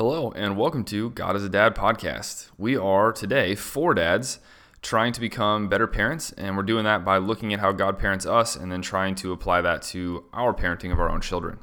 Hello, 0.00 0.32
and 0.34 0.56
welcome 0.56 0.82
to 0.84 1.10
God 1.10 1.36
is 1.36 1.44
a 1.44 1.50
Dad 1.50 1.74
podcast. 1.74 2.48
We 2.56 2.74
are 2.74 3.12
today 3.12 3.54
four 3.54 3.92
dads 3.92 4.40
trying 4.80 5.12
to 5.12 5.20
become 5.20 5.68
better 5.68 5.86
parents, 5.86 6.32
and 6.38 6.56
we're 6.56 6.62
doing 6.62 6.84
that 6.84 7.04
by 7.04 7.18
looking 7.18 7.52
at 7.52 7.60
how 7.60 7.72
God 7.72 7.98
parents 7.98 8.24
us 8.24 8.56
and 8.56 8.72
then 8.72 8.80
trying 8.80 9.14
to 9.16 9.30
apply 9.30 9.60
that 9.60 9.82
to 9.82 10.24
our 10.32 10.54
parenting 10.54 10.90
of 10.90 10.98
our 10.98 11.10
own 11.10 11.20
children. 11.20 11.58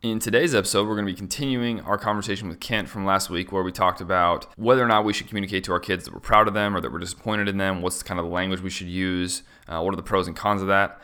In 0.00 0.20
today's 0.20 0.54
episode, 0.54 0.88
we're 0.88 0.94
going 0.94 1.06
to 1.06 1.12
be 1.12 1.18
continuing 1.18 1.82
our 1.82 1.98
conversation 1.98 2.48
with 2.48 2.60
Kent 2.60 2.88
from 2.88 3.04
last 3.04 3.28
week, 3.28 3.52
where 3.52 3.62
we 3.62 3.72
talked 3.72 4.00
about 4.00 4.46
whether 4.56 4.82
or 4.82 4.88
not 4.88 5.04
we 5.04 5.12
should 5.12 5.28
communicate 5.28 5.62
to 5.64 5.72
our 5.72 5.78
kids 5.78 6.06
that 6.06 6.14
we're 6.14 6.20
proud 6.20 6.48
of 6.48 6.54
them 6.54 6.74
or 6.74 6.80
that 6.80 6.90
we're 6.90 6.98
disappointed 6.98 7.46
in 7.46 7.58
them, 7.58 7.82
what's 7.82 8.02
kind 8.02 8.18
of 8.18 8.24
the 8.24 8.32
language 8.32 8.62
we 8.62 8.70
should 8.70 8.88
use, 8.88 9.42
uh, 9.68 9.82
what 9.82 9.92
are 9.92 9.96
the 9.96 10.02
pros 10.02 10.26
and 10.26 10.34
cons 10.34 10.62
of 10.62 10.68
that. 10.68 10.98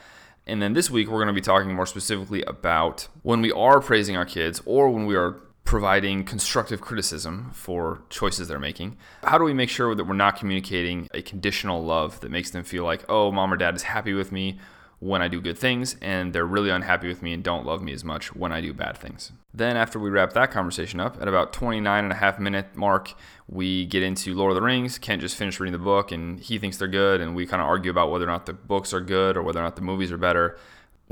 And 0.46 0.62
then 0.62 0.73
this 0.73 0.91
week, 0.91 1.09
we're 1.09 1.18
going 1.18 1.27
to 1.27 1.34
be 1.34 1.43
talking 1.43 1.75
more 1.75 1.84
specifically 1.84 2.43
about 2.45 3.09
when 3.20 3.43
we 3.43 3.52
are 3.52 3.79
praising 3.79 4.16
our 4.16 4.25
kids 4.25 4.62
or 4.64 4.89
when 4.89 5.04
we 5.04 5.14
are 5.16 5.36
providing 5.64 6.24
constructive 6.24 6.80
criticism 6.80 7.50
for 7.54 8.02
choices 8.10 8.48
they're 8.48 8.59
making. 8.59 8.96
How 9.23 9.38
do 9.38 9.45
we 9.45 9.55
make 9.55 9.70
sure 9.70 9.95
that 9.95 10.04
we're 10.04 10.14
not 10.14 10.37
communicating 10.37 11.09
a 11.14 11.23
conditional 11.23 11.84
love 11.84 12.20
that 12.20 12.30
makes 12.30 12.50
them 12.50 12.64
feel 12.64 12.84
like, 12.84 13.04
oh, 13.09 13.30
mom 13.32 13.52
or 13.52 13.56
dad 13.56 13.77
is 13.77 13.82
happy 13.84 14.12
with 14.12 14.32
me 14.32 14.59
when 15.02 15.20
I 15.20 15.27
do 15.27 15.40
good 15.40 15.59
things, 15.59 15.96
and 16.01 16.32
they're 16.32 16.46
really 16.46 16.70
unhappy 16.70 17.09
with 17.09 17.23
me 17.23 17.32
and 17.32 17.42
don't 17.42 17.66
love 17.66 17.82
me 17.82 17.92
as 17.92 18.04
much 18.04 18.37
when 18.37 18.52
I 18.52 18.60
do 18.60 18.73
bad 18.73 18.96
things. 18.96 19.32
Then, 19.52 19.77
after 19.77 19.98
we 19.98 20.10
wrap 20.10 20.32
that 20.34 20.52
conversation 20.52 21.01
up, 21.01 21.20
at 21.20 21.27
about 21.27 21.52
29 21.52 22.04
and 22.04 22.12
a 22.12 22.16
half 22.16 22.38
minute 22.38 22.76
mark, 22.76 23.12
we 23.48 23.84
get 23.87 24.04
into 24.04 24.32
Lord 24.32 24.52
of 24.52 24.54
the 24.54 24.62
Rings. 24.62 24.98
Kent 24.98 25.20
just 25.20 25.37
finished 25.37 25.59
reading 25.59 25.73
the 25.73 25.79
book, 25.79 26.12
and 26.12 26.38
he 26.38 26.56
thinks 26.56 26.76
they're 26.76 26.87
good, 26.87 27.20
and 27.20 27.34
we 27.34 27.46
kind 27.46 27.60
of 27.60 27.66
argue 27.66 27.90
about 27.90 28.12
whether 28.12 28.24
or 28.24 28.29
not 28.29 28.46
the 28.46 28.52
books 28.52 28.95
are 28.95 29.01
good 29.01 29.37
or 29.37 29.42
whether 29.42 29.59
or 29.59 29.65
not 29.65 29.74
the 29.74 29.82
movies 29.82 30.12
are 30.12 30.18
better. 30.18 30.56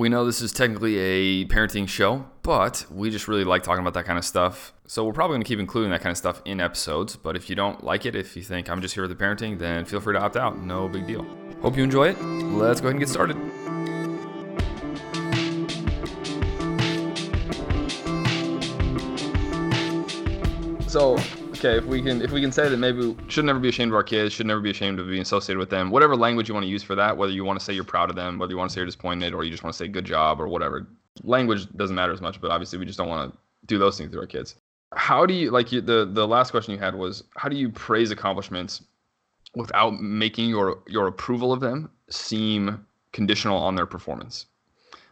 We 0.01 0.09
know 0.09 0.25
this 0.25 0.41
is 0.41 0.51
technically 0.51 0.97
a 0.97 1.45
parenting 1.45 1.87
show, 1.87 2.25
but 2.41 2.87
we 2.91 3.11
just 3.11 3.29
really 3.29 3.45
like 3.45 3.63
talking 3.63 3.83
about 3.83 3.93
that 3.93 4.07
kind 4.07 4.19
of 4.19 4.25
stuff. 4.25 4.73
So 4.87 5.05
we're 5.05 5.13
probably 5.13 5.35
going 5.35 5.43
to 5.43 5.49
keep 5.49 5.59
including 5.59 5.91
that 5.91 6.01
kind 6.01 6.11
of 6.11 6.17
stuff 6.17 6.41
in 6.47 6.59
episodes. 6.59 7.17
But 7.17 7.37
if 7.37 7.51
you 7.51 7.55
don't 7.55 7.85
like 7.85 8.07
it, 8.07 8.17
if 8.17 8.35
you 8.35 8.43
think 8.43 8.71
I'm 8.71 8.81
just 8.81 8.95
here 8.95 9.07
with 9.07 9.11
the 9.11 9.23
parenting, 9.23 9.59
then 9.59 9.85
feel 9.85 10.01
free 10.01 10.15
to 10.15 10.19
opt 10.19 10.39
out. 10.39 10.59
No 10.59 10.89
big 10.89 11.07
deal. 11.07 11.27
Hope 11.61 11.77
you 11.77 11.85
enjoy 11.85 12.09
it. 12.09 12.23
Let's 12.23 12.81
go 12.81 12.89
ahead 12.89 12.95
and 12.95 12.99
get 12.99 13.11
started. 13.11 13.37
So 20.89 21.19
okay, 21.61 21.75
uh, 21.75 21.79
if 21.79 21.85
we 21.85 22.03
can 22.03 22.23
if 22.23 22.33
we 22.33 22.41
can 22.41 22.53
say 22.53 22.69
that 22.69 22.77
maybe 22.77 23.09
we 23.09 23.17
should 23.29 23.45
never 23.45 23.59
be 23.59 23.69
ashamed 23.69 23.93
of 23.93 23.97
our 23.97 24.03
kids, 24.03 24.33
should 24.33 24.47
never 24.47 24.61
be 24.61 24.71
ashamed 24.71 24.99
of 24.99 25.07
being 25.07 25.23
associated 25.23 25.59
with 25.59 25.71
them, 25.71 25.91
whatever 25.91 26.17
language 26.17 26.49
you 26.49 26.55
want 26.55 26.65
to 26.65 26.71
use 26.71 26.83
for 26.83 26.95
that, 26.95 27.17
whether 27.17 27.33
you 27.33 27.45
want 27.45 27.59
to 27.59 27.65
say 27.65 27.73
you're 27.73 27.85
proud 27.85 28.11
of 28.11 28.17
them, 28.17 28.39
whether 28.39 28.51
you 28.51 28.59
want 28.59 28.71
to 28.71 28.75
say 28.75 28.81
you're 28.81 28.87
disappointed, 28.87 29.35
or 29.35 29.45
you 29.45 29.51
just 29.51 29.63
want 29.63 29.75
to 29.75 29.79
say 29.79 29.89
good 29.89 30.05
job 30.05 30.41
or 30.41 30.49
whatever. 30.49 30.89
Language 31.23 31.71
doesn't 31.77 31.97
matter 31.97 32.13
as 32.13 32.21
much, 32.21 32.41
but 32.41 32.51
obviously 32.51 32.79
we 32.79 32.87
just 32.87 32.99
don't 32.99 33.09
want 33.09 33.33
to 33.33 33.39
do 33.67 33.79
those 33.79 33.99
things 33.99 34.13
to 34.13 34.19
our 34.19 34.27
kids. 34.27 34.57
How 34.93 35.27
do 35.27 35.35
you 35.35 35.51
like 35.51 35.71
you, 35.71 35.81
the 35.81 36.09
the 36.11 36.27
last 36.27 36.51
question 36.51 36.75
you 36.75 36.81
had 36.81 36.95
was 36.95 37.25
how 37.37 37.49
do 37.49 37.57
you 37.57 37.71
praise 37.71 38.11
accomplishments 38.11 38.83
without 39.55 40.01
making 40.01 40.49
your 40.49 40.83
your 40.87 41.07
approval 41.07 41.53
of 41.53 41.61
them 41.61 41.91
seem 42.09 42.85
conditional 43.13 43.57
on 43.57 43.75
their 43.75 43.87
performance? 43.87 44.47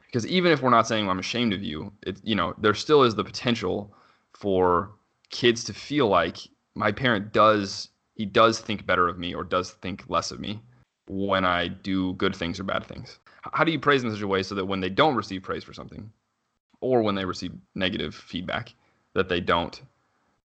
Because 0.06 0.26
even 0.26 0.50
if 0.50 0.62
we're 0.62 0.70
not 0.70 0.88
saying 0.88 1.04
well, 1.04 1.12
I'm 1.12 1.18
ashamed 1.18 1.52
of 1.52 1.62
you, 1.62 1.92
it 2.02 2.18
you 2.24 2.34
know 2.34 2.54
there 2.58 2.74
still 2.74 3.04
is 3.04 3.14
the 3.14 3.24
potential 3.24 3.94
for 4.32 4.90
kids 5.30 5.64
to 5.64 5.74
feel 5.74 6.08
like 6.08 6.38
my 6.74 6.92
parent 6.92 7.32
does 7.32 7.88
he 8.14 8.26
does 8.26 8.58
think 8.58 8.84
better 8.84 9.08
of 9.08 9.18
me 9.18 9.34
or 9.34 9.44
does 9.44 9.70
think 9.70 10.04
less 10.08 10.30
of 10.30 10.40
me 10.40 10.60
when 11.06 11.44
I 11.44 11.68
do 11.68 12.14
good 12.14 12.34
things 12.34 12.58
or 12.60 12.64
bad 12.64 12.84
things. 12.84 13.18
How 13.52 13.64
do 13.64 13.72
you 13.72 13.78
praise 13.78 14.04
in 14.04 14.10
such 14.10 14.20
a 14.20 14.26
way 14.26 14.42
so 14.42 14.54
that 14.56 14.66
when 14.66 14.80
they 14.80 14.90
don't 14.90 15.14
receive 15.14 15.42
praise 15.42 15.64
for 15.64 15.72
something, 15.72 16.10
or 16.80 17.02
when 17.02 17.14
they 17.14 17.24
receive 17.24 17.52
negative 17.74 18.14
feedback, 18.14 18.74
that 19.14 19.28
they 19.28 19.40
don't 19.40 19.80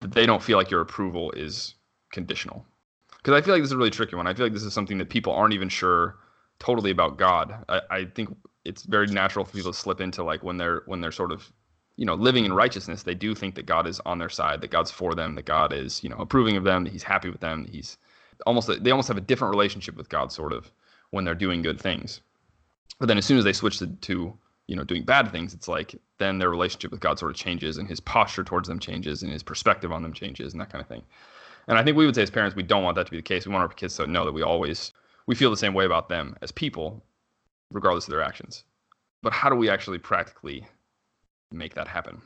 that 0.01 0.13
they 0.13 0.25
don't 0.25 0.41
feel 0.41 0.57
like 0.57 0.71
your 0.71 0.81
approval 0.81 1.31
is 1.31 1.75
conditional? 2.11 2.65
Because 3.17 3.33
I 3.33 3.41
feel 3.41 3.53
like 3.53 3.61
this 3.61 3.69
is 3.69 3.73
a 3.73 3.77
really 3.77 3.89
tricky 3.89 4.15
one. 4.15 4.27
I 4.27 4.33
feel 4.33 4.45
like 4.45 4.53
this 4.53 4.63
is 4.63 4.73
something 4.73 4.97
that 4.97 5.09
people 5.09 5.33
aren't 5.33 5.53
even 5.53 5.69
sure 5.69 6.17
totally 6.59 6.91
about 6.91 7.17
God. 7.17 7.63
I, 7.69 7.81
I 7.89 8.05
think 8.05 8.35
it's 8.65 8.83
very 8.83 9.07
natural 9.07 9.45
for 9.45 9.53
people 9.53 9.71
to 9.71 9.77
slip 9.77 10.01
into 10.01 10.23
like 10.23 10.43
when 10.43 10.57
they're 10.57 10.83
when 10.85 11.01
they're 11.01 11.11
sort 11.11 11.31
of 11.31 11.51
you 12.01 12.07
know, 12.07 12.15
living 12.15 12.45
in 12.45 12.53
righteousness, 12.53 13.03
they 13.03 13.13
do 13.13 13.35
think 13.35 13.53
that 13.53 13.67
God 13.67 13.85
is 13.85 13.99
on 14.07 14.17
their 14.17 14.27
side, 14.27 14.59
that 14.61 14.71
God's 14.71 14.89
for 14.89 15.13
them, 15.13 15.35
that 15.35 15.45
God 15.45 15.71
is, 15.71 16.03
you 16.03 16.09
know, 16.09 16.15
approving 16.15 16.57
of 16.57 16.63
them, 16.63 16.83
that 16.83 16.91
He's 16.91 17.03
happy 17.03 17.29
with 17.29 17.41
them, 17.41 17.61
that 17.61 17.71
He's 17.71 17.99
almost 18.47 18.71
they 18.83 18.89
almost 18.89 19.07
have 19.07 19.17
a 19.17 19.21
different 19.21 19.53
relationship 19.53 19.95
with 19.95 20.09
God, 20.09 20.31
sort 20.31 20.51
of, 20.51 20.71
when 21.11 21.25
they're 21.25 21.35
doing 21.35 21.61
good 21.61 21.79
things. 21.79 22.21
But 22.97 23.05
then 23.05 23.19
as 23.19 23.25
soon 23.25 23.37
as 23.37 23.43
they 23.43 23.53
switch 23.53 23.77
to, 23.77 23.85
to 23.85 24.33
you 24.65 24.75
know 24.75 24.83
doing 24.83 25.03
bad 25.03 25.31
things, 25.31 25.53
it's 25.53 25.67
like 25.67 25.93
then 26.17 26.39
their 26.39 26.49
relationship 26.49 26.89
with 26.89 27.01
God 27.01 27.19
sort 27.19 27.29
of 27.29 27.37
changes, 27.37 27.77
and 27.77 27.87
His 27.87 27.99
posture 27.99 28.43
towards 28.43 28.67
them 28.67 28.79
changes, 28.79 29.21
and 29.21 29.31
His 29.31 29.43
perspective 29.43 29.91
on 29.91 30.01
them 30.01 30.13
changes, 30.13 30.53
and 30.53 30.61
that 30.61 30.71
kind 30.71 30.81
of 30.81 30.87
thing. 30.87 31.03
And 31.67 31.77
I 31.77 31.83
think 31.83 31.97
we 31.97 32.07
would 32.07 32.15
say 32.15 32.23
as 32.23 32.31
parents, 32.31 32.55
we 32.55 32.63
don't 32.63 32.81
want 32.81 32.95
that 32.95 33.05
to 33.05 33.11
be 33.11 33.17
the 33.17 33.21
case. 33.21 33.45
We 33.45 33.53
want 33.53 33.61
our 33.61 33.69
kids 33.69 33.95
to 33.97 34.07
know 34.07 34.25
that 34.25 34.33
we 34.33 34.41
always 34.41 34.91
we 35.27 35.35
feel 35.35 35.51
the 35.51 35.55
same 35.55 35.75
way 35.75 35.85
about 35.85 36.09
them 36.09 36.35
as 36.41 36.51
people, 36.51 37.03
regardless 37.69 38.07
of 38.07 38.11
their 38.11 38.23
actions. 38.23 38.63
But 39.21 39.33
how 39.33 39.49
do 39.49 39.55
we 39.55 39.69
actually 39.69 39.99
practically 39.99 40.65
make 41.51 41.73
that 41.75 41.87
happen? 41.87 42.21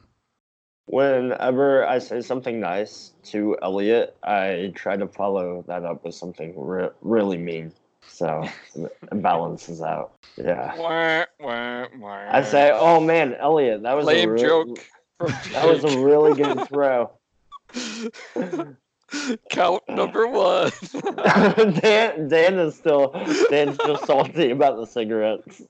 Whenever 0.87 1.85
I 1.85 1.97
say 1.97 2.21
something 2.21 2.59
nice 2.59 3.13
to 3.25 3.57
Elliot, 3.61 4.15
I 4.23 4.71
try 4.75 4.97
to 4.97 5.07
follow 5.07 5.63
that 5.67 5.83
up 5.83 6.05
with 6.05 6.13
something 6.13 6.53
re- 6.55 6.89
really 7.01 7.37
mean. 7.37 7.71
So 8.07 8.47
it 8.75 9.21
balances 9.21 9.81
out. 9.81 10.13
Yeah. 10.37 10.75
Wah, 10.77 11.25
wah, 11.39 11.87
wah. 11.97 12.27
I 12.29 12.43
say, 12.43 12.71
oh 12.71 12.99
man, 12.99 13.35
Elliot, 13.35 13.81
that 13.83 13.95
was 13.97 14.05
lame 14.05 14.29
a 14.29 14.33
re- 14.33 14.41
joke. 14.41 14.85
That 15.53 15.65
was 15.65 15.83
a 15.85 15.97
really 15.97 16.33
good 16.43 16.67
throw. 16.67 17.11
Count 19.49 19.83
number 19.87 20.27
one. 20.27 20.71
Dan, 21.81 22.27
Dan 22.27 22.59
is 22.59 22.75
still 22.75 23.09
Dan's 23.49 23.77
just 23.77 24.05
salty 24.05 24.51
about 24.51 24.77
the 24.77 24.85
cigarettes. 24.85 25.61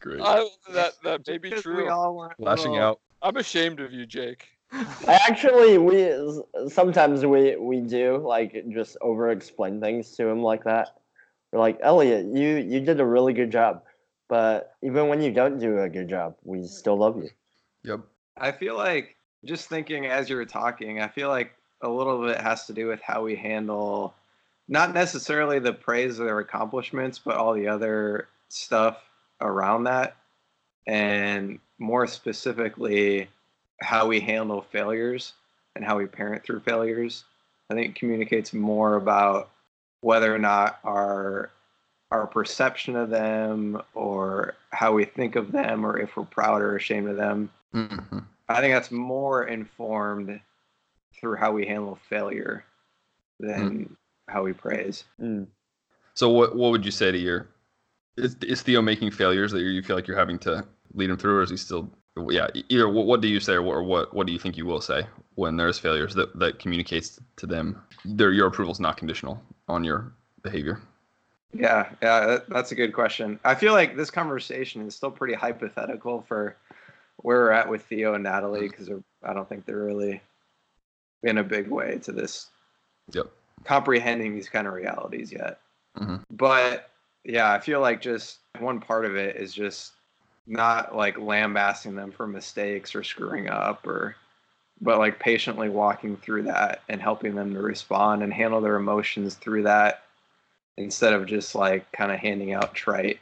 Great. 0.00 0.20
I, 0.20 0.48
that 0.72 0.92
that 1.04 1.26
may 1.26 1.38
be 1.38 1.50
true. 1.50 1.84
We 1.84 1.88
all 1.88 2.16
want 2.16 2.38
Lashing 2.38 2.76
out. 2.76 3.00
I'm 3.22 3.36
ashamed 3.36 3.80
of 3.80 3.92
you, 3.92 4.06
Jake. 4.06 4.48
Actually, 5.06 5.78
we 5.78 6.12
sometimes 6.68 7.24
we 7.24 7.56
we 7.56 7.80
do 7.80 8.18
like 8.18 8.64
just 8.70 8.96
over 9.00 9.30
explain 9.30 9.80
things 9.80 10.10
to 10.16 10.26
him 10.26 10.42
like 10.42 10.64
that. 10.64 10.96
We're 11.52 11.60
like, 11.60 11.78
Elliot, 11.82 12.26
you 12.26 12.56
you 12.56 12.80
did 12.80 12.98
a 12.98 13.06
really 13.06 13.34
good 13.34 13.52
job, 13.52 13.82
but 14.28 14.74
even 14.82 15.08
when 15.08 15.20
you 15.20 15.30
don't 15.30 15.58
do 15.58 15.78
a 15.78 15.88
good 15.88 16.08
job, 16.08 16.36
we 16.42 16.66
still 16.66 16.96
love 16.96 17.16
you. 17.16 17.30
Yep. 17.84 18.00
I 18.36 18.52
feel 18.52 18.76
like 18.76 19.16
just 19.44 19.68
thinking 19.68 20.06
as 20.06 20.30
you 20.30 20.36
were 20.36 20.44
talking, 20.44 21.00
I 21.00 21.08
feel 21.08 21.28
like 21.28 21.52
a 21.80 21.88
little 21.88 22.24
bit 22.24 22.40
has 22.40 22.66
to 22.66 22.72
do 22.72 22.86
with 22.86 23.00
how 23.02 23.22
we 23.22 23.36
handle 23.36 24.14
not 24.68 24.94
necessarily 24.94 25.58
the 25.58 25.72
praise 25.72 26.18
of 26.18 26.26
their 26.26 26.38
accomplishments, 26.38 27.18
but 27.18 27.36
all 27.36 27.52
the 27.52 27.68
other 27.68 28.28
stuff 28.48 29.02
around 29.40 29.84
that. 29.84 30.16
And 30.86 31.58
more 31.78 32.06
specifically, 32.06 33.28
how 33.80 34.06
we 34.06 34.20
handle 34.20 34.62
failures 34.62 35.32
and 35.74 35.84
how 35.84 35.98
we 35.98 36.06
parent 36.06 36.44
through 36.44 36.60
failures. 36.60 37.24
I 37.70 37.74
think 37.74 37.90
it 37.90 37.98
communicates 37.98 38.52
more 38.52 38.96
about 38.96 39.50
whether 40.00 40.34
or 40.34 40.38
not 40.38 40.78
our 40.84 41.50
our 42.10 42.26
perception 42.26 42.94
of 42.94 43.08
them 43.08 43.80
or 43.94 44.54
how 44.70 44.92
we 44.92 45.06
think 45.06 45.34
of 45.34 45.50
them 45.50 45.84
or 45.86 45.98
if 45.98 46.14
we're 46.14 46.24
proud 46.24 46.60
or 46.60 46.76
ashamed 46.76 47.08
of 47.08 47.16
them 47.16 47.48
hmm 47.72 48.18
I 48.48 48.60
think 48.60 48.74
that's 48.74 48.90
more 48.90 49.44
informed 49.44 50.40
through 51.18 51.36
how 51.36 51.52
we 51.52 51.66
handle 51.66 51.98
failure 52.08 52.64
than 53.40 53.96
how 54.28 54.42
we 54.42 54.52
praise. 54.52 55.04
Mm. 55.20 55.46
So 56.14 56.28
what 56.28 56.56
what 56.56 56.70
would 56.70 56.84
you 56.84 56.90
say 56.90 57.10
to 57.10 57.18
your 57.18 57.48
is, 58.16 58.36
is 58.42 58.62
Theo 58.62 58.82
making 58.82 59.10
failures 59.10 59.52
that 59.52 59.60
you 59.60 59.82
feel 59.82 59.96
like 59.96 60.06
you're 60.06 60.18
having 60.18 60.38
to 60.40 60.66
lead 60.94 61.10
him 61.10 61.16
through, 61.16 61.38
or 61.38 61.42
is 61.42 61.50
he 61.50 61.56
still 61.56 61.90
yeah? 62.28 62.48
Either 62.68 62.88
what, 62.88 63.06
what 63.06 63.20
do 63.20 63.28
you 63.28 63.40
say, 63.40 63.54
or 63.54 63.62
what, 63.62 63.74
or 63.74 63.82
what 63.82 64.14
what 64.14 64.26
do 64.26 64.32
you 64.32 64.38
think 64.38 64.56
you 64.56 64.66
will 64.66 64.80
say 64.80 65.06
when 65.34 65.56
there's 65.56 65.78
failures 65.78 66.14
that 66.14 66.38
that 66.38 66.58
communicates 66.58 67.20
to 67.36 67.46
them 67.46 67.82
their 68.04 68.32
your 68.32 68.48
approval 68.48 68.72
is 68.72 68.80
not 68.80 68.96
conditional 68.96 69.42
on 69.68 69.84
your 69.84 70.12
behavior. 70.42 70.80
Yeah, 71.54 71.90
yeah, 72.02 72.26
that, 72.26 72.48
that's 72.48 72.72
a 72.72 72.74
good 72.74 72.92
question. 72.92 73.38
I 73.44 73.54
feel 73.54 73.72
like 73.72 73.96
this 73.96 74.10
conversation 74.10 74.86
is 74.86 74.94
still 74.94 75.10
pretty 75.10 75.34
hypothetical 75.34 76.24
for 76.26 76.56
where 77.18 77.38
we're 77.38 77.52
at 77.52 77.68
with 77.68 77.82
Theo 77.82 78.14
and 78.14 78.24
Natalie 78.24 78.68
because 78.68 78.90
I 79.22 79.32
don't 79.32 79.48
think 79.48 79.64
they're 79.64 79.84
really 79.84 80.20
in 81.22 81.38
a 81.38 81.44
big 81.44 81.68
way 81.68 81.98
to 82.02 82.12
this 82.12 82.48
Yep. 83.12 83.26
comprehending 83.64 84.34
these 84.34 84.48
kind 84.48 84.66
of 84.66 84.72
realities 84.74 85.32
yet. 85.32 85.60
hmm 85.96 86.16
But 86.30 86.90
yeah, 87.24 87.52
I 87.52 87.60
feel 87.60 87.80
like 87.80 88.00
just 88.00 88.38
one 88.58 88.80
part 88.80 89.04
of 89.04 89.16
it 89.16 89.36
is 89.36 89.52
just 89.52 89.92
not 90.46 90.96
like 90.96 91.18
lambasting 91.18 91.94
them 91.94 92.10
for 92.10 92.26
mistakes 92.26 92.94
or 92.94 93.04
screwing 93.04 93.48
up 93.48 93.86
or 93.86 94.16
but 94.80 94.98
like 94.98 95.20
patiently 95.20 95.68
walking 95.68 96.16
through 96.16 96.42
that 96.42 96.82
and 96.88 97.00
helping 97.00 97.36
them 97.36 97.54
to 97.54 97.60
respond 97.60 98.22
and 98.22 98.32
handle 98.32 98.60
their 98.60 98.74
emotions 98.74 99.36
through 99.36 99.62
that 99.62 100.02
instead 100.76 101.12
of 101.12 101.26
just 101.26 101.54
like 101.54 101.90
kind 101.92 102.10
of 102.10 102.18
handing 102.18 102.52
out 102.52 102.74
trite 102.74 103.20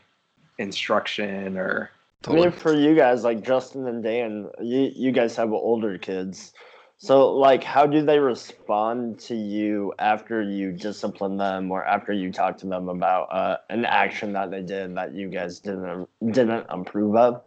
instruction 0.58 1.58
or 1.58 1.90
I 2.26 2.32
mean, 2.32 2.50
for 2.52 2.74
you 2.74 2.94
guys, 2.94 3.24
like 3.24 3.42
Justin 3.42 3.86
and 3.86 4.02
Dan, 4.02 4.50
you 4.60 4.90
you 4.94 5.12
guys 5.12 5.36
have 5.36 5.52
older 5.52 5.96
kids. 5.98 6.52
So, 6.98 7.32
like, 7.32 7.64
how 7.64 7.86
do 7.86 8.04
they 8.04 8.18
respond 8.18 9.20
to 9.20 9.34
you 9.34 9.94
after 9.98 10.42
you 10.42 10.70
discipline 10.72 11.38
them, 11.38 11.70
or 11.70 11.82
after 11.82 12.12
you 12.12 12.30
talk 12.30 12.58
to 12.58 12.66
them 12.66 12.90
about 12.90 13.32
uh, 13.32 13.56
an 13.70 13.86
action 13.86 14.34
that 14.34 14.50
they 14.50 14.60
did 14.60 14.96
that 14.96 15.14
you 15.14 15.30
guys 15.30 15.60
didn't 15.60 16.08
didn't 16.30 16.66
approve 16.68 17.16
of? 17.16 17.42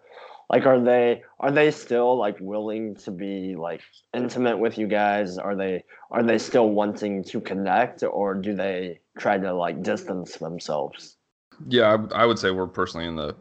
Like, 0.50 0.66
are 0.66 0.84
they 0.84 1.22
are 1.40 1.52
they 1.52 1.70
still 1.70 2.18
like 2.18 2.38
willing 2.40 2.96
to 2.96 3.12
be 3.12 3.56
like 3.56 3.82
intimate 4.12 4.58
with 4.58 4.80
you 4.80 4.88
guys? 4.88 5.38
Are 5.38 5.56
they 5.56 5.84
are 6.10 6.24
they 6.24 6.40
still 6.40 6.70
wanting 6.70 7.24
to 7.26 7.40
connect, 7.40 8.04
or 8.04 8.34
do 8.34 8.56
they 8.56 9.02
try 9.20 9.38
to 9.38 9.54
like 9.54 9.84
distance 9.84 10.38
themselves? 10.38 11.18
Yeah, 11.68 11.98
I, 12.12 12.24
I 12.24 12.26
would 12.26 12.40
say 12.40 12.50
we're 12.50 12.66
personally 12.66 13.06
in 13.06 13.16
the. 13.16 13.36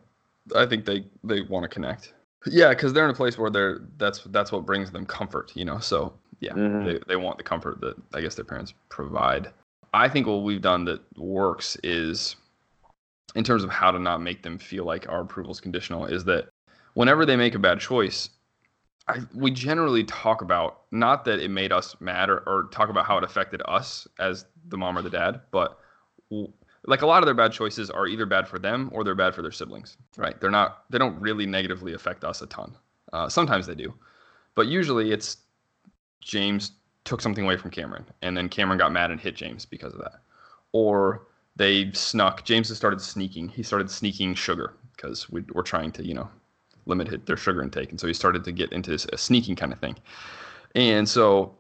I 0.55 0.67
think 0.67 0.85
they 0.85 1.05
they 1.25 1.43
want 1.43 1.65
to 1.65 1.69
connect. 1.69 2.15
Yeah, 2.47 2.71
because 2.71 2.93
they're 2.93 3.05
in 3.05 3.11
a 3.11 3.15
place 3.15 3.39
where 3.39 3.51
they're 3.51 3.81
that's 3.99 4.21
that's 4.27 4.51
what 4.51 4.67
brings 4.67 4.91
them 4.91 5.07
comfort, 5.07 5.53
you 5.55 5.65
know. 5.65 5.79
So 5.79 6.15
yeah, 6.41 6.55
Mhm. 6.55 6.85
they 6.85 7.01
they 7.07 7.17
want 7.17 7.39
the 7.39 7.45
comfort 7.45 7.81
that 7.81 7.97
I 8.15 8.21
guess 8.21 8.35
their 8.35 8.45
parents 8.45 8.75
provide. 8.89 9.53
I 9.95 10.09
think 10.09 10.27
what 10.27 10.43
we've 10.43 10.61
done 10.63 10.85
that 10.87 11.01
works 11.17 11.77
is, 11.85 12.37
in 13.35 13.45
terms 13.45 13.63
of 13.63 13.71
how 13.71 13.91
to 13.91 13.99
not 13.99 14.21
make 14.23 14.43
them 14.43 14.59
feel 14.59 14.85
like 14.85 15.09
our 15.09 15.21
approval 15.21 15.53
is 15.53 15.61
conditional, 15.61 16.07
is 16.07 16.25
that 16.25 16.49
whenever 16.95 17.25
they 17.27 17.37
make 17.37 17.55
a 17.55 17.59
bad 17.59 17.79
choice, 17.79 18.31
I, 19.09 19.19
we 19.35 19.51
generally 19.51 20.05
talk 20.05 20.43
about 20.43 20.83
not 20.91 21.25
that 21.27 21.41
it 21.41 21.51
made 21.51 21.73
us 21.73 21.95
mad 22.01 22.31
or, 22.31 22.39
or 22.47 22.69
talk 22.73 22.89
about 22.89 23.05
how 23.07 23.19
it 23.19 23.25
affected 23.25 23.61
us 23.67 24.09
as 24.19 24.47
the 24.69 24.79
mom 24.79 24.97
or 24.97 25.03
the 25.03 25.11
dad, 25.11 25.43
but 25.51 25.79
w- 26.31 26.53
like 26.87 27.03
a 27.03 27.07
lot 27.07 27.23
of 27.23 27.27
their 27.27 27.35
bad 27.35 27.53
choices 27.53 27.91
are 27.91 28.07
either 28.07 28.27
bad 28.27 28.49
for 28.49 28.59
them 28.59 28.91
or 28.93 29.05
they're 29.05 29.15
bad 29.15 29.35
for 29.35 29.43
their 29.43 29.53
siblings, 29.53 29.97
right? 30.17 30.41
They're 30.41 30.51
not, 30.51 30.85
they 30.91 30.99
don't 30.99 31.21
really 31.21 31.47
negatively 31.47 31.95
affect 31.95 32.25
us 32.25 32.43
a 32.43 32.47
ton. 32.47 32.75
Uh, 33.13 33.29
sometimes 33.29 33.67
they 33.67 33.75
do, 33.75 33.93
but 34.55 34.67
usually 34.67 35.13
it's 35.13 35.39
James 36.21 36.73
took 37.05 37.21
something 37.21 37.45
away 37.45 37.57
from 37.57 37.71
Cameron 37.71 38.05
and 38.23 38.37
then 38.37 38.49
Cameron 38.49 38.79
got 38.79 38.93
mad 38.93 39.11
and 39.11 39.21
hit 39.21 39.37
James 39.37 39.65
because 39.65 39.93
of 39.93 40.01
that. 40.01 40.21
Or 40.73 41.27
they 41.57 41.93
snuck, 41.93 42.45
James 42.45 42.69
has 42.69 42.79
started 42.79 43.01
sneaking. 43.01 43.49
He 43.49 43.63
started 43.63 43.91
sneaking 43.91 44.35
sugar 44.35 44.75
because 44.97 45.29
we, 45.31 45.43
we're 45.53 45.63
trying 45.63 45.93
to, 45.93 46.05
you 46.05 46.15
know, 46.15 46.29
limit 46.87 47.27
their 47.27 47.37
sugar 47.37 47.63
intake. 47.63 47.91
And 47.91 48.01
so 48.01 48.07
he 48.07 48.15
started 48.15 48.45
to 48.45 48.53
get 48.53 48.73
into 48.73 48.91
this 48.91 49.07
a 49.13 49.19
sneaking 49.19 49.57
kind 49.57 49.73
of 49.73 49.79
thing. 49.79 49.97
And 50.75 51.09
so, 51.09 51.55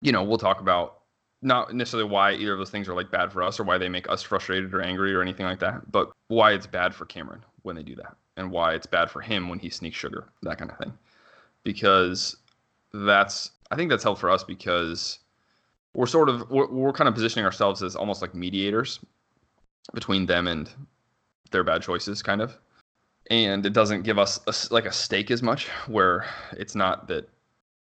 you 0.00 0.12
know, 0.12 0.22
we'll 0.22 0.38
talk 0.38 0.60
about 0.60 0.95
not 1.46 1.74
necessarily 1.74 2.08
why 2.08 2.32
either 2.32 2.52
of 2.52 2.58
those 2.58 2.70
things 2.70 2.88
are 2.88 2.94
like 2.94 3.10
bad 3.10 3.32
for 3.32 3.42
us 3.42 3.58
or 3.58 3.64
why 3.64 3.78
they 3.78 3.88
make 3.88 4.08
us 4.08 4.22
frustrated 4.22 4.74
or 4.74 4.82
angry 4.82 5.14
or 5.14 5.22
anything 5.22 5.46
like 5.46 5.60
that, 5.60 5.90
but 5.90 6.10
why 6.28 6.52
it's 6.52 6.66
bad 6.66 6.94
for 6.94 7.06
Cameron 7.06 7.44
when 7.62 7.76
they 7.76 7.82
do 7.82 7.94
that 7.94 8.16
and 8.36 8.50
why 8.50 8.74
it's 8.74 8.86
bad 8.86 9.10
for 9.10 9.20
him 9.20 9.48
when 9.48 9.58
he 9.58 9.70
sneaks 9.70 9.96
sugar, 9.96 10.28
that 10.42 10.58
kind 10.58 10.70
of 10.70 10.76
thing. 10.78 10.92
Because 11.62 12.36
that's, 12.92 13.52
I 13.70 13.76
think 13.76 13.90
that's 13.90 14.02
helped 14.02 14.20
for 14.20 14.30
us 14.30 14.42
because 14.42 15.20
we're 15.94 16.06
sort 16.06 16.28
of, 16.28 16.50
we're, 16.50 16.66
we're 16.66 16.92
kind 16.92 17.08
of 17.08 17.14
positioning 17.14 17.46
ourselves 17.46 17.82
as 17.82 17.96
almost 17.96 18.20
like 18.20 18.34
mediators 18.34 18.98
between 19.94 20.26
them 20.26 20.48
and 20.48 20.68
their 21.52 21.62
bad 21.62 21.80
choices, 21.80 22.22
kind 22.22 22.42
of 22.42 22.58
and 23.30 23.66
it 23.66 23.72
doesn't 23.72 24.02
give 24.02 24.18
us 24.18 24.40
a 24.46 24.72
like 24.72 24.86
a 24.86 24.92
stake 24.92 25.30
as 25.30 25.42
much 25.42 25.66
where 25.88 26.26
it's 26.52 26.74
not 26.74 27.08
that 27.08 27.28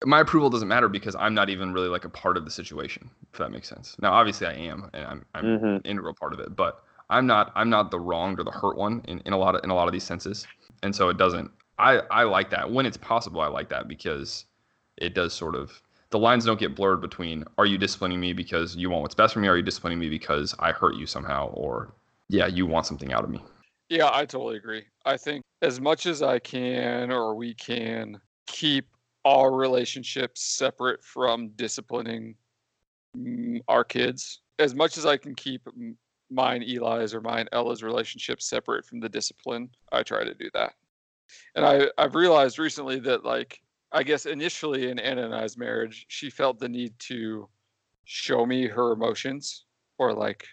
my 0.05 0.21
approval 0.21 0.51
doesn't 0.51 0.69
matter 0.69 0.89
because 0.89 1.15
I'm 1.15 1.35
not 1.35 1.51
even 1.51 1.73
really 1.73 1.89
like 1.89 2.05
a 2.05 2.09
part 2.09 2.37
of 2.37 2.45
the 2.45 2.51
situation 2.51 3.11
if 3.33 3.39
that 3.39 3.51
makes 3.51 3.69
sense. 3.69 3.97
Now 4.01 4.13
obviously 4.13 4.47
I 4.47 4.53
am 4.55 4.91
and 4.93 5.05
I'm 5.07 5.25
I'm 5.35 5.45
Mhm. 5.45 5.77
an 5.77 5.83
integral 5.85 6.15
part 6.15 6.33
of 6.33 6.41
it, 6.41 6.55
but 6.57 6.85
I'm 7.11 7.27
not 7.27 7.53
I'm 7.55 7.71
not 7.71 7.91
the 7.91 8.01
wronged 8.01 8.41
or 8.41 8.45
the 8.45 8.51
hurt 8.51 8.77
one 8.77 9.03
in, 9.07 9.21
in 9.21 9.33
a 9.33 9.39
lot 9.39 9.55
of 9.55 9.65
in 9.65 9.71
a 9.71 9.75
lot 9.75 9.87
of 9.89 9.93
these 9.93 10.05
senses. 10.05 10.47
And 10.83 10.95
so 10.95 11.09
it 11.09 11.17
doesn't 11.17 11.51
I 11.79 11.99
I 12.11 12.25
like 12.25 12.51
that 12.51 12.71
when 12.71 12.87
it's 12.87 12.97
possible 12.97 13.41
I 13.41 13.49
like 13.49 13.69
that 13.71 13.89
because 13.89 14.47
it 14.97 15.15
does 15.15 15.33
sort 15.33 15.55
of 15.55 15.83
the 16.11 16.19
lines 16.19 16.45
don't 16.45 16.61
get 16.61 16.77
blurred 16.77 17.01
between 17.01 17.45
are 17.59 17.67
you 17.67 17.79
disciplining 17.79 18.21
me 18.21 18.33
because 18.33 18.77
you 18.77 18.91
want 18.91 19.03
what's 19.03 19.15
best 19.15 19.35
for 19.35 19.41
me 19.41 19.49
or 19.49 19.53
are 19.53 19.57
you 19.57 19.63
disciplining 19.63 19.99
me 19.99 20.09
because 20.09 20.55
I 20.59 20.73
hurt 20.73 20.95
you 20.97 21.07
somehow 21.07 21.49
or 21.49 21.93
yeah 22.29 22.47
you 22.47 22.67
want 22.67 22.87
something 22.87 23.13
out 23.13 23.25
of 23.25 23.31
me. 23.31 23.43
Yeah, 23.89 24.11
I 24.13 24.25
totally 24.25 24.57
agree. 24.57 24.85
I 25.05 25.17
think 25.17 25.43
as 25.63 25.81
much 25.81 26.07
as 26.07 26.23
I 26.23 26.39
can 26.39 27.11
or 27.13 27.35
we 27.35 27.55
can 27.55 28.21
keep 28.47 28.87
our 29.25 29.53
relationships 29.53 30.43
separate 30.43 31.03
from 31.05 31.49
disciplining 31.57 32.35
our 33.69 33.85
kids, 33.85 34.43
as 34.59 34.75
much 34.75 34.99
as 34.99 35.07
I 35.07 35.17
can 35.17 35.35
keep 35.35 35.67
mine 36.31 36.63
Eli's 36.63 37.15
or 37.15 37.21
mine 37.21 37.47
Ella's 37.53 37.83
relationships 37.83 38.49
separate 38.49 38.85
from 38.85 39.01
the 39.01 39.09
discipline, 39.09 39.71
I 39.93 40.03
try 40.03 40.25
to 40.25 40.35
do 40.35 40.51
that. 40.55 40.75
And 41.55 41.65
I 41.65 41.89
I've 41.97 42.15
realized 42.15 42.59
recently 42.59 42.99
that 43.01 43.25
like 43.25 43.61
I 43.93 44.03
guess 44.03 44.27
initially 44.27 44.91
in 44.91 44.99
Anna 44.99 45.25
and 45.25 45.35
I's 45.35 45.57
marriage, 45.57 46.07
she 46.09 46.29
felt 46.29 46.59
the 46.59 46.69
need 46.69 46.99
to 47.11 47.49
show 48.05 48.45
me 48.45 48.67
her 48.67 48.93
emotions 48.93 49.65
or 49.99 50.13
like 50.13 50.47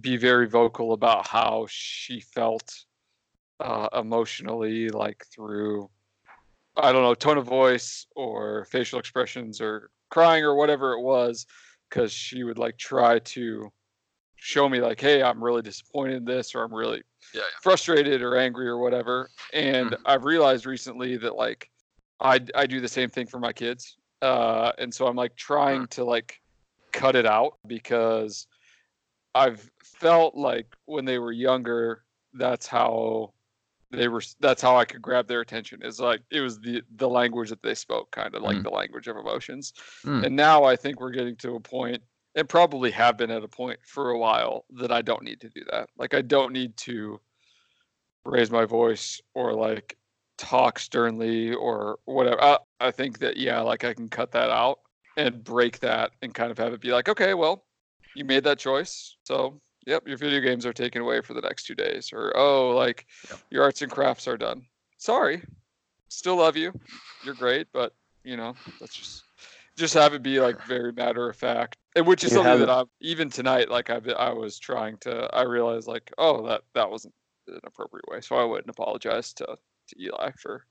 be 0.00 0.16
very 0.16 0.48
vocal 0.48 0.92
about 0.92 1.26
how 1.26 1.66
she 1.68 2.20
felt 2.20 2.84
uh, 3.60 3.88
emotionally, 3.92 4.88
like 4.88 5.24
through, 5.32 5.90
I 6.82 6.92
don't 6.92 7.02
know, 7.02 7.14
tone 7.14 7.38
of 7.38 7.46
voice 7.46 8.06
or 8.16 8.64
facial 8.66 8.98
expressions 8.98 9.60
or 9.60 9.90
crying 10.10 10.44
or 10.44 10.54
whatever 10.56 10.92
it 10.92 11.02
was, 11.02 11.46
because 11.88 12.12
she 12.12 12.44
would 12.44 12.58
like 12.58 12.76
try 12.78 13.18
to 13.20 13.70
show 14.36 14.68
me, 14.68 14.80
like, 14.80 15.00
hey, 15.00 15.22
I'm 15.22 15.42
really 15.42 15.62
disappointed 15.62 16.16
in 16.16 16.24
this 16.24 16.54
or 16.54 16.62
I'm 16.64 16.74
really 16.74 17.02
Yeah, 17.32 17.42
frustrated 17.62 18.22
or 18.22 18.36
angry 18.36 18.66
or 18.68 18.78
whatever. 18.78 19.30
And 19.52 19.96
I've 20.04 20.24
realized 20.24 20.66
recently 20.66 21.16
that 21.18 21.36
like 21.36 21.70
I 22.20 22.40
I 22.54 22.66
do 22.66 22.80
the 22.80 22.88
same 22.88 23.10
thing 23.10 23.26
for 23.26 23.38
my 23.38 23.52
kids. 23.52 23.98
Uh, 24.22 24.72
and 24.78 24.92
so 24.94 25.06
I'm 25.06 25.16
like 25.16 25.36
trying 25.36 25.86
to 25.88 26.04
like 26.04 26.40
cut 26.92 27.16
it 27.16 27.26
out 27.26 27.58
because 27.66 28.46
I've 29.34 29.70
felt 29.82 30.34
like 30.34 30.66
when 30.86 31.04
they 31.04 31.18
were 31.18 31.32
younger, 31.32 32.04
that's 32.34 32.66
how 32.66 33.32
they 33.90 34.08
were 34.08 34.22
that's 34.40 34.62
how 34.62 34.76
I 34.76 34.84
could 34.84 35.02
grab 35.02 35.26
their 35.26 35.40
attention. 35.40 35.82
Is 35.82 36.00
like 36.00 36.22
it 36.30 36.40
was 36.40 36.60
the 36.60 36.82
the 36.96 37.08
language 37.08 37.50
that 37.50 37.62
they 37.62 37.74
spoke, 37.74 38.10
kind 38.12 38.34
of 38.34 38.42
like 38.42 38.58
Mm. 38.58 38.62
the 38.64 38.70
language 38.70 39.08
of 39.08 39.16
emotions. 39.16 39.72
Mm. 40.04 40.26
And 40.26 40.36
now 40.36 40.64
I 40.64 40.76
think 40.76 41.00
we're 41.00 41.10
getting 41.10 41.36
to 41.36 41.56
a 41.56 41.60
point 41.60 42.02
and 42.36 42.48
probably 42.48 42.90
have 42.92 43.16
been 43.16 43.30
at 43.30 43.42
a 43.42 43.48
point 43.48 43.80
for 43.84 44.10
a 44.10 44.18
while 44.18 44.64
that 44.70 44.92
I 44.92 45.02
don't 45.02 45.24
need 45.24 45.40
to 45.40 45.48
do 45.48 45.62
that. 45.72 45.88
Like 45.96 46.14
I 46.14 46.22
don't 46.22 46.52
need 46.52 46.76
to 46.78 47.20
raise 48.24 48.50
my 48.50 48.64
voice 48.64 49.20
or 49.34 49.54
like 49.54 49.96
talk 50.38 50.78
sternly 50.78 51.52
or 51.52 51.98
whatever. 52.04 52.40
I, 52.42 52.58
I 52.78 52.90
think 52.90 53.18
that 53.18 53.36
yeah, 53.36 53.60
like 53.60 53.84
I 53.84 53.94
can 53.94 54.08
cut 54.08 54.30
that 54.32 54.50
out 54.50 54.80
and 55.16 55.42
break 55.42 55.80
that 55.80 56.12
and 56.22 56.32
kind 56.32 56.50
of 56.50 56.58
have 56.58 56.72
it 56.72 56.80
be 56.80 56.92
like, 56.92 57.08
okay, 57.08 57.34
well, 57.34 57.64
you 58.14 58.24
made 58.24 58.44
that 58.44 58.58
choice, 58.58 59.16
so 59.24 59.60
yep, 59.86 60.06
your 60.06 60.16
video 60.16 60.40
games 60.40 60.66
are 60.66 60.72
taken 60.72 61.02
away 61.02 61.20
for 61.20 61.34
the 61.34 61.40
next 61.40 61.64
two 61.64 61.74
days, 61.74 62.12
or 62.12 62.32
oh, 62.36 62.70
like 62.70 63.06
your 63.50 63.62
arts 63.62 63.82
and 63.82 63.90
crafts 63.90 64.28
are 64.28 64.38
done. 64.38 64.62
Sorry, 64.98 65.42
still 66.08 66.36
love 66.36 66.56
you, 66.56 66.72
you're 67.24 67.34
great, 67.34 67.68
but 67.72 67.94
you 68.24 68.36
know, 68.36 68.54
let's 68.80 68.94
just 68.94 69.24
just 69.76 69.94
have 69.94 70.14
it 70.14 70.22
be 70.22 70.40
like 70.40 70.62
very 70.66 70.92
matter 70.92 71.28
of 71.28 71.36
fact, 71.36 71.76
and 71.96 72.06
which 72.06 72.24
is 72.24 72.32
You 72.32 72.38
something 72.38 72.60
that 72.60 72.70
I'm 72.70 72.86
even 73.00 73.30
tonight, 73.30 73.70
like 73.70 73.90
I 73.90 74.00
I 74.16 74.32
was 74.32 74.58
trying 74.58 74.98
to, 74.98 75.28
I 75.34 75.42
realized 75.42 75.88
like, 75.88 76.12
oh, 76.18 76.46
that 76.46 76.62
that 76.74 76.90
wasn't 76.90 77.14
an 77.48 77.60
appropriate 77.64 78.04
way, 78.08 78.20
so 78.20 78.36
I 78.36 78.44
wouldn't 78.44 78.70
apologize 78.70 79.32
to 79.34 79.46
to 79.46 80.02
Eli 80.02 80.30
for 80.38 80.66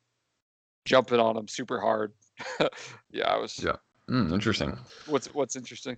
jumping 0.86 1.20
on 1.20 1.38
him 1.38 1.48
super 1.48 1.80
hard. 1.80 2.14
yeah, 3.12 3.28
I 3.28 3.38
was. 3.38 3.62
Yeah. 3.64 3.76
Mm, 4.10 4.34
interesting. 4.34 4.78
What's 5.06 5.34
what's 5.34 5.56
interesting? 5.56 5.98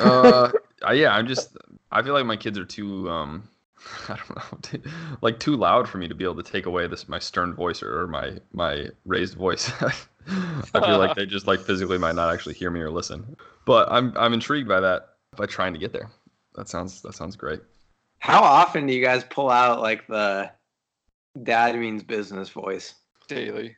uh, 0.00 0.50
yeah, 0.92 1.14
I'm 1.14 1.26
just. 1.26 1.56
I 1.96 2.02
feel 2.02 2.12
like 2.12 2.26
my 2.26 2.36
kids 2.36 2.58
are 2.58 2.64
too. 2.64 3.08
Um, 3.08 3.48
I 4.08 4.16
don't 4.16 4.36
know, 4.36 4.58
too- 4.62 4.82
like 5.22 5.38
too 5.40 5.56
loud 5.56 5.88
for 5.88 5.98
me 5.98 6.08
to 6.08 6.14
be 6.14 6.24
able 6.24 6.42
to 6.42 6.42
take 6.42 6.66
away 6.66 6.86
this 6.86 7.08
my 7.08 7.18
stern 7.18 7.54
voice 7.54 7.82
or, 7.82 8.02
or 8.02 8.06
my 8.06 8.38
my 8.52 8.88
raised 9.04 9.34
voice. 9.34 9.70
I 10.28 10.80
feel 10.80 10.98
like 10.98 11.14
they 11.16 11.24
just 11.24 11.46
like 11.46 11.60
physically 11.60 11.98
might 11.98 12.16
not 12.16 12.32
actually 12.32 12.54
hear 12.54 12.70
me 12.70 12.80
or 12.80 12.90
listen. 12.90 13.36
But 13.64 13.90
I'm 13.90 14.12
I'm 14.16 14.34
intrigued 14.34 14.68
by 14.68 14.80
that 14.80 15.10
by 15.36 15.46
trying 15.46 15.72
to 15.72 15.78
get 15.78 15.92
there. 15.92 16.10
That 16.56 16.68
sounds 16.68 17.00
that 17.02 17.14
sounds 17.14 17.36
great. 17.36 17.60
How 18.18 18.42
often 18.42 18.86
do 18.86 18.92
you 18.94 19.04
guys 19.04 19.24
pull 19.24 19.50
out 19.50 19.80
like 19.80 20.06
the 20.06 20.50
dad 21.42 21.78
means 21.78 22.02
business 22.02 22.48
voice? 22.48 22.94
Daily. 23.28 23.76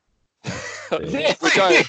Daily. 0.91 1.35
which 1.41 1.59
I 1.59 1.85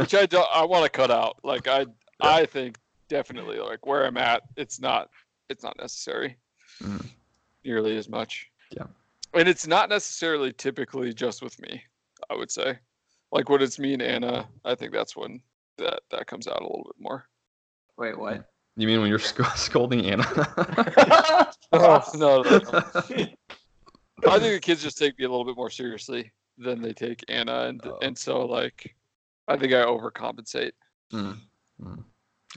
which 0.00 0.14
I 0.14 0.26
don't 0.26 0.48
I 0.52 0.64
want 0.64 0.84
to 0.84 0.90
cut 0.90 1.10
out. 1.10 1.36
Like 1.44 1.68
I 1.68 1.86
I 2.20 2.46
think 2.46 2.78
definitely 3.08 3.58
like 3.58 3.86
where 3.86 4.04
I'm 4.06 4.16
at, 4.16 4.42
it's 4.56 4.80
not 4.80 5.10
it's 5.48 5.62
not 5.62 5.76
necessary 5.78 6.36
Mhm. 6.82 7.06
nearly 7.64 7.96
as 7.96 8.08
much. 8.08 8.50
Yeah. 8.70 8.86
And 9.34 9.48
it's 9.48 9.66
not 9.66 9.88
necessarily 9.88 10.52
typically 10.52 11.12
just 11.14 11.42
with 11.42 11.60
me, 11.60 11.82
I 12.30 12.34
would 12.34 12.50
say. 12.50 12.78
Like 13.32 13.48
when 13.48 13.62
it's 13.62 13.78
me 13.78 13.92
and 13.92 14.02
Anna, 14.02 14.48
I 14.64 14.74
think 14.74 14.92
that's 14.92 15.16
when 15.16 15.40
that 15.78 16.00
that 16.10 16.26
comes 16.26 16.46
out 16.48 16.60
a 16.60 16.64
little 16.64 16.84
bit 16.84 17.00
more. 17.00 17.28
Wait, 17.98 18.18
what? 18.18 18.50
You 18.76 18.86
mean 18.86 19.00
when 19.00 19.08
you're 19.08 19.18
sc- 19.18 19.44
scolding 19.56 20.04
Anna? 20.06 20.24
Oh, 21.72 22.02
no, 22.14 22.42
no, 22.42 22.58
no. 22.58 22.82
I 24.28 24.38
think 24.38 24.54
the 24.54 24.60
kids 24.62 24.82
just 24.82 24.96
take 24.96 25.18
me 25.18 25.24
a 25.24 25.28
little 25.28 25.44
bit 25.44 25.56
more 25.56 25.68
seriously 25.70 26.32
than 26.56 26.80
they 26.80 26.92
take 26.92 27.22
Anna, 27.28 27.64
and 27.66 27.80
Oh. 27.84 27.98
and 28.02 28.16
so 28.16 28.46
like, 28.46 28.94
I 29.48 29.56
think 29.56 29.72
I 29.72 29.84
overcompensate 29.84 30.72
Mm, 31.12 31.38
mm. 31.82 32.04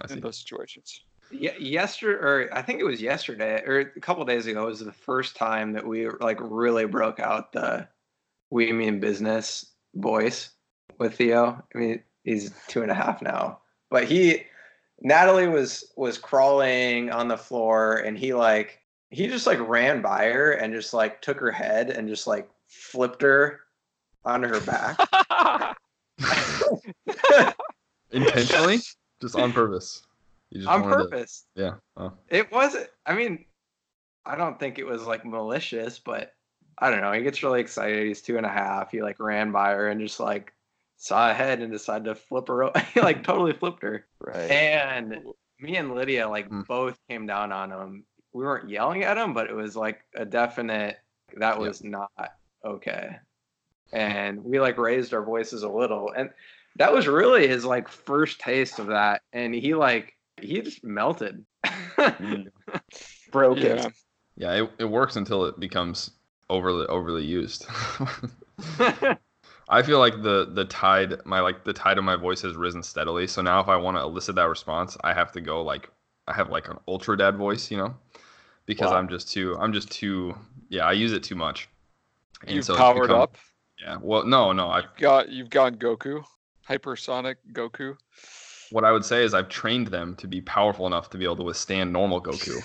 I 0.02 0.08
see. 0.08 0.14
in 0.16 0.20
those 0.22 0.38
situations. 0.38 1.02
Yeah, 1.32 1.56
yesterday, 1.60 2.20
or 2.20 2.50
I 2.52 2.62
think 2.62 2.80
it 2.80 2.86
was 2.86 3.02
yesterday, 3.02 3.62
or 3.64 3.80
a 3.96 4.00
couple 4.00 4.26
days 4.26 4.48
ago, 4.48 4.66
was 4.66 4.80
the 4.80 4.92
first 4.92 5.36
time 5.36 5.74
that 5.74 5.86
we 5.86 6.10
like 6.10 6.40
really 6.42 6.86
broke 6.86 7.20
out 7.20 7.52
the 7.54 7.88
"we 8.50 8.72
mean 8.74 9.00
business" 9.00 9.68
voice 9.94 10.50
with 10.98 11.16
Theo. 11.16 11.64
I 11.74 11.78
mean, 11.78 12.04
he's 12.24 12.52
two 12.68 12.82
and 12.82 12.90
a 12.90 12.96
half 12.96 13.22
now, 13.22 13.60
but 13.92 14.06
he, 14.06 14.44
Natalie 15.02 15.48
was 15.48 15.92
was 15.96 16.18
crawling 16.18 17.12
on 17.12 17.28
the 17.28 17.38
floor, 17.38 17.98
and 17.98 18.18
he 18.18 18.34
like 18.34 18.80
he 19.12 19.28
just 19.28 19.46
like 19.46 19.60
ran 19.60 20.02
by 20.02 20.26
her 20.32 20.54
and 20.54 20.74
just 20.74 20.94
like 20.96 21.22
took 21.22 21.40
her 21.40 21.52
head 21.52 21.92
and 21.92 22.08
just 22.08 22.26
like 22.26 22.50
flipped 22.68 23.22
her 23.22 23.60
on 24.26 24.42
her 24.42 24.60
back. 24.62 24.98
Intentionally, 28.12 28.80
just 29.22 29.36
on 29.36 29.52
purpose. 29.54 30.04
You 30.50 30.62
just 30.62 30.70
on 30.70 30.82
wanted 30.82 30.96
to- 30.98 31.04
purpose. 31.10 31.46
yeah. 31.56 31.76
Oh. 31.98 32.14
It 32.30 32.52
wasn't. 32.52 32.88
I 33.06 33.14
mean, 33.14 33.46
I 34.26 34.36
don't 34.36 34.60
think 34.60 34.80
it 34.80 34.86
was 34.86 35.06
like 35.06 35.26
malicious, 35.26 36.00
but 36.00 36.34
I 36.78 36.90
don't 36.90 37.02
know. 37.02 37.12
He 37.12 37.22
gets 37.24 37.44
really 37.44 37.62
excited. 37.62 38.08
He's 38.08 38.22
two 38.22 38.38
and 38.38 38.46
a 38.46 38.50
half. 38.50 38.92
He 38.92 39.02
like 39.02 39.20
ran 39.20 39.52
by 39.52 39.72
her 39.72 39.90
and 39.90 40.00
just 40.02 40.20
like 40.20 40.54
saw 40.98 41.30
a 41.30 41.34
head 41.34 41.60
and 41.62 41.72
decided 41.72 42.06
to 42.06 42.16
flip 42.16 42.48
her. 42.48 42.64
o- 42.66 42.72
he 42.94 43.02
like 43.02 43.24
totally 43.24 43.54
flipped 43.54 43.84
her. 43.84 44.06
Right. 44.20 44.50
And 44.50 45.18
me 45.60 45.76
and 45.78 45.94
Lydia 45.94 46.28
like 46.30 46.50
Mm. 46.50 46.66
both 46.68 46.98
came 47.10 47.26
down 47.28 47.52
on 47.52 47.72
him. 47.72 48.06
We 48.34 48.44
weren't 48.44 48.70
yelling 48.70 49.04
at 49.04 49.18
him, 49.18 49.34
but 49.34 49.50
it 49.50 49.56
was 49.56 49.76
like 49.76 50.02
a 50.16 50.26
definite 50.26 50.98
that 51.38 51.52
Yep. 51.56 51.60
was 51.60 51.84
not 51.84 52.12
okay. 52.64 53.18
And 53.92 54.44
we 54.44 54.60
like 54.60 54.78
raised 54.78 55.14
our 55.14 55.24
voices 55.24 55.64
a 55.64 55.70
little, 55.70 56.12
and 56.16 56.30
that 56.78 56.94
was 56.94 57.08
really 57.08 57.48
his 57.48 57.66
like 57.66 57.88
first 57.90 58.40
taste 58.40 58.80
of 58.80 58.88
that. 58.88 59.22
And 59.34 59.54
he 59.54 59.74
like 59.76 60.14
he 60.42 60.62
just 60.62 60.84
melted. 60.84 61.44
Mm. 61.98 62.48
Broken. 63.32 63.64
yeah, 63.78 63.90
Yeah, 64.38 64.64
it, 64.64 64.72
it 64.80 64.86
works 64.86 65.16
until 65.16 65.46
it 65.46 65.60
becomes 65.60 66.12
overly 66.50 66.86
overly 66.88 67.24
used. 67.26 67.66
I 69.72 69.84
feel 69.84 70.00
like 70.00 70.22
the 70.24 70.50
the 70.54 70.66
tide 70.66 71.16
my 71.26 71.40
like 71.42 71.64
the 71.64 71.74
tide 71.74 71.98
of 71.98 72.04
my 72.04 72.16
voice 72.16 72.42
has 72.42 72.56
risen 72.56 72.82
steadily. 72.84 73.28
So 73.28 73.42
now 73.42 73.60
if 73.60 73.68
I 73.68 73.76
want 73.78 73.98
to 73.98 74.02
elicit 74.02 74.36
that 74.36 74.48
response, 74.50 74.98
I 75.04 75.14
have 75.14 75.32
to 75.34 75.42
go 75.42 75.62
like 75.62 75.90
I 76.28 76.34
have 76.34 76.50
like 76.50 76.70
an 76.70 76.78
ultra 76.88 77.18
dad 77.18 77.38
voice, 77.38 77.70
you 77.70 77.78
know, 77.78 77.94
because 78.66 78.90
Wow. 78.92 78.98
I'm 78.98 79.10
just 79.10 79.32
too 79.32 79.56
I'm 79.60 79.74
just 79.74 79.92
too 79.92 80.36
yeah 80.70 80.86
I 80.86 80.94
use 80.94 81.12
it 81.14 81.24
too 81.24 81.36
much. 81.36 81.70
And 82.48 82.56
you've 82.56 82.66
so 82.66 82.76
powered 82.76 83.04
become- 83.10 83.22
up. 83.22 83.38
Yeah. 83.82 83.98
Well, 84.02 84.26
no, 84.26 84.52
no. 84.52 84.70
I 84.70 84.84
Got 84.98 85.30
you've 85.30 85.50
gone 85.50 85.76
Goku, 85.76 86.24
hypersonic 86.70 87.36
Goku. 87.54 87.98
what 88.72 88.84
I 88.86 88.92
would 88.92 89.04
say 89.06 89.24
is 89.24 89.34
I've 89.34 89.50
trained 89.50 89.88
them 89.88 90.16
to 90.18 90.28
be 90.28 90.42
powerful 90.42 90.86
enough 90.88 91.10
to 91.12 91.18
be 91.18 91.24
able 91.26 91.38
to 91.38 91.44
withstand 91.44 91.92
normal 91.92 92.22
Goku, 92.22 92.62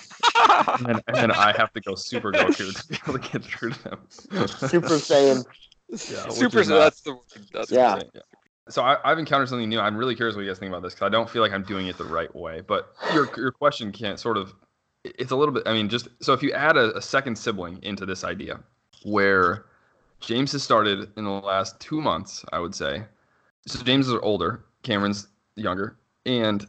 and 0.89 1.03
and 1.07 1.17
then 1.17 1.31
I 1.31 1.53
have 1.57 1.73
to 1.73 1.81
go 1.81 1.95
Super 1.95 2.31
Goku 2.33 2.75
to 2.75 2.89
be 2.89 2.99
able 3.07 3.19
to 3.19 3.31
get 3.31 3.45
through 3.45 3.71
to 3.71 3.83
them. 3.85 3.99
Super 4.09 4.97
Saiyan. 5.09 5.45
Yeah, 5.91 6.29
Super. 6.31 6.61
is 6.61 6.69
not- 6.69 6.79
That's 6.79 7.01
the. 7.03 7.17
That's 7.53 7.71
the 7.71 7.77
Yeah. 7.77 8.01
So 8.71 8.83
I, 8.83 8.97
I've 9.05 9.19
encountered 9.19 9.51
something 9.51 9.69
new. 9.69 9.79
I'm 9.79 9.95
really 9.97 10.15
curious 10.15 10.35
what 10.35 10.43
you 10.43 10.49
guys 10.51 10.59
think 10.59 10.71
about 10.71 10.83
this 10.83 10.95
because 10.95 11.05
I 11.07 11.11
don't 11.11 11.29
feel 11.29 11.43
like 11.43 11.53
I'm 11.53 11.65
doing 11.65 11.87
it 11.89 11.99
the 11.99 12.05
right 12.05 12.35
way. 12.35 12.63
But 12.67 12.95
your 13.13 13.29
your 13.37 13.53
question 13.53 13.93
Kent 13.93 14.19
sort 14.21 14.39
of 14.39 14.55
it's 15.05 15.33
a 15.33 15.37
little 15.37 15.53
bit. 15.53 15.65
I 15.67 15.75
mean, 15.75 15.89
just 15.91 16.09
so 16.23 16.33
if 16.33 16.43
you 16.43 16.51
add 16.53 16.79
a, 16.79 16.97
a 16.97 17.03
second 17.03 17.37
sibling 17.37 17.79
into 17.83 18.07
this 18.07 18.25
idea, 18.25 18.61
where 19.05 19.67
James 20.21 20.53
has 20.53 20.63
started 20.63 21.11
in 21.19 21.25
the 21.25 21.31
last 21.31 21.79
two 21.79 22.01
months, 22.01 22.43
I 22.53 22.59
would 22.59 22.75
say. 22.75 23.05
So 23.66 23.83
James 23.83 24.09
is 24.09 24.14
older, 24.23 24.64
Cameron's 24.83 25.28
younger, 25.56 25.97
and 26.26 26.66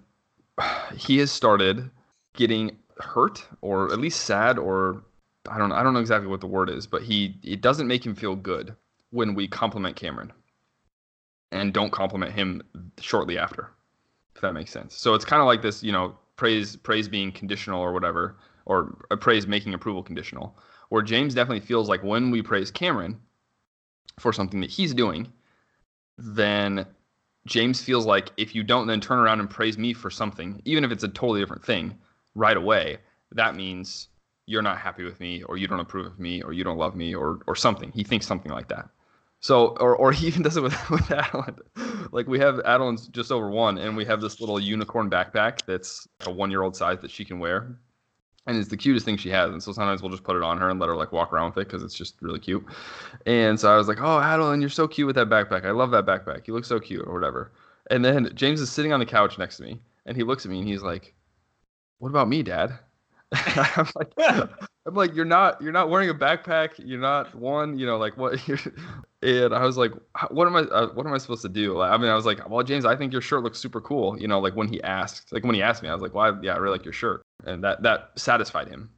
he 0.96 1.18
has 1.18 1.32
started 1.32 1.90
getting 2.34 2.78
hurt 3.00 3.46
or 3.62 3.92
at 3.92 4.00
least 4.00 4.22
sad 4.22 4.58
or 4.58 5.04
I 5.50 5.58
don't 5.58 5.72
I 5.72 5.84
don't 5.84 5.94
know 5.94 6.00
exactly 6.00 6.28
what 6.28 6.42
the 6.42 6.48
word 6.48 6.70
is, 6.70 6.88
but 6.88 7.04
he 7.04 7.36
it 7.44 7.62
doesn't 7.62 7.88
make 7.88 8.06
him 8.06 8.16
feel 8.16 8.36
good 8.36 8.76
when 9.12 9.36
we 9.36 9.48
compliment 9.48 9.96
Cameron 9.96 10.32
and 11.52 11.74
don't 11.74 11.92
compliment 11.92 12.32
him 12.32 12.62
shortly 13.00 13.38
after. 13.38 13.72
If 14.36 14.42
that 14.42 14.54
makes 14.54 14.72
sense. 14.72 14.96
So 14.96 15.14
it's 15.14 15.24
kind 15.24 15.42
of 15.42 15.46
like 15.46 15.62
this, 15.62 15.82
you 15.84 15.92
know, 15.92 16.16
praise 16.36 16.76
praise 16.76 17.08
being 17.08 17.32
conditional 17.32 17.82
or 17.82 17.94
whatever, 17.94 18.38
or 18.66 18.98
praise 19.22 19.48
making 19.48 19.74
approval 19.74 20.04
conditional. 20.04 20.58
Where 20.90 21.02
James 21.02 21.34
definitely 21.34 21.66
feels 21.66 21.90
like 21.90 22.04
when 22.04 22.32
we 22.32 22.42
praise 22.42 22.72
Cameron 22.72 23.20
for 24.20 24.32
something 24.34 24.62
that 24.62 24.70
he's 24.70 24.94
doing, 24.94 25.32
then 26.18 26.86
James 27.46 27.82
feels 27.82 28.06
like 28.06 28.32
if 28.38 28.56
you 28.56 28.64
don't 28.64 28.88
then 28.88 29.02
turn 29.02 29.20
around 29.20 29.40
and 29.40 29.50
praise 29.50 29.78
me 29.78 29.94
for 29.94 30.10
something, 30.10 30.62
even 30.66 30.84
if 30.84 30.92
it's 30.92 31.04
a 31.04 31.08
totally 31.08 31.40
different 31.40 31.64
thing, 31.64 31.96
right 32.34 32.58
away, 32.58 32.98
that 33.32 33.56
means 33.56 34.10
you're 34.48 34.62
not 34.62 34.78
happy 34.78 35.04
with 35.04 35.20
me 35.20 35.44
or 35.44 35.58
you 35.58 35.68
don't 35.68 35.80
approve 35.80 36.06
of 36.06 36.20
me 36.20 36.42
or 36.42 36.54
you 36.54 36.64
don't 36.64 36.78
love 36.78 36.96
me 36.96 37.14
or 37.16 37.40
or 37.48 37.56
something. 37.56 37.92
He 37.92 38.04
thinks 38.04 38.28
something 38.28 38.52
like 38.52 38.68
that. 38.70 38.90
So 39.40 39.70
or 39.80 39.96
or 39.96 40.12
he 40.12 40.28
even 40.28 40.42
does 40.42 40.58
it 40.58 40.64
with 40.64 40.90
with 40.90 41.12
Adeline. 41.12 41.58
Like 42.12 42.28
we 42.28 42.40
have 42.40 42.60
Adeline's 42.60 43.08
just 43.08 43.32
over 43.32 43.50
one 43.50 43.78
and 43.78 43.96
we 43.96 44.06
have 44.06 44.22
this 44.22 44.40
little 44.40 44.60
unicorn 44.60 45.10
backpack 45.10 45.60
that's 45.66 46.08
a 46.26 46.32
one 46.32 46.52
year 46.52 46.62
old 46.62 46.76
size 46.76 47.00
that 47.02 47.12
she 47.12 47.26
can 47.26 47.40
wear. 47.40 47.78
And 48.48 48.58
it's 48.58 48.70
the 48.70 48.78
cutest 48.78 49.06
thing 49.06 49.18
she 49.18 49.30
has. 49.30 49.52
And 49.52 49.62
so 49.62 49.72
sometimes 49.72 50.02
we'll 50.02 50.12
just 50.12 50.24
put 50.24 50.36
it 50.36 50.44
on 50.44 50.60
her 50.60 50.70
and 50.70 50.80
let 50.80 50.88
her 50.88 50.96
like 50.96 51.12
walk 51.12 51.34
around 51.34 51.56
with 51.56 51.64
it 51.64 51.68
because 51.68 51.82
it's 51.84 51.96
just 51.96 52.16
really 52.22 52.40
cute. 52.40 52.64
And 53.26 53.60
so 53.60 53.74
I 53.74 53.76
was 53.76 53.88
like, 53.88 54.00
Oh, 54.02 54.20
Adeline, 54.20 54.62
you're 54.62 54.70
so 54.70 54.88
cute 54.88 55.08
with 55.08 55.16
that 55.16 55.30
backpack. 55.30 55.66
I 55.66 55.72
love 55.72 55.92
that 55.92 56.06
backpack. 56.06 56.48
You 56.48 56.54
look 56.54 56.66
so 56.66 56.80
cute 56.80 57.06
or 57.08 57.14
whatever. 57.14 57.52
And 57.90 58.06
then 58.06 58.30
James 58.36 58.62
is 58.62 58.72
sitting 58.72 58.94
on 58.94 59.00
the 59.00 59.06
couch 59.06 59.38
next 59.38 59.58
to 59.58 59.64
me 59.64 59.80
and 60.06 60.16
he 60.16 60.24
looks 60.24 60.46
at 60.46 60.52
me 60.52 60.60
and 60.60 60.68
he's 60.68 60.84
like, 60.84 61.14
What 62.00 62.10
about 62.10 62.28
me, 62.30 62.44
Dad? 62.44 62.78
I'm 63.34 63.88
like, 63.96 64.12
I'm 64.88 64.94
like, 64.94 65.16
you're 65.16 65.26
not, 65.26 65.62
you're 65.62 65.72
not 65.72 65.90
wearing 65.90 66.10
a 66.10 66.14
backpack. 66.14 66.74
You're 66.78 67.00
not 67.00 67.34
one, 67.34 67.78
you 67.78 67.86
know, 67.88 67.98
like 67.98 68.18
what? 68.18 68.40
And 69.26 69.56
I 69.56 69.66
was 69.66 69.76
like, 69.76 69.92
what 70.30 70.46
am 70.46 70.56
I, 70.56 70.60
uh, 70.62 70.88
what 70.94 71.08
am 71.08 71.14
I 71.14 71.18
supposed 71.18 71.42
to 71.42 71.50
do? 71.50 71.76
Like, 71.76 71.92
I 71.92 71.98
mean, 71.98 72.12
I 72.12 72.16
was 72.16 72.28
like, 72.28 72.48
well, 72.48 72.64
James, 72.64 72.86
I 72.86 72.96
think 72.96 73.12
your 73.12 73.22
shirt 73.22 73.42
looks 73.42 73.58
super 73.58 73.82
cool. 73.82 74.20
You 74.22 74.28
know, 74.28 74.40
like 74.40 74.56
when 74.56 74.68
he 74.68 74.82
asked, 74.84 75.34
like 75.34 75.44
when 75.44 75.56
he 75.56 75.64
asked 75.64 75.82
me, 75.82 75.90
I 75.90 75.94
was 75.94 76.02
like, 76.04 76.14
well, 76.14 76.38
yeah, 76.44 76.54
I 76.54 76.58
really 76.58 76.78
like 76.78 76.86
your 76.86 76.94
shirt, 76.94 77.24
and 77.44 77.64
that 77.64 77.82
that 77.82 78.12
satisfied 78.18 78.68
him. 78.68 78.92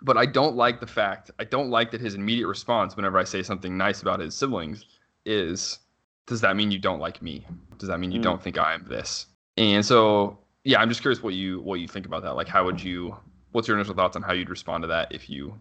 But 0.00 0.16
I 0.16 0.26
don't 0.26 0.54
like 0.54 0.78
the 0.78 0.86
fact, 0.86 1.32
I 1.40 1.44
don't 1.44 1.70
like 1.70 1.90
that 1.90 2.00
his 2.00 2.14
immediate 2.14 2.46
response 2.46 2.94
whenever 2.94 3.18
I 3.18 3.24
say 3.24 3.42
something 3.42 3.76
nice 3.76 4.00
about 4.00 4.20
his 4.20 4.36
siblings 4.36 4.84
is, 5.26 5.80
does 6.26 6.40
that 6.42 6.54
mean 6.54 6.70
you 6.70 6.78
don't 6.78 7.00
like 7.00 7.20
me? 7.20 7.44
Does 7.78 7.88
that 7.88 7.98
mean 7.98 8.12
you 8.12 8.20
Mm. 8.20 8.24
don't 8.24 8.42
think 8.42 8.58
I'm 8.58 8.84
this? 8.84 9.26
And 9.56 9.84
so, 9.84 10.38
yeah, 10.62 10.80
I'm 10.80 10.88
just 10.88 11.00
curious 11.00 11.20
what 11.20 11.34
you 11.34 11.60
what 11.62 11.80
you 11.80 11.88
think 11.88 12.06
about 12.06 12.22
that. 12.22 12.36
Like, 12.36 12.46
how 12.46 12.64
would 12.64 12.80
you? 12.80 13.16
What's 13.50 13.66
your 13.66 13.76
initial 13.76 13.94
thoughts 13.94 14.14
on 14.14 14.22
how 14.22 14.34
you'd 14.34 14.50
respond 14.50 14.82
to 14.82 14.88
that 14.88 15.10
if 15.10 15.28
you 15.28 15.58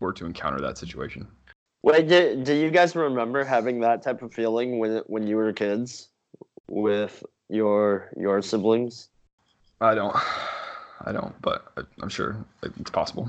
were 0.00 0.12
to 0.14 0.26
encounter 0.26 0.60
that 0.62 0.78
situation? 0.78 1.28
Wait, 1.86 2.08
do, 2.08 2.42
do 2.42 2.52
you 2.52 2.68
guys 2.68 2.96
remember 2.96 3.44
having 3.44 3.78
that 3.78 4.02
type 4.02 4.20
of 4.20 4.34
feeling 4.34 4.80
when 4.80 5.02
when 5.06 5.24
you 5.24 5.36
were 5.36 5.52
kids 5.52 6.08
with 6.68 7.22
your 7.48 8.10
your 8.16 8.42
siblings? 8.42 9.08
I 9.80 9.94
don't, 9.94 10.16
I 11.04 11.12
don't, 11.12 11.40
but 11.42 11.64
I- 11.78 11.82
I'm 12.02 12.08
sure 12.08 12.36
it's 12.64 12.90
possible. 12.90 13.28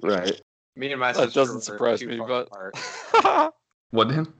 Right. 0.00 0.40
Me 0.74 0.90
and 0.90 1.00
my 1.00 1.12
That 1.12 1.34
doesn't 1.34 1.60
surprise 1.60 2.02
me, 2.02 2.16
but 2.16 2.48
apart. 2.50 3.54
What 3.90 4.10
him? 4.10 4.32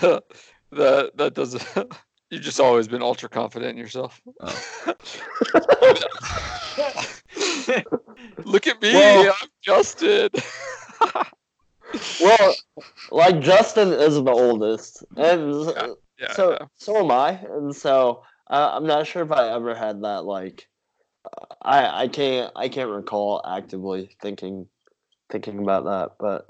that 0.00 1.10
that 1.16 1.34
doesn't. 1.34 1.66
You've 2.30 2.42
just 2.42 2.60
always 2.60 2.86
been 2.86 3.02
ultra 3.02 3.28
confident 3.28 3.72
in 3.72 3.76
yourself. 3.76 4.20
Oh. 4.38 4.86
Look 8.44 8.68
at 8.68 8.80
me, 8.80 8.92
Well- 8.94 9.34
I'm 9.42 9.48
Justin. 9.62 10.28
Well, 12.20 12.56
like 13.10 13.40
Justin 13.40 13.92
is 13.92 14.14
the 14.14 14.30
oldest, 14.30 15.04
and 15.16 15.64
Yeah, 15.66 15.94
yeah, 16.18 16.32
so 16.32 16.52
yeah. 16.52 16.66
so 16.76 16.96
am 16.96 17.10
I, 17.10 17.30
and 17.30 17.74
so 17.74 18.22
uh, 18.50 18.70
I'm 18.74 18.86
not 18.86 19.06
sure 19.06 19.22
if 19.22 19.32
I 19.32 19.50
ever 19.50 19.74
had 19.74 20.02
that. 20.02 20.24
Like, 20.24 20.68
uh, 21.24 21.54
I 21.62 22.04
I 22.04 22.08
can't 22.08 22.52
I 22.56 22.68
can't 22.68 22.90
recall 22.90 23.42
actively 23.46 24.16
thinking 24.20 24.66
thinking 25.30 25.58
about 25.60 25.84
that, 25.84 26.16
but 26.18 26.46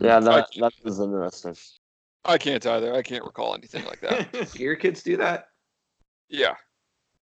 yeah, 0.00 0.20
that 0.20 0.48
that 0.58 0.72
is 0.84 1.00
interesting. 1.00 1.56
I 2.24 2.38
can't 2.38 2.66
either. 2.66 2.92
I 2.94 3.02
can't 3.02 3.24
recall 3.24 3.54
anything 3.54 3.84
like 3.84 4.00
that. 4.00 4.32
Do 4.52 4.62
your 4.62 4.76
kids 4.76 5.02
do 5.02 5.16
that? 5.18 5.48
yeah, 6.28 6.54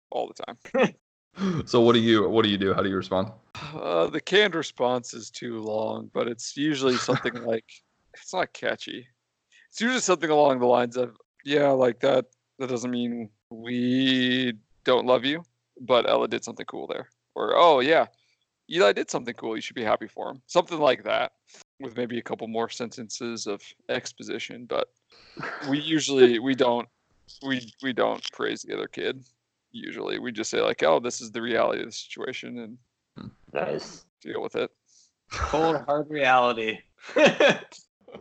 all 0.10 0.28
the 0.28 0.44
time. 0.44 0.94
So 1.66 1.82
what 1.82 1.94
do 1.94 2.00
you 2.00 2.28
what 2.28 2.44
do 2.44 2.50
you 2.50 2.58
do? 2.58 2.74
How 2.74 2.82
do 2.82 2.90
you 2.90 2.96
respond? 2.96 3.32
Uh, 3.76 4.08
the 4.08 4.22
canned 4.22 4.56
response 4.56 5.14
is 5.14 5.30
too 5.30 5.60
long, 5.60 6.10
but 6.14 6.28
it's 6.28 6.58
usually 6.58 6.98
something 6.98 7.34
like 7.46 7.66
it's 8.14 8.34
not 8.34 8.54
catchy. 8.54 9.08
It's 9.70 9.82
usually 9.82 10.02
something 10.02 10.30
along 10.30 10.60
the 10.60 10.66
lines 10.66 10.98
of, 10.98 11.16
"Yeah, 11.46 11.70
like 11.70 12.00
that. 12.00 12.26
That 12.60 12.70
doesn't 12.70 12.90
mean 12.90 13.30
we 13.52 14.54
don't 14.84 15.06
love 15.06 15.26
you, 15.26 15.44
but 15.82 16.10
Ella 16.10 16.28
did 16.28 16.44
something 16.44 16.66
cool 16.66 16.88
there." 16.88 17.08
Or, 17.36 17.54
"Oh 17.56 17.80
yeah, 17.82 18.08
Eli 18.72 18.94
did 18.94 19.12
something 19.12 19.36
cool. 19.36 19.56
You 19.56 19.62
should 19.62 19.76
be 19.76 19.84
happy 19.84 20.08
for 20.08 20.32
him." 20.32 20.42
Something 20.48 20.80
like 20.80 21.04
that. 21.04 21.34
with 21.80 21.96
maybe 21.96 22.18
a 22.18 22.24
couple 22.24 22.48
more 22.48 22.70
sentences 22.70 23.46
of 23.46 23.62
exposition, 23.90 24.66
but 24.66 24.88
we 25.70 25.78
usually 25.80 26.40
we 26.40 26.56
don't 26.56 26.88
we 27.46 27.72
we 27.84 27.94
don't 27.94 28.24
praise 28.32 28.64
the 28.64 28.74
other 28.74 28.88
kid. 28.88 29.24
Usually, 29.78 30.18
we 30.18 30.32
just 30.32 30.50
say 30.50 30.62
like, 30.62 30.82
"Oh, 30.84 31.00
this 31.00 31.22
is 31.22 31.32
the 31.32 31.42
reality 31.42 31.82
of 31.82 31.88
the 31.88 31.92
situation," 31.92 32.58
and 32.58 33.32
Nice. 33.54 34.06
deal 34.22 34.42
with 34.42 34.56
it. 34.56 34.72
Cold 35.30 35.82
hard 35.88 36.10
reality. 36.10 36.80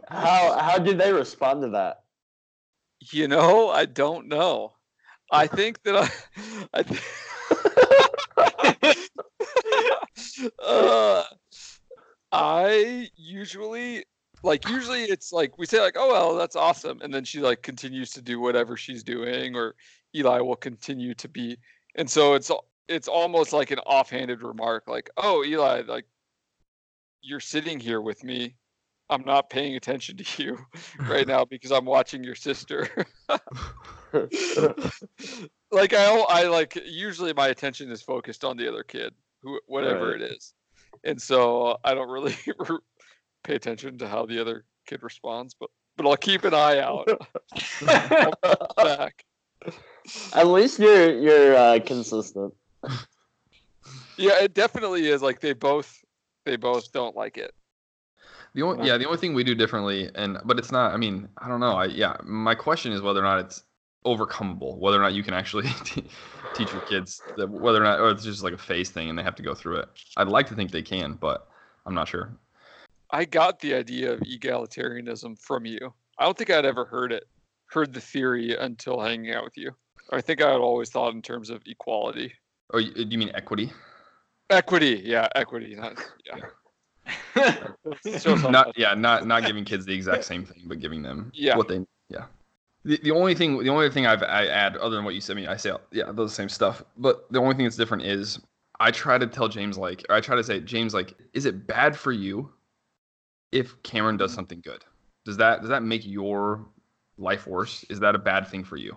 How 0.08 0.58
how 0.58 0.78
did 0.78 0.98
they 0.98 1.12
respond 1.12 1.62
to 1.62 1.68
that? 1.70 2.04
You 3.10 3.28
know, 3.28 3.70
I 3.70 3.86
don't 3.86 4.28
know. 4.28 4.74
I 5.32 5.46
think 5.46 5.82
that 5.82 5.96
I, 5.96 6.08
I 6.74 6.82
th- 6.82 7.00
uh, 10.62 11.24
I 12.30 13.08
usually 13.16 14.04
like 14.46 14.68
usually 14.68 15.02
it's 15.02 15.32
like 15.32 15.58
we 15.58 15.66
say 15.66 15.80
like 15.80 15.96
oh 15.98 16.10
well 16.12 16.36
that's 16.36 16.56
awesome 16.56 17.00
and 17.02 17.12
then 17.12 17.24
she 17.24 17.40
like 17.40 17.62
continues 17.62 18.10
to 18.12 18.22
do 18.22 18.40
whatever 18.40 18.76
she's 18.76 19.02
doing 19.02 19.54
or 19.56 19.74
Eli 20.14 20.40
will 20.40 20.56
continue 20.56 21.14
to 21.14 21.28
be 21.28 21.58
and 21.96 22.08
so 22.08 22.34
it's 22.34 22.50
it's 22.88 23.08
almost 23.08 23.52
like 23.52 23.70
an 23.72 23.80
offhanded 23.80 24.42
remark 24.42 24.84
like 24.86 25.10
oh 25.16 25.44
Eli 25.44 25.82
like 25.86 26.06
you're 27.20 27.40
sitting 27.40 27.80
here 27.80 28.00
with 28.00 28.22
me 28.24 28.54
I'm 29.10 29.24
not 29.24 29.50
paying 29.50 29.76
attention 29.76 30.16
to 30.16 30.42
you 30.42 30.58
right 31.08 31.26
now 31.26 31.44
because 31.44 31.72
I'm 31.72 31.84
watching 31.84 32.24
your 32.24 32.34
sister 32.34 32.88
like 35.72 35.92
I 35.92 36.24
I 36.28 36.44
like 36.44 36.80
usually 36.86 37.32
my 37.32 37.48
attention 37.48 37.90
is 37.90 38.02
focused 38.02 38.44
on 38.44 38.56
the 38.56 38.68
other 38.68 38.82
kid, 38.82 39.12
who 39.42 39.60
whatever 39.66 40.12
Right. 40.12 40.20
it 40.22 40.32
is, 40.32 40.54
and 41.04 41.20
so 41.20 41.78
I 41.84 41.94
don't 41.94 42.08
really 42.08 42.36
pay 43.46 43.54
attention 43.54 43.96
to 43.98 44.08
how 44.08 44.26
the 44.26 44.40
other 44.40 44.64
kid 44.86 45.02
responds, 45.02 45.54
but 45.58 45.70
but 45.96 46.06
I'll 46.06 46.16
keep 46.16 46.44
an 46.44 46.52
eye 46.52 46.80
out 46.80 47.08
back. 48.76 49.24
At 50.34 50.48
least 50.48 50.78
you're 50.78 51.18
you're 51.18 51.56
uh, 51.56 51.78
consistent. 51.84 52.52
Yeah, 54.18 54.40
it 54.42 54.54
definitely 54.54 55.08
is. 55.08 55.22
Like 55.22 55.40
they 55.40 55.52
both 55.52 56.04
they 56.44 56.56
both 56.56 56.92
don't 56.92 57.16
like 57.16 57.38
it. 57.38 57.52
The 58.54 58.62
only 58.62 58.86
yeah, 58.86 58.96
the 58.96 59.06
only 59.06 59.18
thing 59.18 59.34
we 59.34 59.44
do 59.44 59.54
differently, 59.54 60.10
and 60.14 60.38
but 60.44 60.58
it's 60.58 60.72
not. 60.72 60.92
I 60.92 60.96
mean, 60.96 61.28
I 61.38 61.48
don't 61.48 61.60
know. 61.60 61.76
I 61.76 61.86
yeah, 61.86 62.16
my 62.24 62.54
question 62.54 62.92
is 62.92 63.00
whether 63.00 63.20
or 63.20 63.24
not 63.24 63.38
it's 63.40 63.62
overcomable, 64.04 64.78
whether 64.78 64.98
or 64.98 65.02
not 65.02 65.14
you 65.14 65.22
can 65.22 65.34
actually 65.34 65.68
te- 65.84 66.08
teach 66.52 66.72
your 66.72 66.82
kids 66.82 67.22
that 67.36 67.48
whether 67.48 67.80
or 67.80 67.84
not, 67.84 68.00
or 68.00 68.10
it's 68.10 68.24
just 68.24 68.42
like 68.42 68.54
a 68.54 68.58
phase 68.58 68.90
thing 68.90 69.10
and 69.10 69.18
they 69.18 69.22
have 69.22 69.34
to 69.36 69.42
go 69.42 69.54
through 69.54 69.76
it. 69.76 69.88
I'd 70.16 70.28
like 70.28 70.46
to 70.48 70.54
think 70.54 70.70
they 70.70 70.82
can, 70.82 71.14
but 71.14 71.48
I'm 71.84 71.94
not 71.94 72.08
sure. 72.08 72.38
I 73.10 73.24
got 73.24 73.60
the 73.60 73.74
idea 73.74 74.12
of 74.12 74.20
egalitarianism 74.20 75.38
from 75.40 75.66
you. 75.66 75.92
I 76.18 76.24
don't 76.24 76.36
think 76.36 76.50
I'd 76.50 76.64
ever 76.66 76.84
heard 76.84 77.12
it, 77.12 77.24
heard 77.66 77.92
the 77.92 78.00
theory 78.00 78.56
until 78.56 79.00
hanging 79.00 79.32
out 79.34 79.44
with 79.44 79.56
you. 79.56 79.72
I 80.10 80.20
think 80.20 80.42
I 80.42 80.50
had 80.50 80.60
always 80.60 80.90
thought 80.90 81.14
in 81.14 81.22
terms 81.22 81.50
of 81.50 81.62
equality. 81.66 82.32
Oh, 82.72 82.78
you, 82.78 82.92
uh, 82.96 83.06
you 83.08 83.18
mean 83.18 83.30
equity? 83.34 83.72
Equity, 84.50 85.02
yeah, 85.04 85.28
equity. 85.34 85.74
Not, 85.74 85.94
yeah. 86.24 86.36
So 88.18 88.34
not 88.50 88.72
yeah, 88.76 88.94
not 88.94 89.26
not 89.26 89.44
giving 89.44 89.64
kids 89.64 89.84
the 89.84 89.94
exact 89.94 90.24
same 90.24 90.44
thing, 90.44 90.62
but 90.66 90.80
giving 90.80 91.02
them 91.02 91.30
Yeah. 91.34 91.56
what 91.56 91.68
they 91.68 91.84
yeah. 92.08 92.24
The, 92.84 92.98
the 93.02 93.10
only 93.10 93.34
thing 93.34 93.62
the 93.62 93.68
only 93.70 93.90
thing 93.90 94.06
I've 94.06 94.22
I 94.22 94.46
add 94.46 94.76
other 94.76 94.96
than 94.96 95.04
what 95.04 95.14
you 95.14 95.20
said, 95.20 95.36
I 95.36 95.40
mean 95.40 95.48
I 95.48 95.56
say 95.56 95.72
yeah 95.92 96.12
those 96.12 96.32
same 96.34 96.48
stuff, 96.48 96.82
but 96.96 97.30
the 97.32 97.40
only 97.40 97.54
thing 97.54 97.64
that's 97.64 97.76
different 97.76 98.04
is 98.04 98.40
I 98.78 98.90
try 98.90 99.18
to 99.18 99.26
tell 99.26 99.48
James 99.48 99.76
like 99.78 100.04
or 100.08 100.16
I 100.16 100.20
try 100.20 100.36
to 100.36 100.44
say 100.44 100.60
James 100.60 100.94
like 100.94 101.14
is 101.32 101.46
it 101.46 101.66
bad 101.66 101.96
for 101.96 102.12
you 102.12 102.50
if 103.56 103.82
Cameron 103.82 104.16
does 104.16 104.32
something 104.32 104.60
good? 104.60 104.84
Does 105.24 105.36
that 105.38 105.60
does 105.60 105.70
that 105.70 105.82
make 105.82 106.06
your 106.06 106.64
life 107.18 107.46
worse? 107.46 107.84
Is 107.88 108.00
that 108.00 108.14
a 108.14 108.18
bad 108.18 108.46
thing 108.46 108.64
for 108.64 108.76
you 108.76 108.96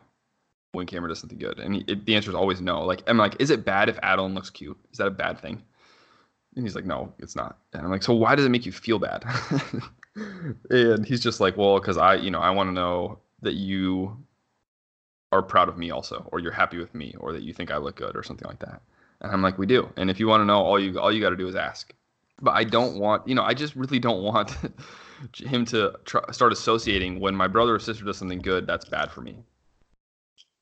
when 0.73 0.85
Cameron 0.85 1.09
does 1.09 1.19
something 1.19 1.39
good? 1.39 1.59
And 1.59 1.89
it, 1.89 2.05
the 2.05 2.15
answer 2.15 2.29
is 2.29 2.35
always 2.35 2.61
no. 2.61 2.83
Like 2.83 3.03
I'm 3.07 3.17
like 3.17 3.35
is 3.39 3.49
it 3.49 3.65
bad 3.65 3.89
if 3.89 3.97
Adeline 4.03 4.35
looks 4.35 4.49
cute? 4.49 4.77
Is 4.91 4.97
that 4.97 5.07
a 5.07 5.11
bad 5.11 5.39
thing? 5.39 5.63
And 6.55 6.65
he's 6.65 6.75
like, 6.75 6.85
no, 6.85 7.13
it's 7.19 7.35
not. 7.35 7.57
And 7.73 7.83
I'm 7.83 7.91
like, 7.91 8.03
so 8.03 8.13
why 8.13 8.35
does 8.35 8.45
it 8.45 8.49
make 8.49 8.65
you 8.65 8.71
feel 8.71 8.99
bad? 8.99 9.23
and 10.69 11.05
he's 11.05 11.21
just 11.21 11.39
like, 11.39 11.55
well, 11.57 11.79
because 11.79 11.97
I, 11.97 12.15
you 12.15 12.31
know, 12.31 12.39
I 12.39 12.49
want 12.49 12.69
to 12.69 12.73
know 12.73 13.19
that 13.41 13.53
you 13.53 14.17
are 15.31 15.43
proud 15.43 15.69
of 15.69 15.77
me 15.77 15.91
also, 15.91 16.27
or 16.31 16.39
you're 16.39 16.51
happy 16.51 16.77
with 16.77 16.93
me, 16.95 17.15
or 17.19 17.33
that 17.33 17.43
you 17.43 17.53
think 17.53 17.71
I 17.71 17.77
look 17.77 17.95
good, 17.95 18.15
or 18.15 18.23
something 18.23 18.47
like 18.47 18.59
that. 18.59 18.81
And 19.21 19.31
I'm 19.31 19.41
like, 19.41 19.57
we 19.57 19.67
do. 19.67 19.89
And 19.95 20.09
if 20.09 20.19
you 20.19 20.27
want 20.27 20.41
to 20.41 20.45
know, 20.45 20.57
all 20.57 20.79
you 20.79 20.99
all 20.99 21.11
you 21.11 21.21
got 21.21 21.29
to 21.29 21.35
do 21.35 21.47
is 21.47 21.55
ask. 21.55 21.93
But 22.41 22.51
I 22.51 22.63
don't 22.63 22.97
want, 22.99 23.27
you 23.27 23.35
know, 23.35 23.43
I 23.43 23.53
just 23.53 23.75
really 23.75 23.99
don't 23.99 24.23
want 24.23 24.55
him 25.35 25.65
to 25.65 25.93
start 26.31 26.53
associating 26.53 27.19
when 27.19 27.35
my 27.35 27.47
brother 27.47 27.75
or 27.75 27.79
sister 27.79 28.05
does 28.05 28.17
something 28.17 28.39
good, 28.39 28.65
that's 28.65 28.85
bad 28.85 29.11
for 29.11 29.21
me. 29.21 29.43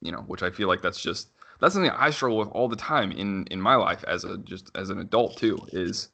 You 0.02 0.12
know, 0.12 0.22
which 0.22 0.44
I 0.44 0.50
feel 0.50 0.68
like 0.68 0.82
that's 0.82 1.02
just 1.02 1.30
that's 1.60 1.74
something 1.74 1.92
I 1.92 2.10
struggle 2.12 2.38
with 2.38 2.50
all 2.50 2.68
the 2.68 2.76
time 2.76 3.12
in 3.12 3.46
in 3.48 3.60
my 3.60 3.76
life 3.76 4.04
as 4.08 4.24
a 4.24 4.38
just 4.40 4.70
as 4.76 4.90
an 4.90 5.00
adult 5.00 5.38
too. 5.38 5.58
Is 5.72 6.10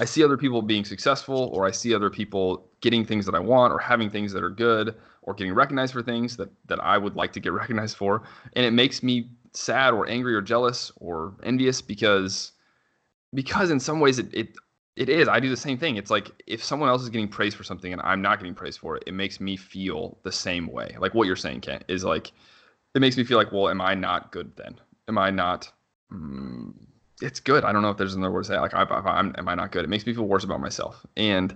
I 0.00 0.04
see 0.04 0.24
other 0.24 0.36
people 0.36 0.62
being 0.62 0.84
successful, 0.84 1.50
or 1.52 1.66
I 1.66 1.70
see 1.70 1.94
other 1.94 2.10
people 2.10 2.68
getting 2.80 3.04
things 3.04 3.26
that 3.26 3.34
I 3.34 3.38
want, 3.38 3.72
or 3.72 3.78
having 3.78 4.10
things 4.10 4.32
that 4.32 4.42
are 4.42 4.50
good, 4.50 4.94
or 5.22 5.34
getting 5.34 5.54
recognized 5.54 5.92
for 5.92 6.02
things 6.02 6.36
that 6.38 6.50
that 6.66 6.80
I 6.80 6.96
would 6.98 7.14
like 7.14 7.32
to 7.34 7.40
get 7.40 7.52
recognized 7.62 7.96
for, 7.96 8.22
and 8.54 8.64
it 8.64 8.72
makes 8.72 9.02
me 9.02 9.28
sad 9.52 9.94
or 9.94 10.08
angry 10.08 10.34
or 10.34 10.42
jealous 10.42 10.92
or 10.96 11.34
envious 11.42 11.80
because 11.82 12.52
because 13.34 13.70
in 13.70 13.80
some 13.80 14.00
ways 14.00 14.18
it, 14.18 14.32
it 14.32 14.56
it 14.96 15.08
is 15.08 15.28
i 15.28 15.38
do 15.38 15.48
the 15.48 15.56
same 15.56 15.78
thing 15.78 15.96
it's 15.96 16.10
like 16.10 16.30
if 16.46 16.64
someone 16.64 16.88
else 16.88 17.02
is 17.02 17.10
getting 17.10 17.28
praised 17.28 17.56
for 17.56 17.64
something 17.64 17.92
and 17.92 18.02
i'm 18.02 18.22
not 18.22 18.38
getting 18.38 18.54
praised 18.54 18.78
for 18.80 18.96
it 18.96 19.04
it 19.06 19.14
makes 19.14 19.40
me 19.40 19.56
feel 19.56 20.18
the 20.22 20.32
same 20.32 20.66
way 20.66 20.96
like 20.98 21.14
what 21.14 21.26
you're 21.26 21.36
saying 21.36 21.60
kent 21.60 21.84
is 21.88 22.02
like 22.04 22.32
it 22.94 23.00
makes 23.00 23.16
me 23.16 23.24
feel 23.24 23.36
like 23.36 23.52
well 23.52 23.68
am 23.68 23.80
i 23.80 23.94
not 23.94 24.32
good 24.32 24.50
then 24.56 24.78
am 25.08 25.18
i 25.18 25.30
not 25.30 25.70
mm, 26.12 26.72
it's 27.20 27.40
good 27.40 27.64
i 27.64 27.72
don't 27.72 27.82
know 27.82 27.90
if 27.90 27.96
there's 27.96 28.14
another 28.14 28.32
word 28.32 28.44
to 28.44 28.48
say 28.48 28.58
like 28.58 28.74
I, 28.74 28.82
i'm 28.84 29.34
am 29.36 29.48
i 29.48 29.54
not 29.54 29.70
good 29.70 29.84
it 29.84 29.88
makes 29.88 30.06
me 30.06 30.14
feel 30.14 30.24
worse 30.24 30.44
about 30.44 30.60
myself 30.60 31.04
and 31.16 31.54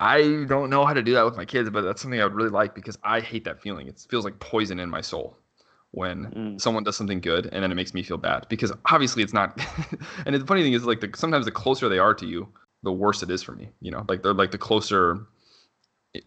i 0.00 0.44
don't 0.48 0.70
know 0.70 0.84
how 0.86 0.94
to 0.94 1.02
do 1.02 1.12
that 1.14 1.24
with 1.24 1.36
my 1.36 1.44
kids 1.44 1.68
but 1.70 1.82
that's 1.82 2.00
something 2.02 2.20
i 2.20 2.24
would 2.24 2.34
really 2.34 2.50
like 2.50 2.74
because 2.74 2.98
i 3.02 3.20
hate 3.20 3.44
that 3.44 3.60
feeling 3.60 3.86
it 3.86 4.04
feels 4.08 4.24
like 4.24 4.38
poison 4.40 4.80
in 4.80 4.88
my 4.88 5.00
soul 5.00 5.36
when 5.92 6.32
Mm. 6.34 6.58
someone 6.60 6.84
does 6.84 6.96
something 6.96 7.20
good 7.20 7.50
and 7.52 7.62
then 7.62 7.70
it 7.70 7.74
makes 7.74 7.92
me 7.92 8.02
feel 8.02 8.16
bad 8.16 8.46
because 8.48 8.72
obviously 8.86 9.22
it's 9.22 9.34
not 9.34 9.60
and 10.26 10.34
the 10.34 10.46
funny 10.46 10.62
thing 10.62 10.72
is 10.72 10.84
like 10.84 11.00
the, 11.00 11.10
sometimes 11.14 11.44
the 11.44 11.52
closer 11.52 11.86
they 11.90 11.98
are 11.98 12.14
to 12.14 12.26
you 12.26 12.48
the 12.82 12.92
worse 12.92 13.22
it 13.22 13.30
is 13.30 13.42
for 13.42 13.52
me 13.52 13.68
you 13.80 13.90
know? 13.90 14.04
Like 14.08 14.22
they're 14.22 14.34
like 14.34 14.50
the 14.50 14.58
closer 14.58 15.26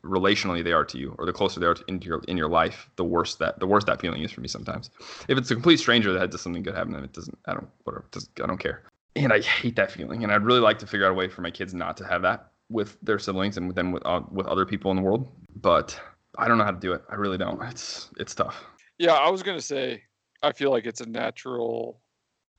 relationally 0.03 0.63
they 0.63 0.71
are 0.71 0.85
to 0.85 0.97
you 0.97 1.13
or 1.19 1.27
the 1.27 1.33
closer 1.33 1.59
they 1.59 1.65
are 1.67 1.75
to, 1.75 1.83
into 1.87 2.07
your 2.07 2.19
in 2.27 2.37
your 2.37 2.49
life 2.49 2.89
the 2.95 3.03
worse 3.03 3.35
that 3.35 3.59
the 3.59 3.67
worse 3.67 3.83
that 3.83 4.01
feeling 4.01 4.23
is 4.23 4.31
for 4.31 4.41
me 4.41 4.47
sometimes. 4.47 4.89
If 5.27 5.37
it's 5.37 5.51
a 5.51 5.53
complete 5.53 5.77
stranger 5.77 6.11
that 6.13 6.31
does 6.31 6.41
something 6.41 6.63
good 6.63 6.75
happen 6.75 6.93
then 6.93 7.03
it 7.03 7.13
doesn't 7.13 7.37
i 7.45 7.53
don't 7.53 7.69
whatever 7.83 8.05
i 8.43 8.47
don't 8.47 8.57
care. 8.57 8.83
And 9.15 9.31
i 9.31 9.39
hate 9.39 9.75
that 9.75 9.91
feeling 9.91 10.23
and 10.23 10.31
i'd 10.31 10.43
really 10.43 10.59
like 10.59 10.79
to 10.79 10.87
figure 10.87 11.05
out 11.05 11.11
a 11.11 11.13
way 11.13 11.27
for 11.27 11.41
my 11.41 11.51
kids 11.51 11.73
not 11.73 11.97
to 11.97 12.05
have 12.05 12.23
that 12.23 12.51
with 12.69 12.97
their 13.03 13.19
siblings 13.19 13.57
and 13.57 13.73
then 13.75 13.91
with 13.91 14.03
uh, 14.05 14.21
with 14.31 14.47
other 14.47 14.65
people 14.65 14.89
in 14.89 14.97
the 14.97 15.03
world 15.03 15.29
but 15.61 15.99
i 16.37 16.47
don't 16.47 16.57
know 16.57 16.63
how 16.63 16.71
to 16.71 16.79
do 16.79 16.93
it. 16.93 17.03
I 17.09 17.15
really 17.15 17.37
don't. 17.37 17.61
It's 17.63 18.09
it's 18.17 18.33
tough. 18.35 18.63
Yeah, 18.97 19.13
I 19.13 19.29
was 19.29 19.43
gonna 19.43 19.61
say 19.61 20.03
I 20.41 20.51
feel 20.51 20.71
like 20.71 20.85
it's 20.85 21.01
a 21.01 21.09
natural 21.09 22.01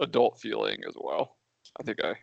adult 0.01 0.39
feeling 0.39 0.79
as 0.89 0.95
well. 0.97 1.37
I 1.81 1.83
think 1.83 2.03
I 2.05 2.15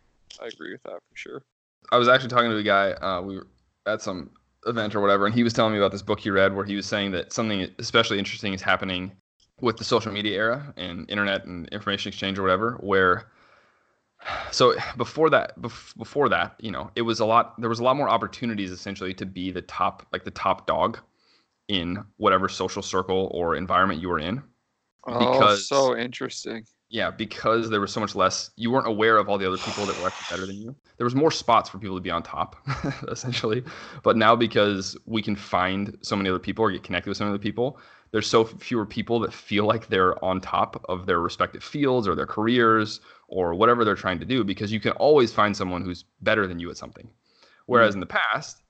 I 0.41 0.47
agree 0.47 0.71
with 0.71 0.83
that 0.83 0.99
for 1.09 1.15
sure. 1.15 1.43
I 1.91 1.97
was 1.97 2.07
actually 2.07 2.29
talking 2.29 2.49
to 2.49 2.57
a 2.57 2.63
guy. 2.63 2.91
Uh, 2.93 3.21
we 3.21 3.35
were 3.37 3.47
at 3.85 4.01
some 4.01 4.31
event 4.65 4.95
or 4.95 5.01
whatever, 5.01 5.25
and 5.25 5.35
he 5.35 5.43
was 5.43 5.53
telling 5.53 5.73
me 5.73 5.77
about 5.79 5.91
this 5.91 6.01
book 6.01 6.19
he 6.19 6.29
read 6.29 6.55
where 6.55 6.65
he 6.65 6.75
was 6.75 6.85
saying 6.85 7.11
that 7.11 7.33
something 7.33 7.67
especially 7.79 8.17
interesting 8.19 8.53
is 8.53 8.61
happening 8.61 9.11
with 9.61 9.77
the 9.77 9.83
social 9.83 10.11
media 10.11 10.35
era 10.35 10.73
and 10.77 11.09
internet 11.09 11.45
and 11.45 11.67
information 11.69 12.09
exchange 12.09 12.39
or 12.39 12.41
whatever. 12.41 12.77
Where 12.81 13.29
so 14.51 14.75
before 14.97 15.29
that, 15.31 15.59
bef- 15.59 15.95
before 15.97 16.29
that, 16.29 16.55
you 16.59 16.71
know, 16.71 16.89
it 16.95 17.01
was 17.01 17.19
a 17.19 17.25
lot. 17.25 17.59
There 17.59 17.69
was 17.69 17.79
a 17.79 17.83
lot 17.83 17.95
more 17.97 18.09
opportunities 18.09 18.71
essentially 18.71 19.13
to 19.15 19.25
be 19.25 19.51
the 19.51 19.61
top, 19.61 20.07
like 20.11 20.23
the 20.23 20.31
top 20.31 20.65
dog 20.67 20.99
in 21.67 22.03
whatever 22.17 22.49
social 22.49 22.81
circle 22.81 23.29
or 23.33 23.55
environment 23.55 24.01
you 24.01 24.09
were 24.09 24.19
in. 24.19 24.41
oh, 25.07 25.33
Because- 25.33 25.67
so 25.67 25.97
interesting. 25.97 26.65
Yeah, 26.93 27.09
because 27.09 27.71
there 27.71 27.81
was 27.81 27.91
so 27.91 27.99
much 27.99 28.13
less, 28.13 28.51
you 28.55 28.69
weren't 28.69 28.85
aware 28.85 29.17
of 29.17 29.27
all 29.27 29.39
the 29.39 29.47
other 29.47 29.57
people 29.57 29.87
that 29.87 29.99
were 29.99 30.05
actually 30.05 30.37
better 30.37 30.45
than 30.45 30.61
you. 30.61 30.75
There 30.97 31.05
was 31.05 31.15
more 31.15 31.31
spots 31.31 31.67
for 31.67 31.79
people 31.79 31.95
to 31.95 32.01
be 32.01 32.11
on 32.11 32.21
top, 32.21 32.55
essentially. 33.07 33.63
But 34.03 34.15
now, 34.15 34.35
because 34.35 34.95
we 35.07 35.23
can 35.23 35.35
find 35.35 35.97
so 36.01 36.15
many 36.15 36.29
other 36.29 36.37
people 36.37 36.63
or 36.63 36.71
get 36.71 36.83
connected 36.83 37.09
with 37.09 37.17
so 37.17 37.23
many 37.23 37.33
other 37.33 37.41
people, 37.41 37.79
there's 38.11 38.27
so 38.27 38.45
fewer 38.45 38.85
people 38.85 39.19
that 39.21 39.33
feel 39.33 39.65
like 39.65 39.87
they're 39.87 40.23
on 40.23 40.39
top 40.39 40.85
of 40.87 41.07
their 41.07 41.19
respective 41.19 41.63
fields 41.63 42.07
or 42.07 42.13
their 42.13 42.27
careers 42.27 43.01
or 43.27 43.55
whatever 43.55 43.83
they're 43.83 43.95
trying 43.95 44.19
to 44.19 44.25
do 44.25 44.43
because 44.43 44.71
you 44.71 44.79
can 44.79 44.91
always 44.91 45.33
find 45.33 45.57
someone 45.57 45.83
who's 45.83 46.05
better 46.21 46.45
than 46.45 46.59
you 46.59 46.69
at 46.69 46.77
something. 46.77 47.09
Whereas 47.65 47.93
mm-hmm. 47.93 48.03
in 48.03 48.07
the 48.07 48.19
past, 48.33 48.61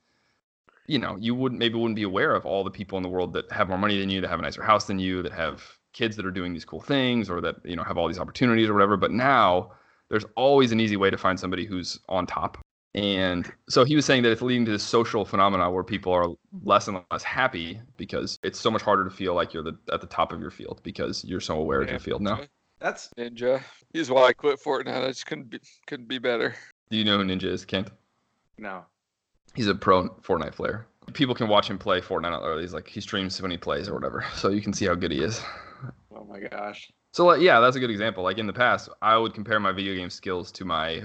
you 0.86 0.98
know, 0.98 1.18
you 1.20 1.34
wouldn't 1.34 1.58
maybe 1.58 1.74
wouldn't 1.74 1.96
be 1.96 2.04
aware 2.04 2.34
of 2.34 2.46
all 2.46 2.64
the 2.64 2.70
people 2.70 2.96
in 2.96 3.02
the 3.02 3.10
world 3.10 3.34
that 3.34 3.52
have 3.52 3.68
more 3.68 3.76
money 3.76 4.00
than 4.00 4.08
you, 4.08 4.22
that 4.22 4.30
have 4.30 4.38
a 4.38 4.42
nicer 4.42 4.62
house 4.62 4.86
than 4.86 4.98
you, 4.98 5.20
that 5.20 5.32
have 5.32 5.62
kids 5.94 6.16
that 6.16 6.26
are 6.26 6.30
doing 6.30 6.52
these 6.52 6.66
cool 6.66 6.80
things 6.80 7.30
or 7.30 7.40
that, 7.40 7.56
you 7.64 7.74
know, 7.74 7.82
have 7.82 7.96
all 7.96 8.06
these 8.06 8.18
opportunities 8.18 8.68
or 8.68 8.74
whatever. 8.74 8.98
But 8.98 9.12
now 9.12 9.72
there's 10.10 10.26
always 10.36 10.70
an 10.72 10.80
easy 10.80 10.96
way 10.96 11.08
to 11.08 11.16
find 11.16 11.40
somebody 11.40 11.64
who's 11.64 11.98
on 12.08 12.26
top. 12.26 12.58
And 12.94 13.50
so 13.68 13.84
he 13.84 13.96
was 13.96 14.04
saying 14.04 14.22
that 14.22 14.30
it's 14.30 14.42
leading 14.42 14.64
to 14.66 14.70
this 14.70 14.84
social 14.84 15.24
phenomena 15.24 15.68
where 15.70 15.82
people 15.82 16.12
are 16.12 16.28
less 16.62 16.86
and 16.86 17.00
less 17.10 17.24
happy 17.24 17.80
because 17.96 18.38
it's 18.44 18.60
so 18.60 18.70
much 18.70 18.82
harder 18.82 19.02
to 19.04 19.10
feel 19.10 19.34
like 19.34 19.52
you're 19.52 19.64
the, 19.64 19.76
at 19.92 20.00
the 20.00 20.06
top 20.06 20.32
of 20.32 20.40
your 20.40 20.50
field 20.50 20.80
because 20.84 21.24
you're 21.24 21.40
so 21.40 21.58
aware 21.58 21.80
of 21.80 21.90
your 21.90 21.98
field 21.98 22.22
now. 22.22 22.40
That's 22.78 23.08
Ninja. 23.18 23.62
He's 23.92 24.10
why 24.10 24.26
I 24.26 24.32
quit 24.32 24.60
Fortnite. 24.60 25.04
I 25.04 25.08
just 25.08 25.26
couldn't 25.26 25.48
be 25.48 25.58
couldn't 25.86 26.06
be 26.06 26.18
better. 26.18 26.54
Do 26.90 26.98
you 26.98 27.04
know 27.04 27.18
who 27.18 27.24
Ninja 27.24 27.44
is, 27.44 27.64
Kent? 27.64 27.90
no. 28.58 28.84
He's 29.54 29.68
a 29.68 29.74
pro 29.74 30.08
Fortnite 30.20 30.52
player. 30.52 30.86
People 31.12 31.34
can 31.34 31.48
watch 31.48 31.70
him 31.70 31.78
play 31.78 32.00
Fortnite. 32.00 32.42
Or 32.42 32.60
he's 32.60 32.74
like 32.74 32.88
he 32.88 33.00
streams 33.00 33.40
when 33.40 33.50
he 33.50 33.56
plays 33.56 33.88
or 33.88 33.94
whatever, 33.94 34.24
so 34.34 34.50
you 34.50 34.60
can 34.60 34.72
see 34.72 34.84
how 34.84 34.94
good 34.94 35.12
he 35.12 35.22
is. 35.22 35.40
Oh 36.14 36.24
my 36.24 36.40
gosh. 36.40 36.90
So 37.12 37.26
like, 37.26 37.40
yeah, 37.40 37.60
that's 37.60 37.76
a 37.76 37.80
good 37.80 37.90
example. 37.90 38.22
Like 38.24 38.38
in 38.38 38.46
the 38.46 38.52
past, 38.52 38.88
I 39.02 39.16
would 39.16 39.34
compare 39.34 39.60
my 39.60 39.72
video 39.72 39.94
game 39.94 40.10
skills 40.10 40.50
to 40.52 40.64
my 40.64 41.02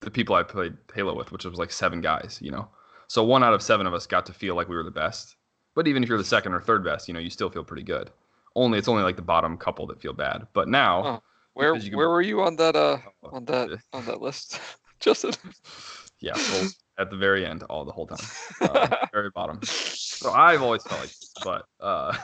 the 0.00 0.10
people 0.10 0.34
I 0.34 0.42
played 0.42 0.76
Halo 0.94 1.14
with, 1.14 1.30
which 1.32 1.44
was 1.44 1.58
like 1.58 1.70
seven 1.72 2.00
guys, 2.00 2.38
you 2.42 2.50
know. 2.50 2.68
So 3.08 3.22
one 3.22 3.44
out 3.44 3.54
of 3.54 3.62
seven 3.62 3.86
of 3.86 3.94
us 3.94 4.06
got 4.06 4.26
to 4.26 4.32
feel 4.32 4.54
like 4.56 4.68
we 4.68 4.74
were 4.76 4.82
the 4.82 4.90
best. 4.90 5.36
But 5.74 5.86
even 5.86 6.02
if 6.02 6.08
you're 6.08 6.18
the 6.18 6.24
second 6.24 6.52
or 6.54 6.60
third 6.60 6.84
best, 6.84 7.08
you 7.08 7.14
know, 7.14 7.20
you 7.20 7.30
still 7.30 7.50
feel 7.50 7.64
pretty 7.64 7.82
good. 7.84 8.10
Only 8.56 8.78
it's 8.78 8.88
only 8.88 9.02
like 9.02 9.16
the 9.16 9.22
bottom 9.22 9.56
couple 9.56 9.86
that 9.86 10.00
feel 10.00 10.12
bad. 10.12 10.46
But 10.52 10.68
now, 10.68 11.02
Oh, 11.04 11.22
Where 11.54 11.78
can- 11.78 11.96
where 11.96 12.10
were 12.10 12.22
you 12.22 12.42
on 12.42 12.56
that 12.56 12.74
uh 12.76 12.98
Oh, 13.22 13.36
on 13.36 13.44
that 13.46 13.78
on 13.92 14.04
that 14.06 14.20
list, 14.20 14.60
Justin? 15.00 15.32
yeah, 16.20 16.34
well, 16.34 16.68
at 16.98 17.10
the 17.10 17.16
very 17.16 17.46
end, 17.46 17.62
all 17.64 17.84
the 17.84 17.92
whole 17.92 18.06
time, 18.06 18.26
uh, 18.60 18.96
very 19.12 19.30
bottom. 19.30 19.60
So 19.62 20.30
I've 20.32 20.62
always 20.62 20.82
felt 20.82 21.00
like, 21.00 21.10
this, 21.10 21.32
but 21.44 21.64
uh, 21.80 22.16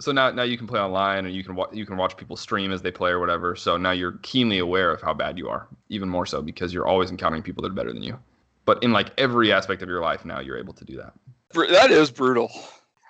so 0.00 0.12
now 0.12 0.30
now 0.30 0.42
you 0.42 0.56
can 0.56 0.66
play 0.66 0.80
online 0.80 1.26
and 1.26 1.34
you 1.34 1.42
can 1.44 1.54
wa- 1.54 1.68
you 1.72 1.84
can 1.86 1.96
watch 1.96 2.16
people 2.16 2.36
stream 2.36 2.72
as 2.72 2.82
they 2.82 2.90
play 2.90 3.10
or 3.10 3.20
whatever. 3.20 3.56
So 3.56 3.76
now 3.76 3.90
you're 3.90 4.18
keenly 4.22 4.58
aware 4.58 4.90
of 4.90 5.02
how 5.02 5.14
bad 5.14 5.38
you 5.38 5.48
are, 5.48 5.68
even 5.88 6.08
more 6.08 6.26
so 6.26 6.42
because 6.42 6.72
you're 6.72 6.86
always 6.86 7.10
encountering 7.10 7.42
people 7.42 7.62
that 7.62 7.70
are 7.70 7.74
better 7.74 7.92
than 7.92 8.02
you. 8.02 8.18
But 8.64 8.82
in 8.82 8.92
like 8.92 9.10
every 9.18 9.52
aspect 9.52 9.82
of 9.82 9.88
your 9.88 10.02
life 10.02 10.24
now, 10.24 10.40
you're 10.40 10.58
able 10.58 10.74
to 10.74 10.84
do 10.84 10.96
that. 10.96 11.14
That 11.70 11.90
is 11.90 12.10
brutal. 12.10 12.50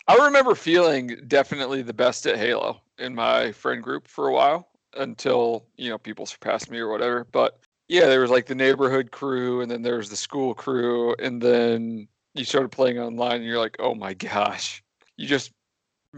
I 0.06 0.14
remember 0.24 0.54
feeling 0.54 1.18
definitely 1.26 1.82
the 1.82 1.92
best 1.92 2.26
at 2.26 2.38
Halo 2.38 2.80
in 2.98 3.14
my 3.14 3.52
friend 3.52 3.82
group 3.82 4.08
for 4.08 4.28
a 4.28 4.32
while 4.32 4.68
until, 4.96 5.66
you 5.76 5.90
know, 5.90 5.98
people 5.98 6.24
surpassed 6.24 6.70
me 6.70 6.78
or 6.78 6.88
whatever. 6.88 7.26
But 7.30 7.58
yeah, 7.88 8.06
there 8.06 8.20
was 8.20 8.30
like 8.30 8.46
the 8.46 8.54
neighborhood 8.54 9.10
crew 9.10 9.60
and 9.60 9.70
then 9.70 9.82
there 9.82 9.96
was 9.96 10.08
the 10.08 10.16
school 10.16 10.54
crew 10.54 11.14
and 11.18 11.42
then 11.42 12.08
you 12.34 12.44
started 12.44 12.70
playing 12.70 12.98
online 12.98 13.36
and 13.36 13.44
you're 13.44 13.58
like, 13.58 13.76
"Oh 13.80 13.94
my 13.94 14.14
gosh." 14.14 14.82
You 15.16 15.26
just 15.26 15.52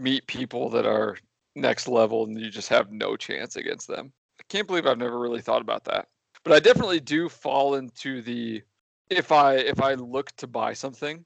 meet 0.01 0.25
people 0.27 0.69
that 0.69 0.85
are 0.85 1.17
next 1.55 1.87
level 1.87 2.25
and 2.25 2.39
you 2.39 2.49
just 2.49 2.69
have 2.69 2.91
no 2.91 3.15
chance 3.15 3.55
against 3.55 3.87
them. 3.87 4.11
I 4.39 4.43
can't 4.49 4.67
believe 4.67 4.87
I've 4.87 4.97
never 4.97 5.19
really 5.19 5.41
thought 5.41 5.61
about 5.61 5.83
that. 5.85 6.07
But 6.43 6.53
I 6.53 6.59
definitely 6.59 6.99
do 6.99 7.29
fall 7.29 7.75
into 7.75 8.21
the 8.21 8.63
if 9.09 9.31
I 9.31 9.55
if 9.55 9.81
I 9.81 9.93
look 9.93 10.35
to 10.37 10.47
buy 10.47 10.73
something, 10.73 11.23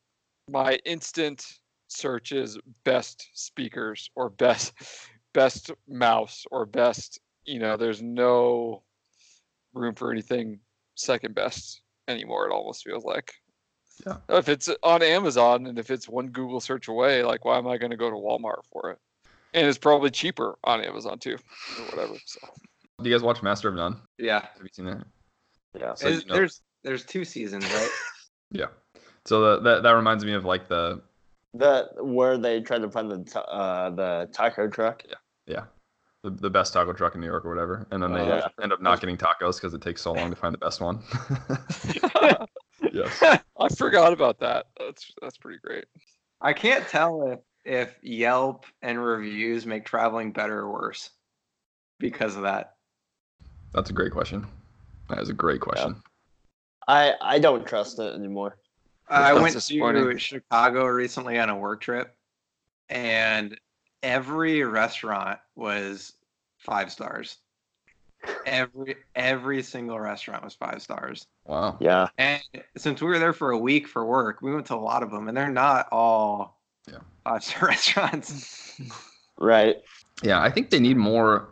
my 0.49 0.77
instant 0.85 1.45
search 1.87 2.31
is 2.31 2.57
best 2.83 3.29
speakers 3.33 4.09
or 4.15 4.29
best 4.29 4.73
best 5.33 5.71
mouse 5.87 6.45
or 6.49 6.65
best 6.65 7.19
you 7.45 7.59
know 7.59 7.75
there's 7.75 8.01
no 8.01 8.81
room 9.73 9.93
for 9.93 10.11
anything 10.11 10.59
second 10.95 11.35
best 11.35 11.81
anymore 12.07 12.47
it 12.47 12.53
almost 12.53 12.83
feels 12.85 13.03
like 13.03 13.33
Yeah. 14.05 14.17
if 14.29 14.49
it's 14.49 14.69
on 14.83 15.01
amazon 15.03 15.67
and 15.67 15.79
if 15.79 15.89
it's 15.91 16.09
one 16.09 16.27
google 16.27 16.59
search 16.59 16.87
away 16.87 17.23
like 17.23 17.45
why 17.45 17.57
am 17.57 17.67
i 17.67 17.77
going 17.77 17.91
to 17.91 17.97
go 17.97 18.09
to 18.09 18.15
walmart 18.15 18.65
for 18.71 18.91
it 18.91 18.99
and 19.53 19.65
it's 19.67 19.77
probably 19.77 20.09
cheaper 20.11 20.57
on 20.65 20.81
amazon 20.83 21.17
too 21.19 21.37
or 21.79 21.85
whatever 21.85 22.15
so 22.25 22.39
Do 23.01 23.09
you 23.09 23.15
guys 23.15 23.23
watch 23.23 23.41
Master 23.43 23.69
of 23.69 23.75
None? 23.75 23.97
Yeah. 24.17 24.41
Have 24.41 24.61
you 24.63 24.69
seen 24.71 24.85
that? 24.85 25.05
Yeah. 25.79 25.93
So 25.95 26.07
Is- 26.07 26.21
you 26.23 26.27
know- 26.29 26.35
There's 26.35 26.61
there's 26.83 27.03
two 27.05 27.25
seasons, 27.25 27.65
right? 27.73 27.89
Yeah. 28.51 28.67
So 29.25 29.41
that 29.41 29.63
that, 29.63 29.83
that 29.83 29.91
reminds 29.91 30.23
me 30.25 30.33
of 30.33 30.45
like 30.45 30.67
the 30.69 31.01
The 31.53 31.89
where 32.01 32.37
they 32.37 32.61
tried 32.61 32.81
to 32.83 32.89
find 32.89 33.09
the 33.11 33.23
ta- 33.23 33.41
uh 33.41 33.89
the 33.91 34.29
taco 34.33 34.67
truck. 34.69 35.03
yeah 35.09 35.15
Yeah. 35.47 35.63
the, 36.23 36.29
the 36.31 36.49
best 36.49 36.73
taco 36.73 36.93
truck 36.93 37.15
in 37.15 37.21
New 37.21 37.27
York 37.27 37.43
or 37.45 37.49
whatever, 37.49 37.87
and 37.91 38.01
then 38.03 38.11
they 38.13 38.25
yeah. 38.27 38.47
end 38.61 38.71
up 38.73 38.81
not 38.81 38.99
getting 39.01 39.17
tacos 39.17 39.55
because 39.55 39.73
it 39.73 39.81
takes 39.81 40.01
so 40.01 40.11
long 40.13 40.29
to 40.29 40.35
find 40.35 40.53
the 40.53 40.57
best 40.59 40.79
one. 40.81 40.99
yes. 42.95 43.21
i 43.59 43.69
forgot 43.75 44.13
about 44.13 44.39
that 44.39 44.67
that's 44.77 45.11
that's 45.21 45.37
pretty 45.37 45.59
great 45.63 45.85
I 46.41 46.53
can't 46.53 46.87
tell 46.87 47.31
if 47.31 47.39
if 47.63 47.95
Yelp 48.03 48.65
and 48.81 49.03
reviews 49.03 49.65
make 49.65 49.85
traveling 49.85 50.31
better 50.31 50.59
or 50.59 50.71
worse 50.71 51.09
because 51.99 52.35
of 52.35 52.43
that. 52.43 52.75
That's 53.73 53.89
a 53.89 53.93
great 53.93 54.11
question. 54.11 54.45
That 55.09 55.19
is 55.19 55.29
a 55.29 55.33
great 55.33 55.61
question. 55.61 56.01
I 56.87 57.15
I 57.21 57.39
don't 57.39 57.65
trust 57.65 57.99
it 57.99 58.13
anymore. 58.13 58.57
I 59.07 59.33
That's 59.33 59.71
went 59.71 59.95
to 59.95 60.17
Chicago 60.19 60.85
recently 60.85 61.39
on 61.39 61.49
a 61.49 61.57
work 61.57 61.81
trip, 61.81 62.15
and 62.89 63.59
every 64.03 64.63
restaurant 64.63 65.39
was 65.55 66.13
five 66.57 66.91
stars. 66.91 67.37
Every 68.45 68.95
every 69.15 69.63
single 69.63 69.99
restaurant 69.99 70.43
was 70.43 70.53
five 70.53 70.81
stars. 70.81 71.27
Wow. 71.45 71.77
Yeah. 71.79 72.07
And 72.17 72.41
since 72.77 73.01
we 73.01 73.07
were 73.07 73.19
there 73.19 73.33
for 73.33 73.51
a 73.51 73.57
week 73.57 73.87
for 73.87 74.05
work, 74.05 74.41
we 74.41 74.53
went 74.53 74.65
to 74.67 74.75
a 74.75 74.77
lot 74.77 75.03
of 75.03 75.11
them, 75.11 75.27
and 75.27 75.35
they're 75.37 75.49
not 75.49 75.87
all 75.91 76.59
Yeah. 76.87 76.99
five 77.23 77.43
star 77.43 77.69
restaurants. 77.69 78.79
Right. 79.37 79.77
Yeah, 80.23 80.41
I 80.41 80.49
think 80.49 80.69
they 80.69 80.79
need 80.79 80.97
more, 80.97 81.49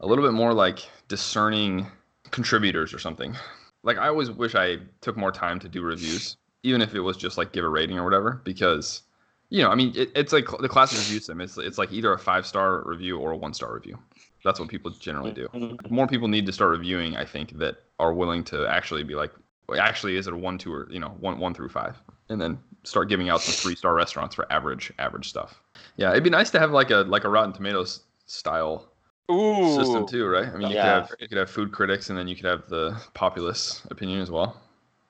a 0.00 0.06
little 0.06 0.24
bit 0.24 0.32
more 0.32 0.52
like 0.52 0.80
discerning 1.08 1.86
contributors 2.30 2.92
or 2.92 2.98
something. 2.98 3.36
Like 3.82 3.98
I 3.98 4.08
always 4.08 4.30
wish 4.30 4.54
I 4.54 4.78
took 5.00 5.16
more 5.16 5.32
time 5.32 5.58
to 5.60 5.68
do 5.68 5.82
reviews, 5.82 6.36
even 6.62 6.82
if 6.82 6.94
it 6.94 7.00
was 7.00 7.16
just 7.16 7.38
like 7.38 7.52
give 7.52 7.64
a 7.64 7.68
rating 7.68 7.98
or 7.98 8.04
whatever, 8.04 8.40
because 8.44 9.02
you 9.48 9.62
know, 9.62 9.70
I 9.70 9.74
mean, 9.74 9.92
it, 9.96 10.10
it's 10.14 10.32
like 10.32 10.46
the 10.60 10.68
classic 10.68 10.98
review 10.98 11.18
system. 11.18 11.40
It's 11.40 11.58
it's 11.58 11.78
like 11.78 11.92
either 11.92 12.12
a 12.12 12.18
five 12.18 12.46
star 12.46 12.82
review 12.84 13.18
or 13.18 13.32
a 13.32 13.36
one 13.36 13.52
star 13.54 13.74
review. 13.74 13.98
That's 14.44 14.58
what 14.60 14.68
people 14.68 14.90
generally 14.90 15.32
do. 15.32 15.48
Mm-hmm. 15.48 15.94
More 15.94 16.06
people 16.06 16.28
need 16.28 16.46
to 16.46 16.52
start 16.52 16.70
reviewing. 16.70 17.16
I 17.16 17.24
think 17.24 17.58
that 17.58 17.76
are 17.98 18.12
willing 18.14 18.42
to 18.44 18.66
actually 18.66 19.02
be 19.04 19.14
like, 19.14 19.32
well, 19.68 19.80
actually, 19.80 20.16
is 20.16 20.26
it 20.26 20.32
a 20.32 20.36
one, 20.36 20.58
two, 20.58 20.72
or 20.72 20.88
you 20.90 20.98
know, 21.00 21.10
one, 21.20 21.38
one 21.38 21.54
through 21.54 21.68
five, 21.68 21.96
and 22.28 22.40
then 22.40 22.58
start 22.84 23.08
giving 23.08 23.28
out 23.28 23.40
some 23.42 23.52
three 23.54 23.76
star 23.76 23.94
restaurants 23.94 24.34
for 24.34 24.50
average, 24.50 24.92
average 24.98 25.28
stuff. 25.28 25.60
Yeah, 25.96 26.10
it'd 26.10 26.24
be 26.24 26.30
nice 26.30 26.50
to 26.50 26.58
have 26.58 26.70
like 26.70 26.90
a 26.90 26.98
like 26.98 27.24
a 27.24 27.28
Rotten 27.28 27.52
Tomatoes 27.52 28.00
style 28.26 28.88
Ooh. 29.30 29.74
system 29.76 30.06
too, 30.06 30.26
right? 30.26 30.48
I 30.48 30.56
mean, 30.56 30.70
you 30.70 30.74
Yeah. 30.76 30.82
could 30.82 31.10
have 31.10 31.10
you 31.20 31.28
could 31.28 31.38
have 31.38 31.50
food 31.50 31.70
critics, 31.72 32.08
and 32.10 32.18
then 32.18 32.26
you 32.26 32.34
could 32.34 32.46
have 32.46 32.68
the 32.68 33.00
populace 33.14 33.82
opinion 33.90 34.20
as 34.20 34.30
well. 34.30 34.60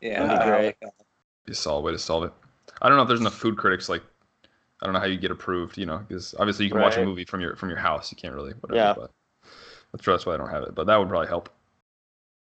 Yeah, 0.01 0.27
That'd 0.27 0.41
be 0.41 0.51
great. 0.51 0.67
like 0.67 0.81
that. 0.83 0.95
Be 1.47 1.53
a 1.53 1.55
solid 1.55 1.83
way 1.83 1.93
to 1.93 1.99
solve 1.99 2.25
it. 2.25 2.33
I 2.83 2.89
don't 2.89 2.97
know 2.97 3.03
if 3.03 3.09
there's 3.09 3.21
enough 3.21 3.35
food 3.35 3.57
critics. 3.57 3.89
Like, 3.89 4.03
I 4.83 4.87
don't 4.87 4.93
know 4.95 5.01
how 5.01 5.07
you 5.07 5.19
get 5.19 5.31
approved. 5.31 5.79
You 5.79 5.87
know, 5.87 5.99
because 6.07 6.35
obviously 6.39 6.65
you 6.67 6.71
can 6.71 6.81
watch 6.81 6.97
a 6.97 7.05
movie 7.05 7.25
from 7.25 7.41
your 7.41 7.57
from 7.57 7.69
your 7.71 7.79
house. 7.79 8.11
You 8.11 8.17
can't 8.17 8.35
really. 8.35 8.53
Whatever, 8.61 8.77
Yeah. 8.77 8.95
But 8.95 9.11
that's 9.93 10.05
that's 10.05 10.27
why 10.27 10.35
I 10.35 10.37
don't 10.37 10.51
have 10.51 10.63
it. 10.65 10.75
But 10.75 10.87
that 10.87 10.97
would 10.97 11.09
probably 11.09 11.29
help. 11.29 11.49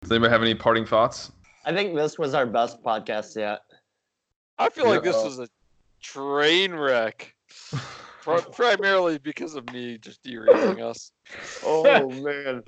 Does 0.01 0.12
anybody 0.12 0.32
have 0.32 0.41
any 0.41 0.56
parting 0.56 0.86
thoughts? 0.86 1.32
I 1.65 1.73
think 1.73 1.95
this 1.95 2.17
was 2.17 2.34
our 2.34 2.45
best 2.45 2.82
podcast 2.84 3.36
yet. 3.36 3.62
I 4.58 4.69
feel 4.69 4.88
like 4.88 5.04
this 5.04 5.15
Yeah. 5.15 5.21
Uh, 5.21 5.25
was 5.25 5.39
a 5.39 5.47
train 6.01 6.73
wreck. 6.73 7.36
Primarily 8.21 9.17
because 9.17 9.56
of 9.56 9.71
me 9.73 9.97
just 9.97 10.21
derailing 10.23 10.82
us. 10.91 11.12
Oh 11.63 12.10
man. 12.10 12.63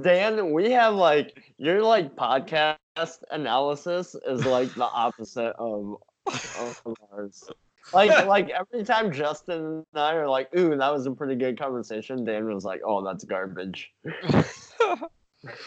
Dan, 0.00 0.52
we 0.52 0.70
have 0.70 0.94
like 0.94 1.42
your 1.58 1.82
like 1.82 2.16
podcast 2.16 3.18
analysis 3.30 4.16
is 4.26 4.44
like 4.46 4.72
the 4.74 4.84
opposite 4.84 5.54
of, 5.58 5.96
of 6.26 6.82
ours. 7.12 7.44
Like 7.92 8.26
like 8.26 8.50
every 8.50 8.84
time 8.84 9.12
Justin 9.12 9.84
and 9.92 10.02
I 10.02 10.14
are 10.14 10.28
like, 10.28 10.54
ooh, 10.56 10.76
that 10.76 10.92
was 10.92 11.06
a 11.06 11.10
pretty 11.12 11.36
good 11.36 11.58
conversation, 11.58 12.24
Dan 12.24 12.52
was 12.52 12.64
like, 12.64 12.80
Oh, 12.84 13.04
that's 13.04 13.24
garbage. 13.24 13.92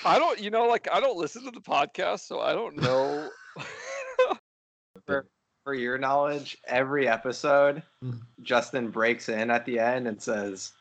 I 0.05 0.17
don't, 0.19 0.39
you 0.39 0.49
know, 0.51 0.67
like 0.67 0.87
I 0.91 0.99
don't 0.99 1.17
listen 1.17 1.43
to 1.45 1.51
the 1.51 1.59
podcast, 1.61 2.21
so 2.21 2.39
I 2.39 2.53
don't 2.53 2.77
know. 2.77 3.29
For 5.65 5.73
your 5.73 5.97
knowledge, 5.97 6.57
every 6.67 7.07
episode, 7.07 7.81
Mhm. 8.03 8.21
Justin 8.43 8.91
breaks 8.91 9.29
in 9.29 9.49
at 9.49 9.65
the 9.65 9.79
end 9.79 10.07
and 10.07 10.21
says, 10.21 10.73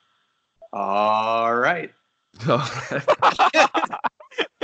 "All 0.74 1.54
right." 1.54 1.90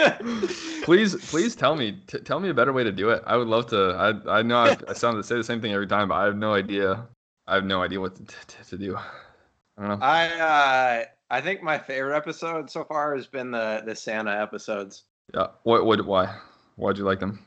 please, 0.84 1.14
please 1.30 1.54
tell 1.54 1.76
me, 1.76 1.98
t- 2.06 2.20
tell 2.20 2.40
me 2.40 2.48
a 2.48 2.54
better 2.54 2.72
way 2.72 2.84
to 2.84 2.92
do 2.92 3.10
it. 3.10 3.22
I 3.26 3.36
would 3.36 3.48
love 3.48 3.66
to. 3.68 4.22
I, 4.26 4.38
I 4.38 4.42
know 4.42 4.58
I, 4.58 4.76
I 4.88 4.92
sound 4.92 5.16
to 5.16 5.22
say 5.22 5.36
the 5.36 5.44
same 5.44 5.60
thing 5.60 5.72
every 5.72 5.86
time, 5.86 6.08
but 6.08 6.14
I 6.14 6.24
have 6.24 6.36
no 6.36 6.54
idea. 6.54 7.06
I 7.46 7.54
have 7.54 7.64
no 7.64 7.82
idea 7.82 8.00
what 8.00 8.14
to, 8.16 8.24
to, 8.24 8.64
to 8.70 8.78
do. 8.78 8.96
I 8.96 9.86
don't 9.86 9.88
know. 9.88 10.06
I 10.06 10.26
uh, 10.28 11.04
I 11.30 11.40
think 11.40 11.62
my 11.62 11.78
favorite 11.78 12.16
episode 12.16 12.70
so 12.70 12.84
far 12.84 13.16
has 13.16 13.26
been 13.26 13.50
the 13.50 13.82
the 13.84 13.94
Santa 13.94 14.32
episodes. 14.32 15.04
Yeah. 15.34 15.48
What? 15.62 15.86
What? 15.86 16.04
Why? 16.04 16.36
Why'd 16.76 16.98
you 16.98 17.04
like 17.04 17.20
them? 17.20 17.44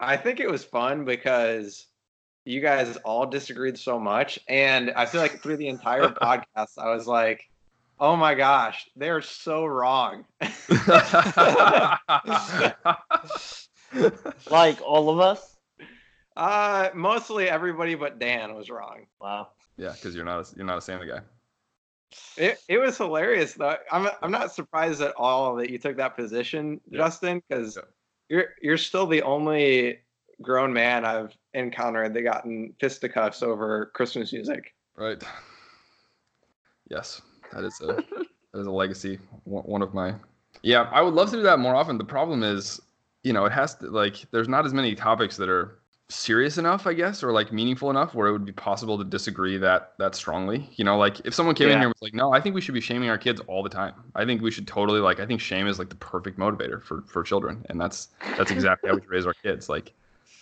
I 0.00 0.16
think 0.16 0.40
it 0.40 0.50
was 0.50 0.64
fun 0.64 1.04
because 1.04 1.86
you 2.44 2.60
guys 2.60 2.96
all 2.98 3.26
disagreed 3.26 3.78
so 3.78 3.98
much, 3.98 4.38
and 4.48 4.90
I 4.92 5.06
feel 5.06 5.20
like 5.20 5.42
through 5.42 5.56
the 5.56 5.68
entire 5.68 6.08
podcast, 6.22 6.78
I 6.78 6.94
was 6.94 7.06
like, 7.06 7.48
"Oh 7.98 8.16
my 8.16 8.34
gosh, 8.34 8.88
they're 8.96 9.22
so 9.22 9.64
wrong." 9.66 10.24
like 14.50 14.80
all 14.82 15.10
of 15.10 15.20
us. 15.20 15.56
Uh, 16.36 16.88
mostly 16.94 17.48
everybody 17.48 17.94
but 17.94 18.18
Dan 18.18 18.54
was 18.54 18.68
wrong. 18.68 19.06
Wow. 19.20 19.48
yeah, 19.76 19.92
because 19.92 20.14
you're 20.16 20.24
not 20.24 20.40
a, 20.40 20.56
you're 20.56 20.66
not 20.66 20.78
a 20.78 20.80
Santa 20.82 21.06
guy. 21.06 21.20
It 22.36 22.58
it 22.68 22.78
was 22.78 22.96
hilarious 22.96 23.54
though. 23.54 23.76
I'm 23.90 24.08
I'm 24.22 24.30
not 24.30 24.52
surprised 24.52 25.00
at 25.00 25.14
all 25.16 25.56
that 25.56 25.70
you 25.70 25.78
took 25.78 25.96
that 25.96 26.16
position, 26.16 26.80
Yeah. 26.90 26.98
Justin, 26.98 27.42
because 27.48 27.76
Yeah. 27.76 27.82
you're 28.28 28.46
you're 28.60 28.78
still 28.78 29.06
the 29.06 29.22
only 29.22 30.00
grown 30.42 30.72
man 30.72 31.04
I've 31.04 31.36
encountered 31.54 32.14
that 32.14 32.22
gotten 32.22 32.74
fisticuffs 32.80 33.42
over 33.42 33.86
Christmas 33.94 34.32
music. 34.32 34.74
Right. 34.96 35.22
Yes, 36.90 37.22
that 37.54 37.64
is 37.64 37.80
a 37.80 37.86
that 37.86 38.60
is 38.60 38.66
a 38.66 38.70
legacy. 38.70 39.18
One 39.44 39.64
one 39.64 39.82
of 39.82 39.94
my. 39.94 40.14
Yeah, 40.62 40.88
I 40.92 41.02
would 41.02 41.14
love 41.14 41.30
to 41.30 41.36
do 41.36 41.42
that 41.42 41.58
more 41.58 41.74
often. 41.74 41.98
The 41.98 42.04
problem 42.04 42.42
is, 42.42 42.80
you 43.22 43.32
know, 43.32 43.44
it 43.44 43.52
has 43.52 43.74
to 43.76 43.86
like. 43.90 44.16
There's 44.30 44.48
not 44.48 44.64
as 44.64 44.72
many 44.72 44.94
topics 44.94 45.36
that 45.36 45.48
are 45.48 45.78
serious 46.08 46.58
enough, 46.58 46.86
I 46.86 46.92
guess, 46.92 47.22
or 47.22 47.32
like 47.32 47.52
meaningful 47.52 47.90
enough 47.90 48.14
where 48.14 48.28
it 48.28 48.32
would 48.32 48.44
be 48.44 48.52
possible 48.52 48.98
to 48.98 49.04
disagree 49.04 49.56
that 49.58 49.92
that 49.98 50.14
strongly. 50.14 50.68
You 50.76 50.84
know, 50.84 50.96
like 50.96 51.20
if 51.24 51.34
someone 51.34 51.54
came 51.54 51.68
in 51.68 51.78
here 51.78 51.88
and 51.88 51.94
was 51.94 52.02
like, 52.02 52.14
"No, 52.14 52.32
I 52.32 52.40
think 52.40 52.54
we 52.54 52.60
should 52.60 52.74
be 52.74 52.80
shaming 52.80 53.08
our 53.08 53.18
kids 53.18 53.40
all 53.46 53.62
the 53.62 53.68
time. 53.68 53.94
I 54.14 54.24
think 54.24 54.42
we 54.42 54.50
should 54.50 54.66
totally 54.66 55.00
like. 55.00 55.20
I 55.20 55.26
think 55.26 55.40
shame 55.40 55.66
is 55.66 55.78
like 55.78 55.88
the 55.88 55.96
perfect 55.96 56.38
motivator 56.38 56.82
for 56.82 57.02
for 57.02 57.22
children, 57.22 57.64
and 57.68 57.80
that's 57.80 58.08
that's 58.36 58.50
exactly 58.50 58.90
how 58.90 58.96
we 58.96 59.02
raise 59.08 59.26
our 59.26 59.34
kids. 59.34 59.68
Like 59.68 59.92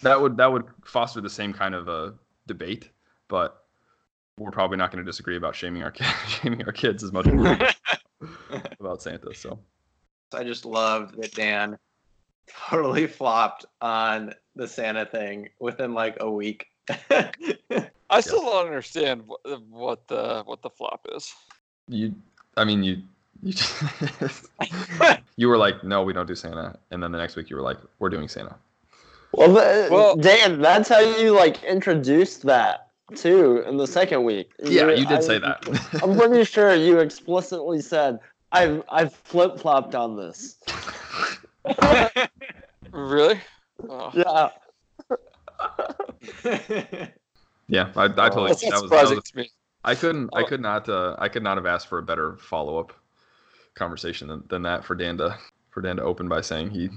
that 0.02 0.20
would 0.20 0.36
that 0.36 0.52
would 0.52 0.64
foster 0.84 1.20
the 1.20 1.30
same 1.30 1.52
kind 1.52 1.74
of 1.74 1.88
a 1.88 2.14
debate, 2.46 2.90
but 3.28 3.61
we're 4.38 4.50
probably 4.50 4.76
not 4.76 4.90
going 4.90 5.04
to 5.04 5.08
disagree 5.08 5.36
about 5.36 5.54
shaming 5.54 5.82
our 5.82 5.90
kids, 5.90 6.10
shaming 6.28 6.64
our 6.64 6.72
kids 6.72 7.02
as 7.02 7.12
much 7.12 7.26
as 7.26 7.32
we 7.34 7.42
do 7.42 7.66
about 8.80 9.02
Santa. 9.02 9.34
So 9.34 9.58
I 10.34 10.44
just 10.44 10.64
loved 10.64 11.20
that 11.20 11.34
Dan 11.34 11.78
totally 12.68 13.06
flopped 13.06 13.64
on 13.80 14.32
the 14.56 14.68
Santa 14.68 15.06
thing 15.06 15.48
within 15.60 15.94
like 15.94 16.16
a 16.20 16.30
week. 16.30 16.66
I 18.10 18.20
still 18.20 18.42
don't 18.42 18.66
understand 18.66 19.22
what, 19.26 19.40
what 19.70 20.08
the 20.08 20.42
what 20.44 20.62
the 20.62 20.70
flop 20.70 21.06
is. 21.14 21.32
you, 21.88 22.14
I 22.56 22.64
mean, 22.64 22.82
you, 22.82 22.98
you, 23.42 23.52
just, 23.52 24.46
you 25.36 25.48
were 25.48 25.56
like, 25.56 25.82
no, 25.84 26.02
we 26.02 26.12
don't 26.12 26.26
do 26.26 26.34
Santa, 26.34 26.78
and 26.90 27.02
then 27.02 27.12
the 27.12 27.18
next 27.18 27.36
week 27.36 27.48
you 27.48 27.56
were 27.56 27.62
like, 27.62 27.78
we're 27.98 28.10
doing 28.10 28.28
Santa. 28.28 28.56
Well, 29.32 29.54
th- 29.54 29.90
Well- 29.90 30.16
Dan, 30.16 30.60
that's 30.60 30.88
how 30.88 31.00
you 31.00 31.30
like 31.34 31.62
introduced 31.64 32.42
that 32.42 32.88
too 33.16 33.64
in 33.68 33.76
the 33.76 33.86
second 33.86 34.24
week. 34.24 34.50
Yeah, 34.62 34.88
you 34.90 35.06
did 35.06 35.18
I- 35.18 35.20
say 35.20 35.38
that. 35.38 35.64
I'm 36.02 36.16
pretty 36.16 36.44
sure 36.44 36.74
you 36.74 36.98
explicitly 36.98 37.80
said 37.80 38.18
I've 38.52 38.82
I've 38.90 39.14
flip 39.14 39.58
flopped 39.58 39.94
on 39.94 40.16
this. 40.16 40.56
Really? 42.92 43.40
Oh. 43.88 44.10
Yeah. 44.14 44.50
yeah, 47.68 47.90
I, 47.96 48.04
I 48.04 48.08
totally. 48.08 48.48
That's 48.50 48.60
that 48.62 48.70
not 48.70 48.82
was, 48.82 48.90
that 48.90 49.14
was, 49.16 49.24
to 49.30 49.36
me. 49.38 49.50
I 49.82 49.94
couldn't. 49.94 50.28
I 50.34 50.42
Oh. 50.42 50.46
could 50.46 50.60
not. 50.60 50.88
Uh, 50.88 51.16
I 51.18 51.28
could 51.28 51.42
not 51.42 51.56
have 51.56 51.64
asked 51.64 51.86
for 51.88 51.98
a 51.98 52.02
better 52.02 52.36
follow 52.36 52.78
up 52.78 52.92
conversation 53.74 54.28
than, 54.28 54.44
than 54.48 54.62
that 54.62 54.84
for 54.84 54.94
Dan 54.94 55.16
to 55.18 55.36
for 55.70 55.80
Dan 55.80 55.96
to 55.96 56.02
open 56.02 56.28
by 56.28 56.42
saying 56.42 56.70
he 56.70 56.90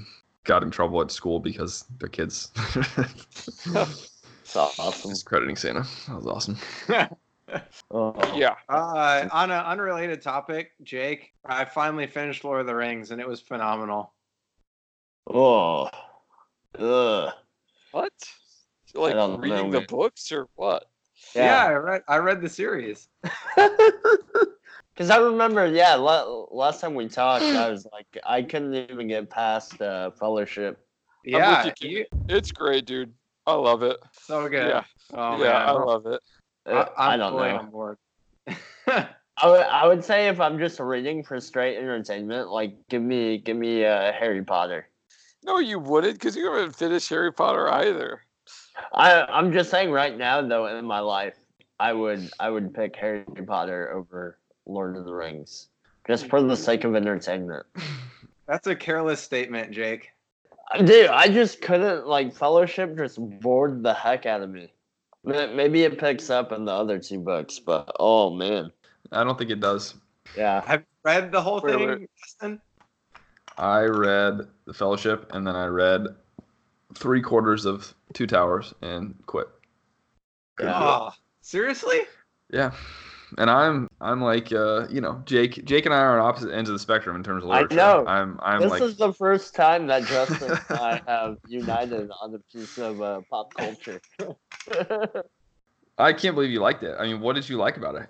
got 0.43 0.63
in 0.63 0.69
trouble 0.69 1.01
at 1.01 1.12
school 1.12 1.39
because 1.39 1.86
their 1.99 2.10
kids 2.10 2.51
It's 4.45 4.55
awesome. 4.55 5.10
discrediting 5.10 5.55
Santa. 5.55 5.86
That 6.08 6.15
was 6.15 6.27
awesome. 6.27 6.58
Oh. 7.91 8.15
Yeah. 8.36 8.55
uh, 8.67 9.29
on 9.31 9.51
an 9.51 9.65
unrelated 9.65 10.19
topic, 10.21 10.71
Jake, 10.81 11.31
I 11.45 11.63
finally 11.63 12.08
finished 12.08 12.43
Lord 12.43 12.62
of 12.62 12.67
the 12.67 12.75
Rings 12.75 13.12
and 13.12 13.21
it 13.21 13.27
was 13.27 13.39
phenomenal. 13.39 14.13
Oh. 15.27 15.89
Ugh. 16.77 17.31
What? 17.91 18.12
Like 18.95 19.13
reading 19.39 19.69
know, 19.69 19.79
the 19.79 19.86
books 19.88 20.31
or 20.31 20.47
what? 20.55 20.89
Yeah, 21.36 21.65
I 21.65 21.73
read 21.73 22.01
I 22.08 22.17
read 22.17 22.41
the 22.41 22.49
series. 22.49 23.08
Because 24.95 25.10
I 25.10 25.17
remember, 25.17 25.67
yeah, 25.67 25.95
la- 25.95 26.45
last 26.51 26.79
time 26.79 26.95
we 26.95 27.10
talked, 27.10 27.43
I 27.43 27.69
was 27.69 27.86
like, 27.91 28.08
I 28.25 28.41
couldn't 28.41 28.73
even 28.73 29.10
get 29.10 29.29
past 29.29 29.81
uh, 29.81 30.12
Fellowship. 30.12 30.79
Yeah, 31.25 31.69
you, 31.81 31.89
you, 31.89 32.05
It's 32.29 32.53
great, 32.53 32.86
dude. 32.86 33.13
I 33.47 33.53
love 33.53 33.84
it. 33.84 33.97
so 34.13 34.47
good. 34.49 34.67
Yeah. 34.69 34.84
Oh 35.13 35.38
yeah, 35.38 35.53
man, 35.53 35.67
I 35.67 35.71
love 35.71 36.05
it. 36.05 36.21
I, 36.65 36.71
I, 36.71 37.13
I'm 37.13 37.19
don't 37.19 37.31
fully 37.31 37.49
know. 37.49 37.58
on 37.58 37.69
board. 37.69 37.97
I 38.88 39.49
would, 39.49 39.62
I 39.62 39.88
would 39.88 40.03
say 40.03 40.27
if 40.27 40.39
I'm 40.39 40.58
just 40.58 40.79
reading 40.79 41.23
for 41.23 41.39
straight 41.39 41.77
entertainment, 41.77 42.49
like 42.49 42.75
give 42.89 43.01
me 43.01 43.38
give 43.38 43.58
me 43.58 43.86
uh, 43.86 44.12
Harry 44.13 44.43
Potter. 44.43 44.89
No, 45.43 45.60
you 45.60 45.77
wouldn't, 45.77 46.15
because 46.15 46.36
you 46.36 46.51
haven't 46.51 46.75
finished 46.75 47.10
Harry 47.10 47.31
Potter 47.31 47.69
either. 47.69 48.21
I 48.93 49.23
I'm 49.23 49.51
just 49.51 49.69
saying 49.69 49.91
right 49.91 50.17
now 50.17 50.41
though 50.41 50.67
in 50.67 50.86
my 50.86 50.99
life, 50.99 51.36
I 51.79 51.93
would 51.93 52.29
I 52.39 52.49
would 52.49 52.73
pick 52.73 52.95
Harry 52.95 53.25
Potter 53.45 53.91
over 53.93 54.39
Lord 54.65 54.97
of 54.97 55.05
the 55.05 55.13
Rings, 55.13 55.67
just 56.08 56.27
for 56.27 56.41
the 56.41 56.55
sake 56.55 56.84
of 56.84 56.95
entertainment. 56.95 57.65
That's 58.47 58.67
a 58.67 58.75
careless 58.75 59.21
statement, 59.21 59.71
Jake. 59.71 60.12
Dude, 60.84 61.08
I 61.08 61.28
just 61.28 61.62
couldn't 61.62 62.08
like 62.08 62.34
Fellowship 62.34 62.97
just 62.97 63.19
bored 63.39 63.84
the 63.84 63.93
heck 63.93 64.25
out 64.25 64.41
of 64.41 64.49
me. 64.49 64.71
Maybe 65.23 65.84
it 65.84 65.97
picks 65.97 66.30
up 66.30 66.51
in 66.51 66.65
the 66.65 66.71
other 66.71 66.99
two 66.99 67.19
books, 67.19 67.60
but 67.60 67.91
oh 67.99 68.30
man, 68.32 68.71
I 69.12 69.23
don't 69.23 69.38
think 69.38 69.51
it 69.51 69.60
does. 69.60 69.95
yeah. 70.38 70.62
Have 70.65 70.82
you 70.82 70.86
read 71.04 71.32
the 71.32 71.41
whole 71.41 71.62
Wait, 71.62 71.75
thing. 71.75 72.08
Justin? 72.19 72.62
I 73.58 73.82
read 73.84 74.41
The 74.65 74.73
Fellowship 74.73 75.32
and 75.34 75.47
then 75.47 75.56
I 75.56 75.67
read 75.67 76.08
three 76.95 77.21
quarters 77.21 77.65
of 77.65 77.93
Two 78.13 78.28
Towers 78.28 78.73
and 78.82 79.15
quit. 79.25 79.47
Couldn't 80.58 80.73
do 80.73 80.78
it. 80.78 80.84
Oh, 80.84 81.10
seriously? 81.41 82.01
Yeah. 82.51 82.71
And 83.38 83.50
I'm 83.50 83.89
I'm 84.02 84.21
like 84.21 84.52
uh 84.52 84.88
you 84.89 85.02
know 85.02 85.21
Jake 85.26 85.65
Jake 85.65 85.86
and 85.86 85.93
I 85.93 86.00
are 86.00 86.19
on 86.19 86.26
opposite 86.28 86.54
ends 86.54 86.69
of 86.69 86.76
the 86.76 86.80
spectrum 86.80 87.15
in 87.15 87.24
terms 87.24 87.43
of 87.43 87.50
I 87.50 87.62
literature. 87.62 87.76
know. 87.76 88.06
I'm 88.08 88.39
I'm 88.41 88.62
this 88.62 88.71
like 88.71 88.82
is 88.82 88.98
the 88.98 89.13
first 89.13 89.56
time 89.56 89.88
that 89.88 90.04
Justin 90.08 90.52
and 90.69 90.80
I 90.80 91.02
have 91.08 91.38
united 91.48 92.10
on 92.21 92.34
a 92.36 92.39
piece 92.56 92.78
of 92.78 93.02
uh, 93.02 93.21
pop 93.30 93.54
culture. 93.54 94.02
I 95.98 96.13
can't 96.13 96.36
believe 96.36 96.52
you 96.52 96.60
liked 96.60 96.84
it. 96.84 96.95
I 97.00 97.04
mean, 97.04 97.21
what 97.21 97.34
did 97.36 97.48
you 97.48 97.58
like 97.58 97.78
about 97.78 97.95
it? 97.95 98.10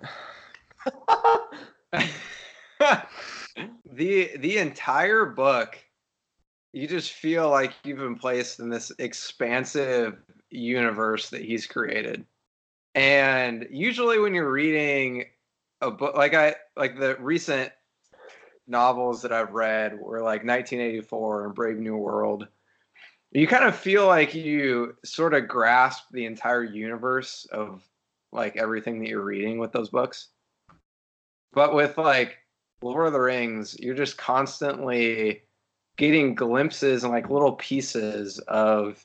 the 3.92 4.36
the 4.36 4.58
entire 4.58 5.26
book 5.26 5.78
you 6.72 6.86
just 6.86 7.12
feel 7.12 7.48
like 7.48 7.72
you've 7.84 7.98
been 7.98 8.16
placed 8.16 8.60
in 8.60 8.68
this 8.68 8.92
expansive 8.98 10.18
universe 10.50 11.30
that 11.30 11.42
he's 11.42 11.66
created 11.66 12.26
and 12.96 13.68
usually 13.70 14.18
when 14.18 14.34
you're 14.34 14.50
reading 14.50 15.26
a 15.82 15.90
book 15.90 16.16
like 16.16 16.34
i 16.34 16.54
like 16.76 16.98
the 16.98 17.14
recent 17.20 17.70
novels 18.66 19.22
that 19.22 19.32
i've 19.32 19.52
read 19.52 19.98
were 20.00 20.22
like 20.22 20.42
1984 20.42 21.44
and 21.44 21.54
brave 21.54 21.76
new 21.76 21.96
world. 21.96 22.48
You 23.32 23.46
kind 23.46 23.64
of 23.64 23.76
feel 23.76 24.06
like 24.06 24.34
you 24.34 24.96
sort 25.04 25.34
of 25.34 25.46
grasp 25.46 26.04
the 26.10 26.24
entire 26.24 26.64
universe 26.64 27.46
of 27.52 27.82
like 28.32 28.56
everything 28.56 28.98
that 29.00 29.08
you're 29.08 29.20
reading 29.20 29.58
with 29.58 29.72
those 29.72 29.90
books. 29.90 30.28
But 31.52 31.74
with 31.74 31.98
like 31.98 32.38
Lord 32.82 33.06
of 33.06 33.12
the 33.12 33.20
Rings, 33.20 33.76
you're 33.78 33.94
just 33.94 34.16
constantly 34.16 35.42
getting 35.98 36.34
glimpses 36.34 37.04
and 37.04 37.12
like 37.12 37.28
little 37.28 37.52
pieces 37.52 38.38
of 38.38 39.04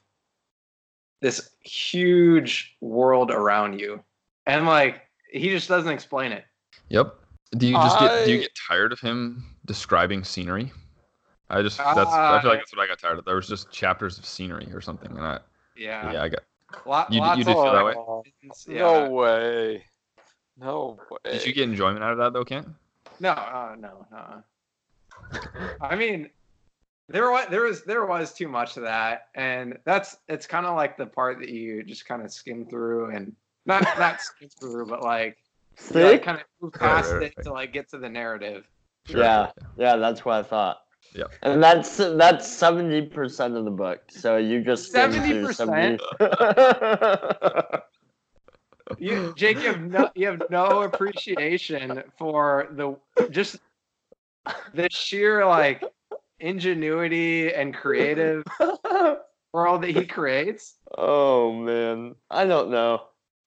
this 1.22 1.52
huge 1.62 2.76
world 2.82 3.32
around 3.32 3.80
you. 3.80 4.04
And 4.48 4.66
like 4.66 5.02
he 5.32 5.50
just 5.50 5.70
doesn't 5.70 5.92
explain 5.92 6.32
it. 6.32 6.44
Yep. 6.90 7.16
Do 7.58 7.68
you 7.68 7.74
just 7.76 8.00
get 8.00 8.26
do 8.26 8.32
you 8.32 8.40
get 8.40 8.52
tired 8.68 8.92
of 8.92 9.00
him 9.00 9.46
describing 9.66 10.24
scenery? 10.24 10.72
I 11.50 11.62
just 11.62 11.78
that's 11.78 11.98
I 11.98 12.40
feel 12.42 12.50
like 12.50 12.60
Uh, 12.60 12.62
that's 12.62 12.76
what 12.76 12.84
I 12.84 12.88
got 12.88 13.00
tired 13.00 13.20
of. 13.20 13.26
There 13.26 13.36
was 13.36 13.48
just 13.48 13.72
chapters 13.72 14.18
of 14.18 14.26
scenery 14.26 14.68
or 14.74 14.82
something, 14.82 15.12
and 15.12 15.22
I 15.26 15.40
Yeah. 15.76 16.12
yeah 16.12 16.24
I 16.24 16.30
got. 16.30 16.44
Lo- 16.86 17.06
You- 17.10 17.16
you 17.16 17.22
lots 17.22 17.38
did 17.40 17.48
of, 17.50 17.54
feel 17.54 17.72
that 17.74 17.86
way? 17.86 17.96
Yeah. 18.68 18.80
No 18.80 19.10
way. 19.10 19.86
No 20.58 21.00
way. 21.10 21.32
Did 21.34 21.46
you 21.46 21.54
get 21.54 21.64
enjoyment 21.70 22.04
out 22.04 22.14
of 22.14 22.18
that 22.20 22.34
though, 22.34 22.46
Kent? 22.46 22.68
No, 23.20 23.32
uh, 23.32 23.76
no, 23.78 24.08
no. 24.12 24.44
I 25.82 25.96
mean, 25.96 26.30
there 27.10 27.30
was 27.32 27.48
there 27.50 27.62
was 27.62 27.84
there 27.84 28.06
was 28.06 28.34
too 28.34 28.48
much 28.48 28.78
of 28.78 28.84
that, 28.84 29.28
and 29.36 29.78
that's 29.86 30.18
it's 30.28 30.48
kind 30.48 30.66
of 30.66 30.76
like 30.76 30.98
the 30.98 31.06
part 31.06 31.40
that 31.40 31.50
you 31.50 31.84
just 31.84 32.06
kind 32.06 32.22
of 32.22 32.32
skim 32.32 32.66
through 32.66 33.12
and 33.16 33.36
not 33.66 33.84
not 34.00 34.22
skim 34.22 34.50
through, 34.60 34.86
but 34.86 35.04
like 35.04 35.38
you 35.94 36.02
like, 36.04 36.24
kind 36.24 36.38
of 36.38 36.44
move 36.62 36.74
Right, 36.74 36.80
past 36.82 37.12
right, 37.14 37.24
it 37.24 37.34
right. 37.38 37.44
to 37.44 37.52
like 37.52 37.74
get 37.74 37.90
to 37.90 37.98
the 37.98 38.10
narrative. 38.10 38.68
Yeah, 39.08 39.52
yeah, 39.78 39.98
that's 39.98 40.24
what 40.24 40.36
I 40.36 40.44
thought. 40.44 40.78
Yeah, 41.14 41.26
And 41.42 41.62
that's 41.62 41.98
that's 41.98 42.48
seventy 42.48 43.02
percent 43.08 43.58
of 43.58 43.66
the 43.66 43.72
book. 43.72 44.00
So 44.10 44.38
you 44.38 44.64
just 44.64 44.94
70%? 44.94 45.54
70 45.54 46.00
You, 49.00 49.34
Jake, 49.36 49.58
you 49.58 49.64
have 49.64 49.82
no 49.82 50.10
you 50.16 50.28
have 50.28 50.44
no 50.50 50.84
appreciation 50.84 52.04
for 52.18 52.68
the 52.72 52.96
just 53.32 53.58
the 54.74 54.88
sheer 54.92 55.46
like 55.46 55.84
ingenuity 56.42 57.54
and 57.54 57.74
creative 57.74 58.44
world 59.54 59.84
that 59.84 59.92
he 59.92 60.06
creates. 60.06 60.76
Oh 60.98 61.54
man, 61.54 62.16
I 62.30 62.46
don't 62.46 62.72
know. 62.72 63.04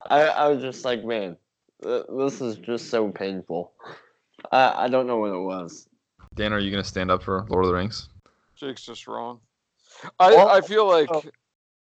I 0.08 0.22
I 0.22 0.48
was 0.48 0.62
just 0.62 0.84
like, 0.84 1.04
man, 1.04 1.36
th- 1.82 2.06
this 2.16 2.40
is 2.40 2.56
just 2.56 2.90
so 2.90 3.10
painful. 3.10 3.72
I 4.52 4.84
I 4.84 4.88
don't 4.88 5.06
know 5.06 5.18
what 5.18 5.32
it 5.32 5.40
was. 5.40 5.88
Dan, 6.34 6.52
are 6.52 6.58
you 6.58 6.70
gonna 6.70 6.84
stand 6.84 7.10
up 7.10 7.22
for 7.22 7.46
Lord 7.48 7.64
of 7.64 7.68
the 7.68 7.74
Rings? 7.74 8.08
Jake's 8.56 8.84
just 8.84 9.06
wrong. 9.06 9.40
I 10.18 10.34
Well, 10.34 10.48
I 10.48 10.60
feel 10.60 10.86
like 10.86 11.08
oh. 11.12 11.22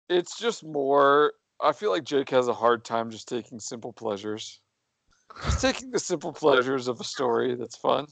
it's 0.08 0.38
just 0.38 0.64
more. 0.64 1.34
I 1.60 1.72
feel 1.72 1.90
like 1.90 2.04
Jake 2.04 2.30
has 2.30 2.48
a 2.48 2.54
hard 2.54 2.84
time 2.84 3.10
just 3.10 3.28
taking 3.28 3.60
simple 3.60 3.92
pleasures. 3.92 4.60
Just 5.44 5.60
taking 5.60 5.90
the 5.90 5.98
simple 5.98 6.32
pleasures 6.32 6.88
of 6.88 7.00
a 7.00 7.04
story 7.04 7.54
that's 7.54 7.76
fun. 7.76 8.06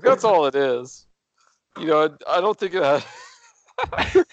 That's 0.00 0.24
all 0.24 0.46
it 0.46 0.54
is. 0.54 1.06
You 1.78 1.86
know, 1.86 2.16
I, 2.28 2.40
don't 2.40 2.58
think 2.58 2.74
it 2.74 2.82
has. 2.82 3.04
I 3.78 4.24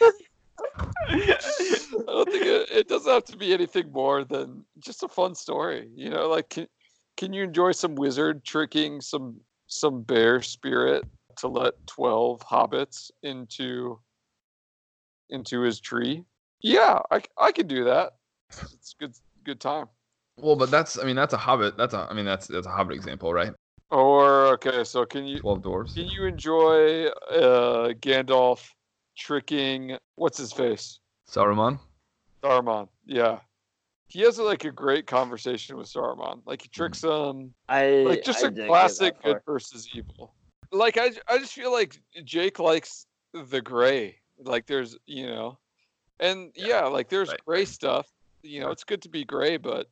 don't 2.05 2.31
think 2.31 2.45
it, 2.45 2.71
it 2.71 2.87
doesn't 2.87 3.11
have 3.11 3.25
to 3.25 3.37
be 3.37 3.53
anything 3.53 3.91
more 3.91 4.23
than 4.23 4.65
just 4.79 5.03
a 5.03 5.07
fun 5.07 5.35
story. 5.35 5.89
You 5.95 6.09
know, 6.09 6.27
like 6.27 6.49
can, 6.49 6.67
can 7.17 7.33
you 7.33 7.43
enjoy 7.43 7.71
some 7.71 7.95
wizard 7.95 8.43
tricking 8.43 9.01
some 9.01 9.39
some 9.67 10.01
bear 10.01 10.41
spirit 10.41 11.05
to 11.37 11.47
let 11.47 11.73
twelve 11.87 12.41
hobbits 12.41 13.11
into 13.23 13.99
into 15.29 15.61
his 15.61 15.79
tree? 15.79 16.25
Yeah, 16.61 16.99
I 17.11 17.21
I 17.37 17.51
can 17.51 17.67
do 17.67 17.85
that. 17.85 18.13
It's 18.73 18.95
good 18.99 19.15
good 19.45 19.59
time. 19.59 19.87
Well, 20.37 20.55
but 20.55 20.71
that's 20.71 20.97
I 20.97 21.03
mean 21.03 21.15
that's 21.15 21.33
a 21.33 21.37
Hobbit. 21.37 21.77
That's 21.77 21.93
a 21.93 22.07
I 22.09 22.13
mean 22.13 22.25
that's 22.25 22.47
that's 22.47 22.67
a 22.67 22.71
Hobbit 22.71 22.95
example, 22.95 23.33
right? 23.33 23.53
Or 23.91 24.47
okay, 24.53 24.83
so 24.83 25.05
can 25.05 25.25
you 25.25 25.39
Twelve 25.39 25.61
dwarves. 25.61 25.95
can 25.95 26.07
you 26.07 26.25
enjoy 26.25 27.07
uh, 27.07 27.89
Gandalf 27.93 28.69
tricking 29.17 29.97
what's 30.15 30.37
his 30.37 30.53
face? 30.53 30.99
Saruman. 31.29 31.79
Saruman. 32.43 32.87
Yeah. 33.05 33.39
He 34.07 34.21
has 34.21 34.39
like 34.39 34.65
a 34.65 34.71
great 34.71 35.05
conversation 35.07 35.77
with 35.77 35.87
Saruman. 35.87 36.41
Like 36.45 36.63
he 36.63 36.67
tricks 36.69 37.03
him 37.03 37.53
I 37.67 38.03
like 38.07 38.23
just 38.23 38.43
I 38.43 38.49
a 38.49 38.51
classic 38.51 39.21
good 39.23 39.41
versus 39.45 39.87
evil. 39.93 40.33
Like 40.71 40.97
I, 40.97 41.11
I 41.27 41.39
just 41.39 41.53
feel 41.53 41.71
like 41.71 41.99
Jake 42.23 42.59
likes 42.59 43.07
the 43.33 43.61
gray. 43.61 44.17
Like 44.43 44.67
there's 44.67 44.97
you 45.05 45.27
know, 45.27 45.57
and 46.19 46.51
yeah, 46.55 46.85
like 46.85 47.09
there's 47.09 47.29
right. 47.29 47.45
gray 47.45 47.65
stuff. 47.65 48.07
You 48.41 48.61
know, 48.61 48.71
it's 48.71 48.83
good 48.83 49.01
to 49.01 49.09
be 49.09 49.25
gray, 49.25 49.57
but 49.57 49.87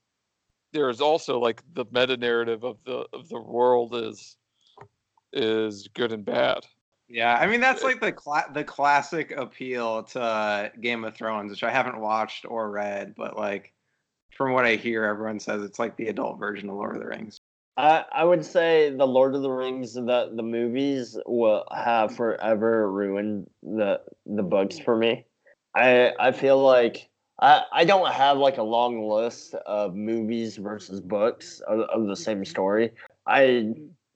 there's 0.74 1.02
also 1.02 1.40
like 1.40 1.62
the 1.74 1.86
meta 1.92 2.18
narrative 2.18 2.64
of 2.64 2.78
the 2.86 3.06
of 3.14 3.30
the 3.30 3.40
world 3.40 3.96
is 3.96 4.38
is 5.34 5.88
good 5.94 6.12
and 6.12 6.26
bad. 6.26 6.66
Yeah, 7.10 7.36
I 7.36 7.48
mean 7.48 7.62
that's 7.62 7.84
like 7.84 8.02
the 8.02 8.12
cla- 8.12 8.50
the 8.54 8.64
classic 8.64 9.32
appeal 9.32 10.04
to 10.04 10.72
Game 10.82 11.04
of 11.06 11.16
Thrones, 11.16 11.52
which 11.52 11.64
I 11.64 11.72
haven't 11.72 12.00
watched 12.00 12.46
or 12.48 12.70
read, 12.70 13.16
but 13.16 13.38
like 13.38 13.74
from 14.36 14.54
what 14.54 14.66
I 14.66 14.76
hear, 14.76 15.06
everyone 15.06 15.40
says 15.40 15.64
it's 15.64 15.80
like 15.80 15.96
the 15.96 16.08
adult 16.08 16.38
version 16.38 16.70
of 16.70 16.76
Lord 16.76 16.96
of 16.96 17.02
the 17.02 17.08
Rings. 17.08 17.40
I, 17.78 18.06
I 18.12 18.24
would 18.24 18.44
say 18.44 18.90
the 18.90 19.08
Lord 19.08 19.36
of 19.36 19.42
the 19.42 19.52
Rings, 19.52 19.94
the 19.94 20.32
the 20.34 20.44
movies 20.44 21.18
will 21.26 21.64
have 21.72 22.16
forever 22.16 22.92
ruined 22.92 23.50
the 23.64 24.02
the 24.26 24.44
books 24.44 24.78
for 24.80 24.98
me. 24.98 25.26
I 25.76 26.14
I 26.20 26.32
feel 26.32 26.62
like 26.62 27.08
I 27.40 27.86
don't 27.86 28.12
have 28.12 28.38
like 28.38 28.58
a 28.58 28.64
long 28.64 29.08
list 29.08 29.54
of 29.54 29.96
movies 29.96 30.58
versus 30.58 31.00
books 31.00 31.62
of, 31.68 31.82
of 31.82 32.08
the 32.08 32.16
same 32.16 32.44
story. 32.44 32.92
I 33.28 33.74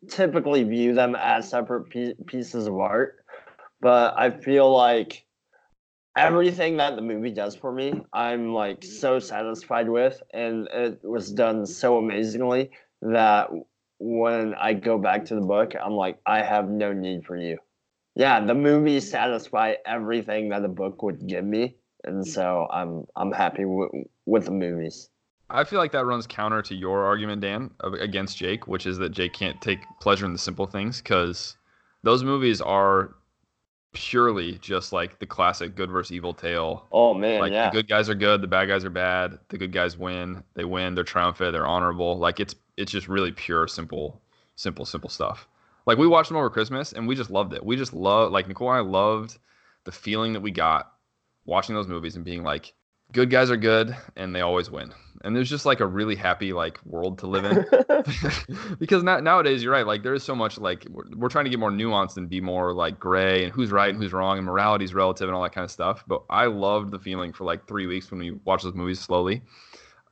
typically 0.10 0.64
view 0.64 0.94
them 0.94 1.16
as 1.16 1.50
separate 1.50 1.92
pie- 1.92 2.16
pieces 2.26 2.68
of 2.68 2.80
art, 2.80 3.24
but 3.80 4.16
I 4.18 4.32
feel 4.32 4.74
like 4.76 5.26
everything 6.18 6.78
that 6.78 6.96
the 6.96 7.02
movie 7.02 7.32
does 7.32 7.56
for 7.56 7.72
me, 7.72 7.94
I'm 8.12 8.54
like 8.54 8.84
so 8.84 9.20
satisfied 9.20 9.88
with, 9.88 10.22
and 10.34 10.68
it 10.74 11.00
was 11.04 11.32
done 11.32 11.66
so 11.66 11.98
amazingly 11.98 12.72
that 13.02 13.50
when 14.00 14.56
I 14.56 14.74
go 14.74 14.98
back 14.98 15.26
to 15.26 15.36
the 15.36 15.42
book, 15.42 15.74
I'm 15.80 15.94
like, 15.94 16.20
I 16.26 16.42
have 16.42 16.70
no 16.70 16.92
need 16.92 17.26
for 17.26 17.38
you. 17.38 17.60
Yeah, 18.16 18.44
the 18.44 18.56
movies 18.56 19.10
satisfy 19.10 19.76
everything 19.86 20.50
that 20.50 20.64
the 20.64 20.68
book 20.68 21.02
would 21.04 21.28
give 21.28 21.46
me, 21.46 21.78
and 22.04 22.18
hmm. 22.18 22.30
so 22.30 22.68
I'm 22.72 23.06
I'm 23.16 23.32
happy 23.32 23.64
w- 23.64 24.06
with 24.26 24.46
the 24.46 24.52
movies. 24.52 25.10
I 25.50 25.64
feel 25.66 25.80
like 25.80 25.92
that 25.92 26.06
runs 26.06 26.26
counter 26.28 26.62
to 26.62 26.76
your 26.76 27.04
argument, 27.04 27.42
Dan, 27.42 27.72
against 27.82 28.38
Jake, 28.38 28.68
which 28.68 28.86
is 28.86 28.98
that 29.00 29.10
Jake 29.10 29.34
can't 29.34 29.62
take 29.62 29.80
pleasure 30.00 30.26
in 30.26 30.32
the 30.32 30.40
simple 30.40 30.66
things 30.66 31.02
because 31.02 31.58
those 32.04 32.24
movies 32.24 32.62
are 32.62 33.16
purely 33.94 34.58
just 34.60 34.94
like 34.94 35.20
the 35.20 35.26
classic 35.26 35.76
good 35.76 35.92
versus 35.92 36.14
evil 36.14 36.34
tale. 36.34 36.88
Oh 36.92 37.14
man, 37.14 37.42
like 37.42 37.52
yeah, 37.52 37.70
the 37.70 37.76
good 37.76 37.90
guys 37.90 38.10
are 38.10 38.16
good, 38.16 38.42
the 38.42 38.48
bad 38.48 38.68
guys 38.68 38.86
are 38.86 38.90
bad. 38.90 39.40
The 39.50 39.58
good 39.58 39.74
guys 39.74 39.98
win, 39.98 40.44
they 40.54 40.64
win, 40.64 40.96
they're 40.96 41.04
triumphant, 41.04 41.52
they're 41.52 41.68
honorable. 41.68 42.18
Like 42.18 42.40
it's 42.40 42.56
it's 42.78 42.92
just 42.92 43.08
really 43.08 43.32
pure, 43.32 43.68
simple, 43.68 44.22
simple, 44.56 44.86
simple 44.86 45.10
stuff. 45.10 45.48
Like 45.86 45.98
we 45.98 46.08
watched 46.08 46.30
them 46.30 46.38
over 46.38 46.50
Christmas 46.50 46.94
and 46.94 47.08
we 47.08 47.16
just 47.16 47.30
loved 47.30 47.54
it. 47.54 47.66
We 47.66 47.76
just 47.76 47.94
love 47.94 48.32
like 48.32 48.48
Nicole 48.48 48.70
and 48.70 48.78
I 48.78 48.90
loved 48.90 49.38
the 49.84 49.92
feeling 49.92 50.34
that 50.34 50.42
we 50.42 50.52
got 50.52 50.94
watching 51.46 51.76
those 51.76 51.88
movies 51.88 52.16
and 52.16 52.26
being 52.26 52.44
like, 52.44 52.74
good 53.12 53.30
guys 53.30 53.52
are 53.52 53.58
good 53.58 53.96
and 54.16 54.34
they 54.34 54.42
always 54.42 54.70
win. 54.72 54.94
And 55.24 55.36
there's 55.36 55.50
just 55.50 55.66
like 55.66 55.82
a 55.82 55.86
really 55.86 56.16
happy 56.16 56.54
like 56.54 56.80
world 56.86 57.20
to 57.20 57.28
live 57.28 57.46
in. 57.46 57.66
because 58.80 59.04
now, 59.04 59.20
nowadays 59.20 59.64
you're 59.64 59.74
right 59.74 59.86
like 59.86 60.04
there 60.04 60.14
is 60.14 60.24
so 60.24 60.36
much 60.36 60.58
like 60.58 60.86
we're, 60.90 61.04
we're 61.16 61.30
trying 61.30 61.46
to 61.46 61.50
get 61.50 61.60
more 61.60 61.72
nuanced 61.72 62.18
and 62.18 62.30
be 62.30 62.42
more 62.42 62.74
like 62.74 63.00
gray 63.00 63.44
and 63.44 63.54
who's 63.54 63.72
right 63.72 63.90
and 63.90 64.02
who's 64.02 64.14
wrong 64.14 64.38
and 64.38 64.46
morality 64.46 64.86
is 64.86 64.94
relative 64.94 65.28
and 65.28 65.36
all 65.36 65.44
that 65.44 65.54
kind 65.54 65.66
of 65.66 65.72
stuff 65.72 66.04
but 66.08 66.24
i 66.30 66.46
loved 66.46 66.92
the 66.92 67.00
feeling 67.00 67.32
for 67.34 67.44
like 67.44 67.68
three 67.68 67.86
weeks 67.86 68.10
when 68.12 68.20
we 68.20 68.32
watched 68.46 68.64
those 68.64 68.74
movies 68.74 69.00
slowly 69.00 69.42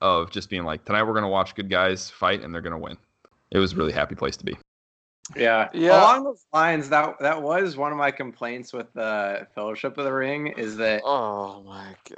of 0.02 0.30
just 0.32 0.50
being 0.50 0.64
like 0.64 0.84
tonight 0.86 1.04
we're 1.04 1.14
going 1.14 1.24
to 1.24 1.30
watch 1.30 1.56
good 1.56 1.70
guys 1.70 2.10
fight 2.10 2.44
and 2.44 2.54
they're 2.54 2.62
going 2.62 2.72
to 2.72 2.78
win 2.78 2.98
it 3.52 3.60
was 3.60 3.74
a 3.74 3.76
really 3.76 3.94
happy 3.94 4.16
place 4.16 4.38
to 4.38 4.46
be 4.46 4.56
Yeah. 5.36 5.70
Yeah. 5.74 6.02
Along 6.02 6.24
those 6.24 6.46
lines, 6.54 6.90
that 6.90 7.20
that 7.20 7.42
was 7.42 7.78
one 7.78 7.92
of 7.92 7.98
my 7.98 8.12
complaints 8.12 8.74
with 8.74 8.92
the 8.94 9.48
Fellowship 9.56 9.98
of 9.98 10.06
the 10.06 10.14
Ring 10.14 10.48
is 10.48 10.78
that 10.78 11.02
Oh 11.04 11.64
my 11.64 11.96
god. 12.10 12.18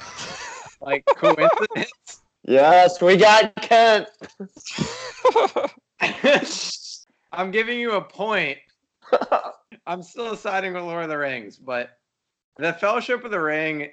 like 0.80 1.04
coincidence. 1.16 2.22
yes, 2.46 3.00
we 3.00 3.16
got 3.16 3.54
Kent. 3.56 4.08
I'm 7.32 7.50
giving 7.50 7.78
you 7.78 7.92
a 7.92 8.02
point. 8.02 8.58
I'm 9.86 10.02
still 10.02 10.36
siding 10.36 10.74
with 10.74 10.82
Lord 10.82 11.04
of 11.04 11.08
the 11.08 11.18
Rings, 11.18 11.56
but 11.56 11.98
the 12.58 12.72
Fellowship 12.74 13.24
of 13.24 13.30
the 13.30 13.40
Ring, 13.40 13.90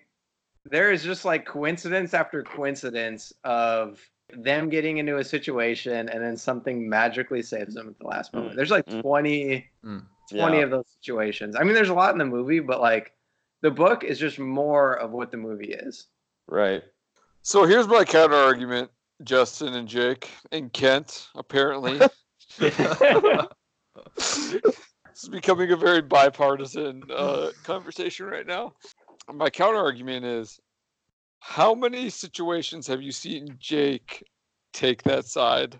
there 0.66 0.92
is 0.92 1.04
just 1.04 1.26
like 1.26 1.46
coincidence 1.46 2.14
after 2.14 2.44
coincidence 2.44 3.32
of 3.44 4.00
them 4.34 4.70
getting 4.70 4.98
into 4.98 5.18
a 5.18 5.24
situation 5.24 6.10
and 6.10 6.24
then 6.24 6.36
something 6.38 6.90
magically 6.90 7.42
saves 7.42 7.76
them 7.76 7.88
at 7.90 8.00
the 8.00 8.08
last 8.08 8.34
moment. 8.34 8.54
Mm, 8.54 8.56
There's 8.56 8.72
like 8.72 8.86
mm. 8.86 9.02
20, 9.02 9.66
Mm. 9.84 10.06
20 10.32 10.58
Yeah. 10.58 10.64
of 10.64 10.72
those 10.72 10.88
situations. 11.00 11.56
I 11.56 11.64
mean, 11.64 11.74
there's 11.76 11.90
a 11.90 11.94
lot 11.94 12.12
in 12.14 12.18
the 12.18 12.26
movie, 12.26 12.60
but 12.60 12.82
like 12.82 13.14
the 13.62 13.72
book 13.72 14.04
is 14.04 14.18
just 14.20 14.40
more 14.40 14.94
of 14.94 15.12
what 15.12 15.32
the 15.32 15.38
movie 15.38 15.74
is. 15.74 16.08
Right. 16.48 16.84
So 17.44 17.66
here's 17.66 17.88
my 17.88 18.04
counter 18.04 18.36
argument, 18.36 18.90
Justin 19.24 19.76
and 19.76 19.88
Jake 19.88 20.30
and 20.52 20.74
Kent, 20.74 21.28
apparently. 21.36 22.00
this 22.58 24.54
is 25.24 25.30
becoming 25.30 25.72
a 25.72 25.76
very 25.78 26.02
bipartisan 26.02 27.04
uh, 27.16 27.52
conversation 27.64 28.26
right 28.26 28.48
now. 28.48 28.74
My 29.32 29.50
counter 29.50 29.80
argument 29.80 30.26
is 30.26 30.60
how 31.39 31.74
many 31.76 32.10
situations 32.10 32.88
have 32.88 33.02
you 33.02 33.12
seen 33.12 33.56
Jake 33.60 34.24
take 34.74 35.04
that 35.04 35.26
side 35.26 35.80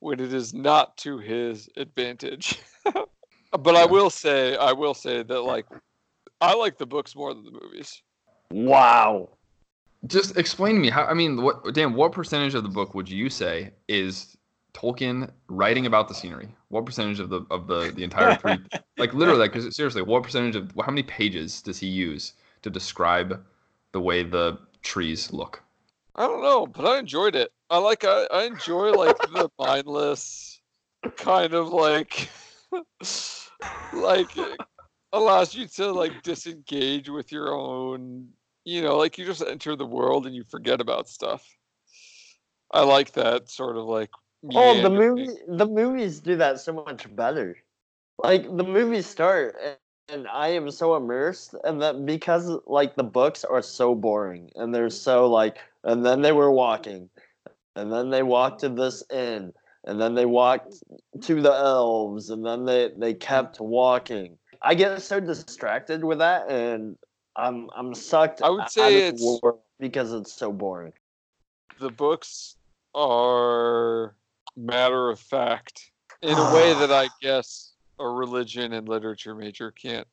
when 0.00 0.20
it 0.20 0.32
is 0.32 0.54
not 0.54 0.96
to 0.98 1.18
his 1.18 1.68
advantage? 1.76 2.58
but 3.52 3.76
I 3.76 3.86
will 3.86 4.10
say, 4.10 4.56
I 4.56 4.72
will 4.72 4.94
say 4.94 5.22
that 5.22 5.40
like 5.42 5.66
I 6.40 6.54
like 6.54 6.78
the 6.78 6.86
books 6.86 7.16
more 7.16 7.34
than 7.34 7.44
the 7.44 7.52
movies. 7.52 8.02
Wow. 8.50 9.30
just 10.06 10.36
explain 10.36 10.74
to 10.74 10.80
me 10.80 10.90
how 10.90 11.04
i 11.06 11.14
mean 11.14 11.42
what 11.42 11.74
dan 11.74 11.94
what 11.94 12.12
percentage 12.12 12.54
of 12.54 12.62
the 12.62 12.68
book 12.68 12.94
would 12.94 13.08
you 13.08 13.28
say 13.28 13.72
is 13.88 14.36
tolkien 14.74 15.30
writing 15.48 15.86
about 15.86 16.06
the 16.08 16.14
scenery 16.14 16.54
what 16.68 16.84
percentage 16.86 17.18
of 17.18 17.30
the 17.30 17.44
of 17.50 17.66
the 17.66 17.92
the 17.96 18.04
entire 18.04 18.34
three 18.34 18.58
like 18.98 19.12
literally 19.14 19.40
like 19.40 19.52
'cause 19.52 19.74
seriously 19.74 20.02
what 20.02 20.22
percentage 20.22 20.54
of 20.54 20.72
how 20.84 20.92
many 20.92 21.02
pages 21.02 21.62
does 21.62 21.78
he 21.78 21.86
use 21.88 22.34
to 22.62 22.70
describe 22.70 23.42
the 23.92 24.00
way 24.00 24.22
the 24.22 24.58
trees 24.86 25.32
look 25.32 25.64
I 26.16 26.26
don't 26.26 26.42
know, 26.42 26.66
but 26.66 26.86
I 26.86 26.98
enjoyed 26.98 27.36
it. 27.36 27.52
I 27.70 27.78
like 27.78 28.04
I, 28.04 28.26
I 28.32 28.44
enjoy 28.44 28.94
like 28.94 29.20
the 29.22 29.50
mindless 29.58 30.60
kind 31.16 31.54
of 31.54 31.68
like 31.68 32.30
like 33.92 34.36
it 34.36 34.60
allows 35.12 35.54
you 35.54 35.66
to 35.68 35.92
like 35.92 36.22
disengage 36.22 37.08
with 37.10 37.32
your 37.32 37.54
own 37.54 38.34
you 38.64 38.82
know, 38.82 38.96
like 38.98 39.18
you 39.18 39.24
just 39.26 39.42
enter 39.42 39.76
the 39.76 39.86
world 39.86 40.26
and 40.26 40.34
you 40.34 40.44
forget 40.44 40.80
about 40.80 41.08
stuff. 41.08 41.56
I 42.72 42.82
like 42.84 43.12
that 43.12 43.48
sort 43.50 43.76
of 43.76 43.84
like 43.86 44.10
Oh, 44.54 44.74
the 44.80 44.90
meandering. 44.90 44.90
movie, 44.90 45.38
the 45.48 45.66
movies 45.66 46.20
do 46.20 46.36
that 46.36 46.60
so 46.60 46.72
much 46.72 47.14
better. 47.14 47.56
Like 48.18 48.44
the 48.44 48.64
movies 48.64 49.06
start, 49.06 49.56
and 50.08 50.26
I 50.28 50.48
am 50.48 50.70
so 50.70 50.96
immersed, 50.96 51.54
and 51.64 51.80
that 51.82 52.06
because 52.06 52.50
like 52.66 52.94
the 52.96 53.02
books 53.04 53.44
are 53.44 53.62
so 53.62 53.94
boring, 53.94 54.50
and 54.56 54.74
they're 54.74 54.90
so 54.90 55.28
like, 55.28 55.58
and 55.84 56.04
then 56.04 56.22
they 56.22 56.32
were 56.32 56.50
walking, 56.50 57.08
and 57.74 57.92
then 57.92 58.10
they 58.10 58.22
walked 58.22 58.60
to 58.60 58.68
this 58.68 59.02
inn, 59.12 59.52
and 59.84 60.00
then 60.00 60.14
they 60.14 60.26
walked 60.26 60.74
to 61.22 61.42
the 61.42 61.52
elves, 61.52 62.30
and 62.30 62.44
then 62.46 62.64
they 62.64 62.90
they 62.96 63.14
kept 63.14 63.60
walking. 63.60 64.38
I 64.62 64.74
get 64.74 65.00
so 65.02 65.20
distracted 65.20 66.04
with 66.04 66.18
that, 66.18 66.48
and 66.50 66.96
I'm 67.34 67.68
I'm 67.76 67.94
sucked. 67.94 68.42
I 68.42 68.50
would 68.50 68.62
out 68.62 68.72
say 68.72 69.08
of 69.08 69.14
it's- 69.14 69.40
because 69.78 70.12
it's 70.12 70.32
so 70.32 70.52
boring. 70.52 70.92
the 71.80 71.90
books 71.90 72.56
are 72.94 74.14
matter 74.56 75.10
of 75.10 75.20
fact 75.20 75.90
in 76.22 76.30
a 76.38 76.54
way 76.54 76.72
that 76.80 76.90
I 76.90 77.08
guess 77.20 77.72
a 77.98 78.06
religion 78.06 78.72
and 78.72 78.88
literature 78.88 79.34
major 79.34 79.70
can't. 79.70 80.06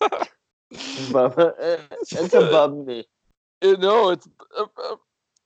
It's 2.00 2.34
above 2.34 2.86
me. 2.86 3.04
It, 3.60 3.80
no, 3.80 4.10
it's. 4.10 4.28
Uh, 4.56 4.64
uh, 4.76 4.96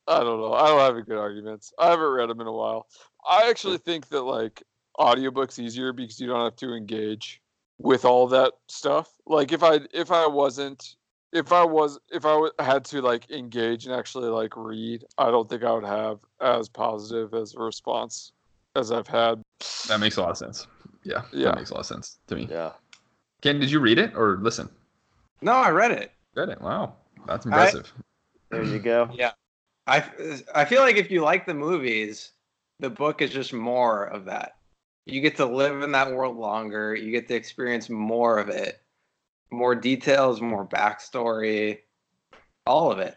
I 0.06 0.20
don't 0.20 0.40
know. 0.40 0.54
I 0.54 0.68
don't 0.68 0.80
have 0.80 0.94
any 0.94 1.04
good 1.04 1.18
arguments. 1.18 1.72
I 1.78 1.90
haven't 1.90 2.08
read 2.08 2.30
them 2.30 2.40
in 2.40 2.46
a 2.46 2.52
while. 2.52 2.86
I 3.28 3.48
actually 3.48 3.78
think 3.78 4.08
that 4.08 4.22
like 4.22 4.62
audiobooks 4.98 5.58
easier 5.58 5.92
because 5.92 6.18
you 6.18 6.26
don't 6.26 6.42
have 6.42 6.56
to 6.56 6.74
engage 6.74 7.40
with 7.78 8.04
all 8.04 8.26
that 8.28 8.54
stuff. 8.68 9.10
Like 9.26 9.52
if 9.52 9.62
I 9.62 9.80
if 9.92 10.10
I 10.10 10.26
wasn't 10.26 10.96
if 11.32 11.52
I 11.52 11.64
was 11.64 11.98
if 12.10 12.24
I 12.24 12.32
w- 12.32 12.52
had 12.58 12.84
to 12.86 13.02
like 13.02 13.30
engage 13.30 13.86
and 13.86 13.94
actually 13.94 14.28
like 14.30 14.56
read, 14.56 15.04
I 15.18 15.30
don't 15.30 15.48
think 15.48 15.62
I 15.62 15.72
would 15.72 15.84
have 15.84 16.20
as 16.40 16.68
positive 16.68 17.34
as 17.34 17.54
a 17.54 17.60
response 17.60 18.32
as 18.76 18.90
I've 18.90 19.08
had. 19.08 19.42
That 19.88 20.00
makes 20.00 20.16
a 20.16 20.22
lot 20.22 20.30
of 20.30 20.38
sense. 20.38 20.66
Yeah, 21.08 21.22
Yeah. 21.32 21.46
that 21.46 21.56
makes 21.56 21.70
a 21.70 21.74
lot 21.74 21.80
of 21.80 21.86
sense 21.86 22.18
to 22.26 22.36
me. 22.36 22.46
Yeah. 22.50 22.72
Kent, 23.40 23.60
did 23.60 23.70
you 23.70 23.80
read 23.80 23.98
it 23.98 24.14
or 24.14 24.36
listen? 24.42 24.68
No, 25.40 25.52
I 25.52 25.70
read 25.70 25.90
it. 25.90 26.12
Read 26.34 26.50
it. 26.50 26.60
Wow, 26.60 26.96
that's 27.26 27.46
impressive. 27.46 27.90
There 28.50 28.62
you 28.62 28.78
go. 28.78 29.08
Yeah, 29.14 29.32
I 29.86 30.04
I 30.54 30.64
feel 30.66 30.82
like 30.82 30.96
if 30.96 31.10
you 31.10 31.22
like 31.22 31.46
the 31.46 31.54
movies, 31.54 32.32
the 32.78 32.90
book 32.90 33.22
is 33.22 33.30
just 33.30 33.52
more 33.54 34.04
of 34.04 34.26
that. 34.26 34.56
You 35.06 35.22
get 35.22 35.36
to 35.36 35.46
live 35.46 35.82
in 35.82 35.92
that 35.92 36.12
world 36.12 36.36
longer. 36.36 36.94
You 36.94 37.10
get 37.10 37.26
to 37.28 37.34
experience 37.34 37.88
more 37.88 38.38
of 38.38 38.50
it, 38.50 38.82
more 39.50 39.74
details, 39.74 40.42
more 40.42 40.66
backstory, 40.66 41.78
all 42.66 42.92
of 42.92 42.98
it. 42.98 43.16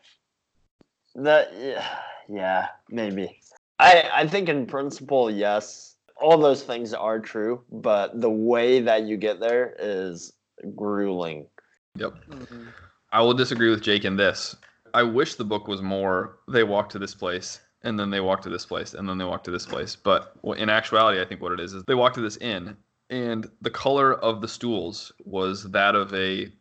That 1.15 1.51
yeah, 1.59 1.85
yeah, 2.29 2.67
maybe. 2.89 3.41
I 3.79 4.09
I 4.13 4.27
think 4.27 4.47
in 4.47 4.65
principle, 4.65 5.29
yes, 5.29 5.97
all 6.21 6.37
those 6.37 6.63
things 6.63 6.93
are 6.93 7.19
true, 7.19 7.61
but 7.71 8.19
the 8.21 8.29
way 8.29 8.79
that 8.81 9.03
you 9.03 9.17
get 9.17 9.39
there 9.39 9.75
is 9.79 10.33
grueling. 10.75 11.47
Yep. 11.95 12.13
Mm-hmm. 12.29 12.63
I 13.11 13.21
will 13.21 13.33
disagree 13.33 13.69
with 13.69 13.81
Jake 13.81 14.05
in 14.05 14.15
this. 14.15 14.55
I 14.93 15.03
wish 15.03 15.35
the 15.35 15.43
book 15.43 15.67
was 15.67 15.81
more. 15.81 16.37
They 16.47 16.63
walk 16.63 16.89
to 16.89 16.99
this 16.99 17.15
place, 17.15 17.59
and 17.83 17.99
then 17.99 18.09
they 18.09 18.21
walk 18.21 18.41
to 18.43 18.49
this 18.49 18.65
place, 18.65 18.93
and 18.93 19.07
then 19.07 19.17
they 19.17 19.25
walk 19.25 19.43
to 19.45 19.51
this 19.51 19.65
place. 19.65 19.95
But 19.95 20.33
in 20.57 20.69
actuality, 20.69 21.21
I 21.21 21.25
think 21.25 21.41
what 21.41 21.51
it 21.51 21.59
is 21.59 21.73
is 21.73 21.83
they 21.83 21.95
walk 21.95 22.13
to 22.13 22.21
this 22.21 22.37
inn, 22.37 22.77
and 23.09 23.49
the 23.61 23.69
color 23.69 24.13
of 24.13 24.41
the 24.41 24.47
stools 24.47 25.11
was 25.25 25.69
that 25.71 25.95
of 25.95 26.13
a 26.13 26.51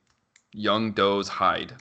young 0.53 0.93
doe's 0.93 1.29
hide, 1.29 1.73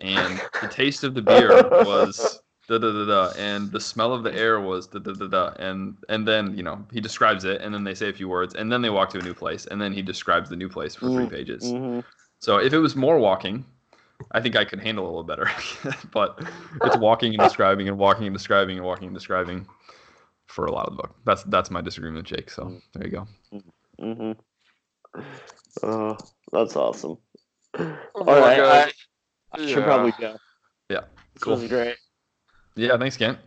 and 0.00 0.42
the 0.60 0.68
taste 0.68 1.04
of 1.04 1.14
the 1.14 1.22
beer 1.22 1.48
was 1.70 2.42
da 2.68 2.78
da 2.78 2.92
da 2.92 3.04
da, 3.04 3.32
and 3.36 3.70
the 3.72 3.80
smell 3.80 4.12
of 4.12 4.22
the 4.22 4.34
air 4.34 4.60
was 4.60 4.86
da 4.86 4.98
da 4.98 5.12
da 5.12 5.26
da, 5.26 5.52
and 5.58 5.96
and 6.08 6.26
then 6.26 6.56
you 6.56 6.62
know 6.62 6.84
he 6.92 7.00
describes 7.00 7.44
it, 7.44 7.60
and 7.60 7.74
then 7.74 7.84
they 7.84 7.94
say 7.94 8.08
a 8.08 8.12
few 8.12 8.28
words, 8.28 8.54
and 8.54 8.70
then 8.72 8.82
they 8.82 8.90
walk 8.90 9.10
to 9.10 9.18
a 9.18 9.22
new 9.22 9.34
place, 9.34 9.66
and 9.66 9.80
then 9.80 9.92
he 9.92 10.02
describes 10.02 10.48
the 10.48 10.56
new 10.56 10.68
place 10.68 10.94
for 10.94 11.10
three 11.10 11.26
Mm, 11.26 11.30
pages. 11.30 11.72
Mhm. 11.72 12.04
So 12.40 12.58
if 12.58 12.72
it 12.72 12.78
was 12.78 12.96
more 12.96 13.18
walking, 13.18 13.64
I 14.32 14.40
think 14.40 14.56
I 14.56 14.64
could 14.64 14.80
handle 14.80 15.04
it 15.04 15.08
a 15.08 15.10
little 15.10 15.24
better. 15.24 15.50
but 16.12 16.40
it's 16.82 16.96
walking 16.96 17.34
and 17.34 17.42
describing 17.42 17.88
and 17.88 17.98
walking 17.98 18.26
and 18.26 18.34
describing 18.34 18.76
and 18.78 18.86
walking 18.86 19.08
and 19.08 19.14
describing 19.14 19.66
for 20.46 20.66
a 20.66 20.72
lot 20.72 20.86
of 20.86 20.96
the 20.96 21.02
book. 21.02 21.16
That's 21.24 21.42
that's 21.44 21.70
my 21.70 21.80
disagreement 21.80 22.28
with 22.28 22.36
Jake. 22.36 22.50
So 22.50 22.80
there 22.94 23.06
you 23.06 23.10
go. 23.12 23.28
Mhm. 24.00 24.36
Uh, 25.82 26.16
that's 26.52 26.76
awesome. 26.76 27.18
Oh 27.78 27.96
All 28.14 28.24
my 28.26 28.40
right, 28.40 28.56
God. 28.56 28.92
I, 29.52 29.58
I 29.58 29.66
should 29.66 29.78
Yeah. 29.78 29.84
probably 29.84 30.12
go. 30.12 30.36
Yeah, 30.90 31.00
This 31.34 31.42
cool. 31.42 31.56
was 31.56 31.68
great. 31.68 31.96
Yeah, 32.76 32.96
thanks, 32.98 33.16
Kent. 33.16 33.38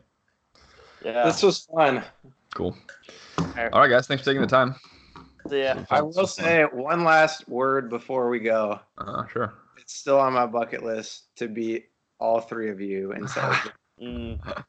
Yeah. 1.04 1.26
This 1.26 1.44
was 1.44 1.66
fun. 1.74 2.04
Cool. 2.56 2.76
Alright. 3.40 3.72
All 3.74 3.82
right, 3.82 3.90
guys. 3.90 4.08
Thanks 4.08 4.24
for 4.24 4.30
taking 4.30 4.42
the 4.42 4.48
time. 4.48 4.76
yeah. 5.50 5.86
I 5.90 6.02
will 6.02 6.28
say 6.28 6.64
one 6.72 7.04
last 7.04 7.48
word 7.48 7.90
before 7.90 8.30
we 8.30 8.40
go. 8.40 8.80
Uh, 8.98 9.26
sure. 9.28 9.54
It's 9.78 9.94
still 9.94 10.20
on 10.20 10.34
my 10.34 10.46
bucket 10.46 10.84
list 10.84 11.36
to 11.38 11.48
beat 11.48 11.90
all 12.20 12.42
three 12.42 12.70
of 12.70 12.82
you 12.82 13.12
in 13.14 13.28
Celebration. 13.28 13.72
Mm. 14.02 14.64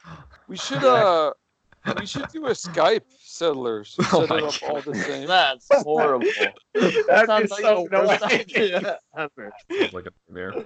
We 0.48 0.56
should 0.56 0.84
uh 0.84 1.32
we 1.98 2.06
should 2.06 2.28
do 2.28 2.46
a 2.46 2.50
Skype 2.50 3.02
settlers. 3.20 3.94
Oh 4.12 4.20
Set 4.26 4.28
my 4.30 4.36
it 4.38 4.42
up 4.44 4.54
all 4.70 4.80
the 4.80 4.94
same. 4.94 5.26
That's 5.26 5.66
horrible. 5.82 6.26
That 6.74 7.04
That'd 7.08 7.26
sounds 7.26 7.50
like 7.50 7.60
so 7.60 7.86
the 7.90 7.98
worst 8.06 8.22
annoying. 8.22 8.40
idea 8.40 8.98
ever. 9.16 9.52
Like 9.92 10.06
a 10.06 10.10
nightmare. 10.28 10.64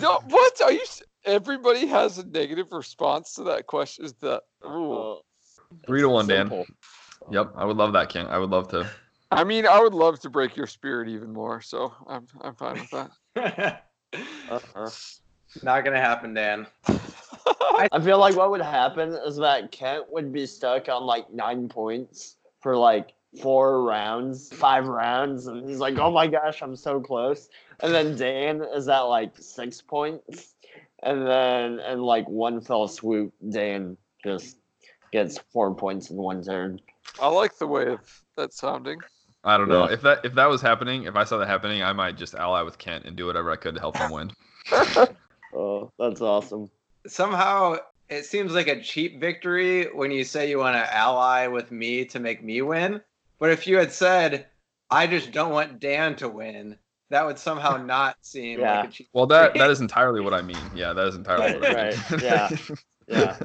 No, 0.00 0.20
what 0.28 0.60
are 0.62 0.72
you? 0.72 0.84
S- 1.24 1.32
Everybody 1.32 1.86
has 1.86 2.18
a 2.18 2.26
negative 2.26 2.72
response 2.72 3.34
to 3.34 3.44
that 3.44 3.66
question. 3.66 4.04
Is 4.04 4.14
that? 4.14 4.42
Ooh. 4.64 4.92
Uh, 4.92 5.14
Three 5.86 6.00
to 6.02 6.08
one, 6.08 6.26
Dan. 6.26 6.64
Yep, 7.30 7.52
I 7.56 7.64
would 7.64 7.76
love 7.76 7.92
that, 7.94 8.08
Kent. 8.08 8.28
I 8.28 8.38
would 8.38 8.50
love 8.50 8.68
to. 8.68 8.88
I 9.30 9.42
mean, 9.44 9.66
I 9.66 9.80
would 9.80 9.94
love 9.94 10.20
to 10.20 10.30
break 10.30 10.56
your 10.56 10.66
spirit 10.66 11.08
even 11.08 11.32
more. 11.32 11.60
So 11.60 11.92
I'm 12.06 12.26
I'm 12.42 12.54
fine 12.54 12.74
with 12.80 12.90
that. 13.36 13.80
Uh-huh. 14.48 14.88
Not 15.64 15.84
gonna 15.84 16.00
happen, 16.00 16.34
Dan. 16.34 16.68
I 16.86 17.88
feel 18.00 18.18
like 18.18 18.36
what 18.36 18.50
would 18.52 18.60
happen 18.60 19.12
is 19.26 19.36
that 19.38 19.72
Kent 19.72 20.04
would 20.12 20.32
be 20.32 20.46
stuck 20.46 20.88
on 20.88 21.02
like 21.04 21.32
nine 21.32 21.68
points 21.68 22.36
for 22.60 22.76
like 22.76 23.14
four 23.40 23.82
rounds, 23.82 24.52
five 24.52 24.86
rounds, 24.86 25.48
and 25.48 25.68
he's 25.68 25.78
like, 25.78 25.98
"Oh 25.98 26.12
my 26.12 26.28
gosh, 26.28 26.62
I'm 26.62 26.76
so 26.76 27.00
close." 27.00 27.48
And 27.80 27.92
then 27.92 28.14
Dan 28.16 28.62
is 28.62 28.88
at 28.88 29.00
like 29.00 29.32
six 29.36 29.80
points, 29.80 30.53
and 31.04 31.26
then 31.26 31.80
in 31.80 32.00
like 32.00 32.28
one 32.28 32.60
fell 32.60 32.88
swoop, 32.88 33.32
Dan 33.50 33.96
just 34.24 34.56
gets 35.12 35.38
four 35.52 35.74
points 35.74 36.10
in 36.10 36.16
one 36.16 36.42
turn. 36.42 36.80
I 37.20 37.28
like 37.28 37.56
the 37.58 37.66
way 37.66 37.88
of 37.88 38.00
that 38.36 38.52
sounding. 38.52 38.98
I 39.44 39.58
don't 39.58 39.68
know 39.68 39.86
Yeah. 39.86 39.92
if 39.92 40.02
that 40.02 40.24
if 40.24 40.34
that 40.34 40.46
was 40.48 40.62
happening. 40.62 41.04
If 41.04 41.16
I 41.16 41.24
saw 41.24 41.38
that 41.38 41.48
happening, 41.48 41.82
I 41.82 41.92
might 41.92 42.16
just 42.16 42.34
ally 42.34 42.62
with 42.62 42.78
Kent 42.78 43.04
and 43.04 43.14
do 43.14 43.26
whatever 43.26 43.50
I 43.50 43.56
could 43.56 43.74
to 43.74 43.80
help 43.80 43.96
him 43.96 44.10
win. 44.10 44.30
Oh, 45.56 45.92
that's 45.98 46.20
awesome. 46.20 46.68
Somehow 47.06 47.76
it 48.08 48.24
seems 48.24 48.52
like 48.52 48.66
a 48.66 48.82
cheap 48.82 49.20
victory 49.20 49.84
when 49.94 50.10
you 50.10 50.24
say 50.24 50.50
you 50.50 50.58
want 50.58 50.74
to 50.76 50.94
ally 50.94 51.46
with 51.46 51.70
me 51.70 52.04
to 52.06 52.18
make 52.18 52.42
me 52.42 52.60
win. 52.62 53.00
But 53.38 53.50
if 53.50 53.66
you 53.66 53.76
had 53.78 53.92
said, 53.92 54.46
I 54.90 55.06
just 55.06 55.30
don't 55.30 55.52
want 55.52 55.78
Dan 55.78 56.16
to 56.16 56.28
win, 56.28 56.76
that 57.10 57.24
would 57.26 57.38
somehow 57.38 57.76
not 57.84 58.16
seem 58.22 58.60
Yeah. 58.60 58.80
like 58.80 58.88
a 58.88 58.92
cheap 58.92 59.08
Well, 59.12 59.26
that 59.26 59.54
that 59.54 59.70
is 59.74 59.80
entirely 59.80 60.20
what 60.20 60.34
I 60.34 60.42
mean. 60.42 60.56
Yeah, 60.74 60.92
that 60.92 61.06
is 61.06 61.14
entirely 61.16 61.58
what 61.60 61.64
I 61.76 61.90
mean. 61.90 61.98
Right, 62.10 62.22
yeah, 62.22 62.48
yeah. 63.08 63.38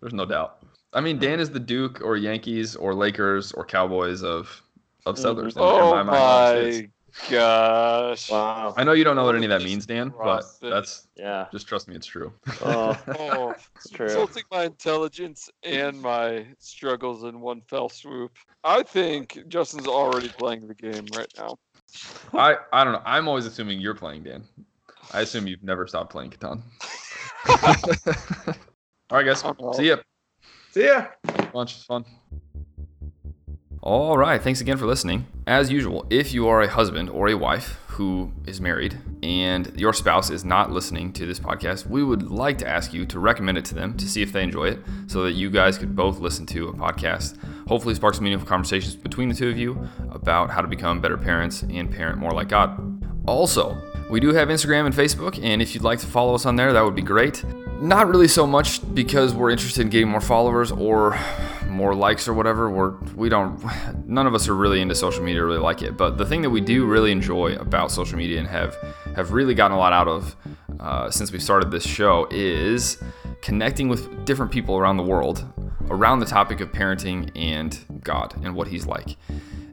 There's 0.00 0.12
no 0.14 0.24
doubt. 0.26 0.58
I 0.92 1.00
mean, 1.00 1.18
Dan 1.18 1.38
is 1.40 1.50
the 1.50 1.60
Duke 1.60 2.00
or 2.02 2.16
Yankees 2.16 2.74
or 2.76 2.94
Lakers 2.94 3.52
or 3.52 3.64
Cowboys 3.64 4.22
of 4.22 4.62
of. 5.06 5.14
Mm-hmm. 5.14 5.22
Settlers. 5.22 5.56
in- 5.56 5.62
in 5.62 5.68
Oh 5.68 5.90
my 5.90 6.02
mind, 6.02 6.18
always 6.18 6.76
is. 6.76 6.82
my 6.82 6.88
gosh. 7.30 8.30
Wow. 8.30 8.74
I 8.76 8.84
know 8.84 8.92
you 8.92 9.02
don't 9.04 9.16
know 9.16 9.24
what 9.24 9.34
any 9.34 9.46
of 9.46 9.50
that 9.50 9.62
means, 9.62 9.84
Dan, 9.86 10.12
but 10.22 10.44
that's 10.60 11.08
Yeah. 11.16 11.46
just 11.52 11.66
trust 11.66 11.88
me, 11.88 11.96
it's 11.96 12.06
true. 12.06 12.32
Oh, 12.62 12.96
Oh, 13.18 13.54
it's 13.76 13.90
true. 13.90 14.06
insulting 14.06 14.44
my 14.52 14.64
intelligence 14.64 15.48
and 15.64 16.00
my 16.00 16.46
struggles 16.58 17.24
in 17.24 17.40
one 17.40 17.62
fell 17.62 17.88
swoop. 17.88 18.32
I 18.62 18.82
think 18.84 19.38
Justin's 19.48 19.88
already 19.88 20.28
playing 20.28 20.68
the 20.68 20.74
game 20.74 21.06
right 21.16 21.32
now. 21.36 21.58
I 22.34 22.56
I 22.72 22.84
don't 22.84 22.92
know. 22.92 23.02
I'm 23.04 23.28
always 23.28 23.46
assuming 23.46 23.80
you're 23.80 23.94
playing, 23.94 24.24
Dan. 24.24 24.44
I 25.12 25.20
assume 25.22 25.46
you've 25.46 25.62
never 25.62 25.86
stopped 25.86 26.10
playing 26.10 26.30
Catan. 26.30 26.62
All 29.10 29.18
right, 29.18 29.26
guys. 29.26 29.42
See 29.76 29.88
ya. 29.88 29.96
See 30.70 30.86
ya. 30.86 31.06
Lunch 31.52 31.76
is 31.76 31.84
fun. 31.84 32.04
All 33.82 34.18
right, 34.18 34.42
thanks 34.42 34.60
again 34.60 34.76
for 34.76 34.84
listening. 34.84 35.26
As 35.46 35.72
usual, 35.72 36.04
if 36.10 36.34
you 36.34 36.46
are 36.48 36.60
a 36.60 36.68
husband 36.68 37.08
or 37.08 37.30
a 37.30 37.34
wife 37.34 37.78
who 37.86 38.30
is 38.44 38.60
married 38.60 38.98
and 39.22 39.72
your 39.74 39.94
spouse 39.94 40.28
is 40.28 40.44
not 40.44 40.70
listening 40.70 41.14
to 41.14 41.24
this 41.24 41.40
podcast, 41.40 41.86
we 41.86 42.04
would 42.04 42.30
like 42.30 42.58
to 42.58 42.68
ask 42.68 42.92
you 42.92 43.06
to 43.06 43.18
recommend 43.18 43.56
it 43.56 43.64
to 43.64 43.74
them 43.74 43.96
to 43.96 44.06
see 44.06 44.20
if 44.20 44.32
they 44.32 44.42
enjoy 44.42 44.66
it 44.66 44.80
so 45.06 45.22
that 45.22 45.32
you 45.32 45.48
guys 45.48 45.78
could 45.78 45.96
both 45.96 46.18
listen 46.18 46.44
to 46.44 46.68
a 46.68 46.74
podcast. 46.74 47.38
Hopefully, 47.68 47.94
spark 47.94 48.14
some 48.14 48.24
meaningful 48.24 48.46
conversations 48.46 48.94
between 48.94 49.30
the 49.30 49.34
two 49.34 49.48
of 49.48 49.56
you 49.56 49.88
about 50.10 50.50
how 50.50 50.60
to 50.60 50.68
become 50.68 51.00
better 51.00 51.16
parents 51.16 51.62
and 51.62 51.90
parent 51.90 52.18
more 52.18 52.32
like 52.32 52.48
God. 52.48 53.02
Also, 53.26 53.80
we 54.10 54.20
do 54.20 54.34
have 54.34 54.48
Instagram 54.48 54.84
and 54.84 54.94
Facebook, 54.94 55.42
and 55.42 55.62
if 55.62 55.72
you'd 55.74 55.84
like 55.84 56.00
to 56.00 56.06
follow 56.06 56.34
us 56.34 56.44
on 56.44 56.56
there, 56.56 56.74
that 56.74 56.84
would 56.84 56.94
be 56.94 57.00
great. 57.00 57.42
Not 57.80 58.08
really 58.08 58.28
so 58.28 58.46
much 58.46 58.82
because 58.94 59.32
we're 59.32 59.50
interested 59.50 59.80
in 59.80 59.88
getting 59.88 60.08
more 60.08 60.20
followers 60.20 60.70
or 60.70 61.18
more 61.70 61.94
likes 61.94 62.28
or 62.28 62.34
whatever. 62.34 62.70
We're 62.70 62.98
we 63.14 63.28
don't 63.28 63.62
none 64.06 64.26
of 64.26 64.34
us 64.34 64.48
are 64.48 64.54
really 64.54 64.80
into 64.80 64.94
social 64.94 65.22
media, 65.22 65.44
really 65.44 65.58
like 65.58 65.82
it. 65.82 65.96
But 65.96 66.18
the 66.18 66.26
thing 66.26 66.42
that 66.42 66.50
we 66.50 66.60
do 66.60 66.86
really 66.86 67.12
enjoy 67.12 67.54
about 67.54 67.90
social 67.90 68.18
media 68.18 68.38
and 68.38 68.48
have 68.48 68.76
have 69.16 69.32
really 69.32 69.54
gotten 69.54 69.76
a 69.76 69.78
lot 69.78 69.92
out 69.92 70.08
of 70.08 70.36
uh, 70.78 71.10
since 71.10 71.32
we 71.32 71.38
started 71.38 71.70
this 71.70 71.86
show 71.86 72.26
is 72.30 73.02
connecting 73.42 73.88
with 73.88 74.24
different 74.24 74.52
people 74.52 74.76
around 74.76 74.96
the 74.96 75.02
world 75.02 75.44
around 75.90 76.20
the 76.20 76.26
topic 76.26 76.60
of 76.60 76.72
parenting 76.72 77.30
and 77.34 77.78
God 78.02 78.34
and 78.42 78.54
what 78.54 78.68
He's 78.68 78.86
like. 78.86 79.16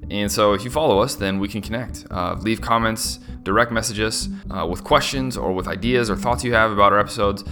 And 0.09 0.31
so, 0.31 0.53
if 0.53 0.63
you 0.63 0.69
follow 0.69 0.99
us, 0.99 1.15
then 1.15 1.39
we 1.39 1.49
can 1.49 1.61
connect. 1.61 2.05
Uh, 2.09 2.35
leave 2.39 2.61
comments, 2.61 3.19
direct 3.43 3.71
messages 3.71 4.29
uh, 4.49 4.65
with 4.65 4.83
questions 4.83 5.35
or 5.35 5.51
with 5.51 5.67
ideas 5.67 6.09
or 6.09 6.15
thoughts 6.15 6.45
you 6.45 6.53
have 6.53 6.71
about 6.71 6.93
our 6.93 6.99
episodes. 6.99 7.43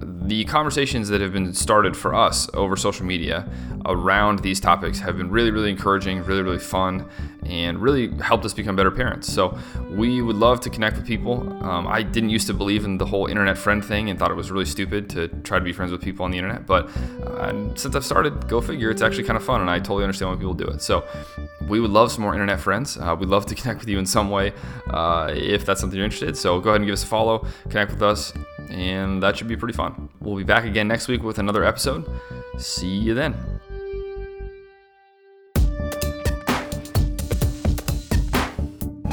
The 0.00 0.44
conversations 0.44 1.08
that 1.08 1.20
have 1.20 1.32
been 1.32 1.52
started 1.52 1.96
for 1.96 2.14
us 2.14 2.48
over 2.54 2.76
social 2.76 3.04
media 3.04 3.48
around 3.86 4.38
these 4.38 4.60
topics 4.60 4.98
have 5.00 5.16
been 5.16 5.30
really, 5.30 5.50
really 5.50 5.70
encouraging, 5.70 6.22
really, 6.24 6.42
really 6.42 6.58
fun, 6.58 7.06
and 7.44 7.78
really 7.78 8.08
helped 8.18 8.44
us 8.44 8.54
become 8.54 8.76
better 8.76 8.90
parents. 8.90 9.32
So, 9.32 9.58
we 9.90 10.22
would 10.22 10.36
love 10.36 10.60
to 10.60 10.70
connect 10.70 10.96
with 10.96 11.06
people. 11.06 11.40
Um, 11.62 11.86
I 11.86 12.02
didn't 12.02 12.30
used 12.30 12.46
to 12.46 12.54
believe 12.54 12.84
in 12.84 12.98
the 12.98 13.06
whole 13.06 13.26
internet 13.26 13.58
friend 13.58 13.84
thing 13.84 14.10
and 14.10 14.18
thought 14.18 14.30
it 14.30 14.36
was 14.36 14.50
really 14.50 14.64
stupid 14.64 15.10
to 15.10 15.28
try 15.42 15.58
to 15.58 15.64
be 15.64 15.72
friends 15.72 15.92
with 15.92 16.00
people 16.00 16.24
on 16.24 16.30
the 16.30 16.38
internet. 16.38 16.66
But 16.66 16.88
uh, 17.24 17.74
since 17.74 17.94
I've 17.94 18.04
started, 18.04 18.48
go 18.48 18.60
figure, 18.60 18.90
it's 18.90 19.02
actually 19.02 19.24
kind 19.24 19.36
of 19.36 19.44
fun, 19.44 19.60
and 19.60 19.68
I 19.68 19.78
totally 19.78 20.04
understand 20.04 20.30
why 20.30 20.36
people 20.36 20.54
do 20.54 20.66
it. 20.66 20.80
So, 20.80 21.04
we 21.68 21.80
would 21.80 21.90
love 21.90 22.12
some 22.12 22.22
more 22.22 22.32
internet 22.32 22.60
friends. 22.60 22.96
Uh, 22.96 23.16
we'd 23.18 23.28
love 23.28 23.46
to 23.46 23.54
connect 23.60 23.80
with 23.80 23.88
you 23.88 23.98
in 23.98 24.06
some 24.06 24.30
way 24.30 24.52
uh, 24.90 25.32
if 25.34 25.64
that's 25.64 25.80
something 25.80 25.96
you're 25.96 26.04
interested. 26.04 26.36
So 26.36 26.60
go 26.60 26.70
ahead 26.70 26.80
and 26.80 26.86
give 26.86 26.94
us 26.94 27.02
a 27.02 27.06
follow, 27.06 27.46
connect 27.68 27.92
with 27.92 28.02
us, 28.02 28.32
and 28.70 29.22
that 29.22 29.36
should 29.36 29.48
be 29.48 29.56
pretty 29.56 29.74
fun. 29.74 30.08
We'll 30.20 30.36
be 30.36 30.44
back 30.44 30.64
again 30.64 30.88
next 30.88 31.08
week 31.08 31.22
with 31.22 31.38
another 31.38 31.64
episode. 31.64 32.08
See 32.58 32.88
you 32.88 33.14
then. 33.14 33.34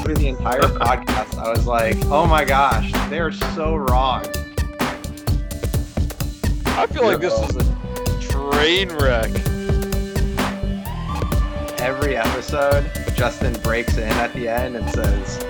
Through 0.00 0.14
the 0.14 0.28
entire 0.28 0.60
podcast, 0.60 1.38
I 1.38 1.50
was 1.50 1.66
like, 1.66 1.96
"Oh 2.06 2.26
my 2.26 2.44
gosh, 2.44 2.90
they're 3.10 3.32
so 3.32 3.76
wrong." 3.76 4.24
I 6.66 6.86
feel 6.86 7.04
like 7.04 7.20
this 7.20 7.34
is 7.34 7.56
a 7.56 8.20
train 8.20 8.88
wreck. 8.96 9.30
Every 11.80 12.16
episode, 12.16 12.90
Justin 13.14 13.52
breaks 13.62 13.96
in 13.98 14.08
at 14.12 14.32
the 14.32 14.48
end 14.48 14.76
and 14.76 14.88
says, 14.90 15.44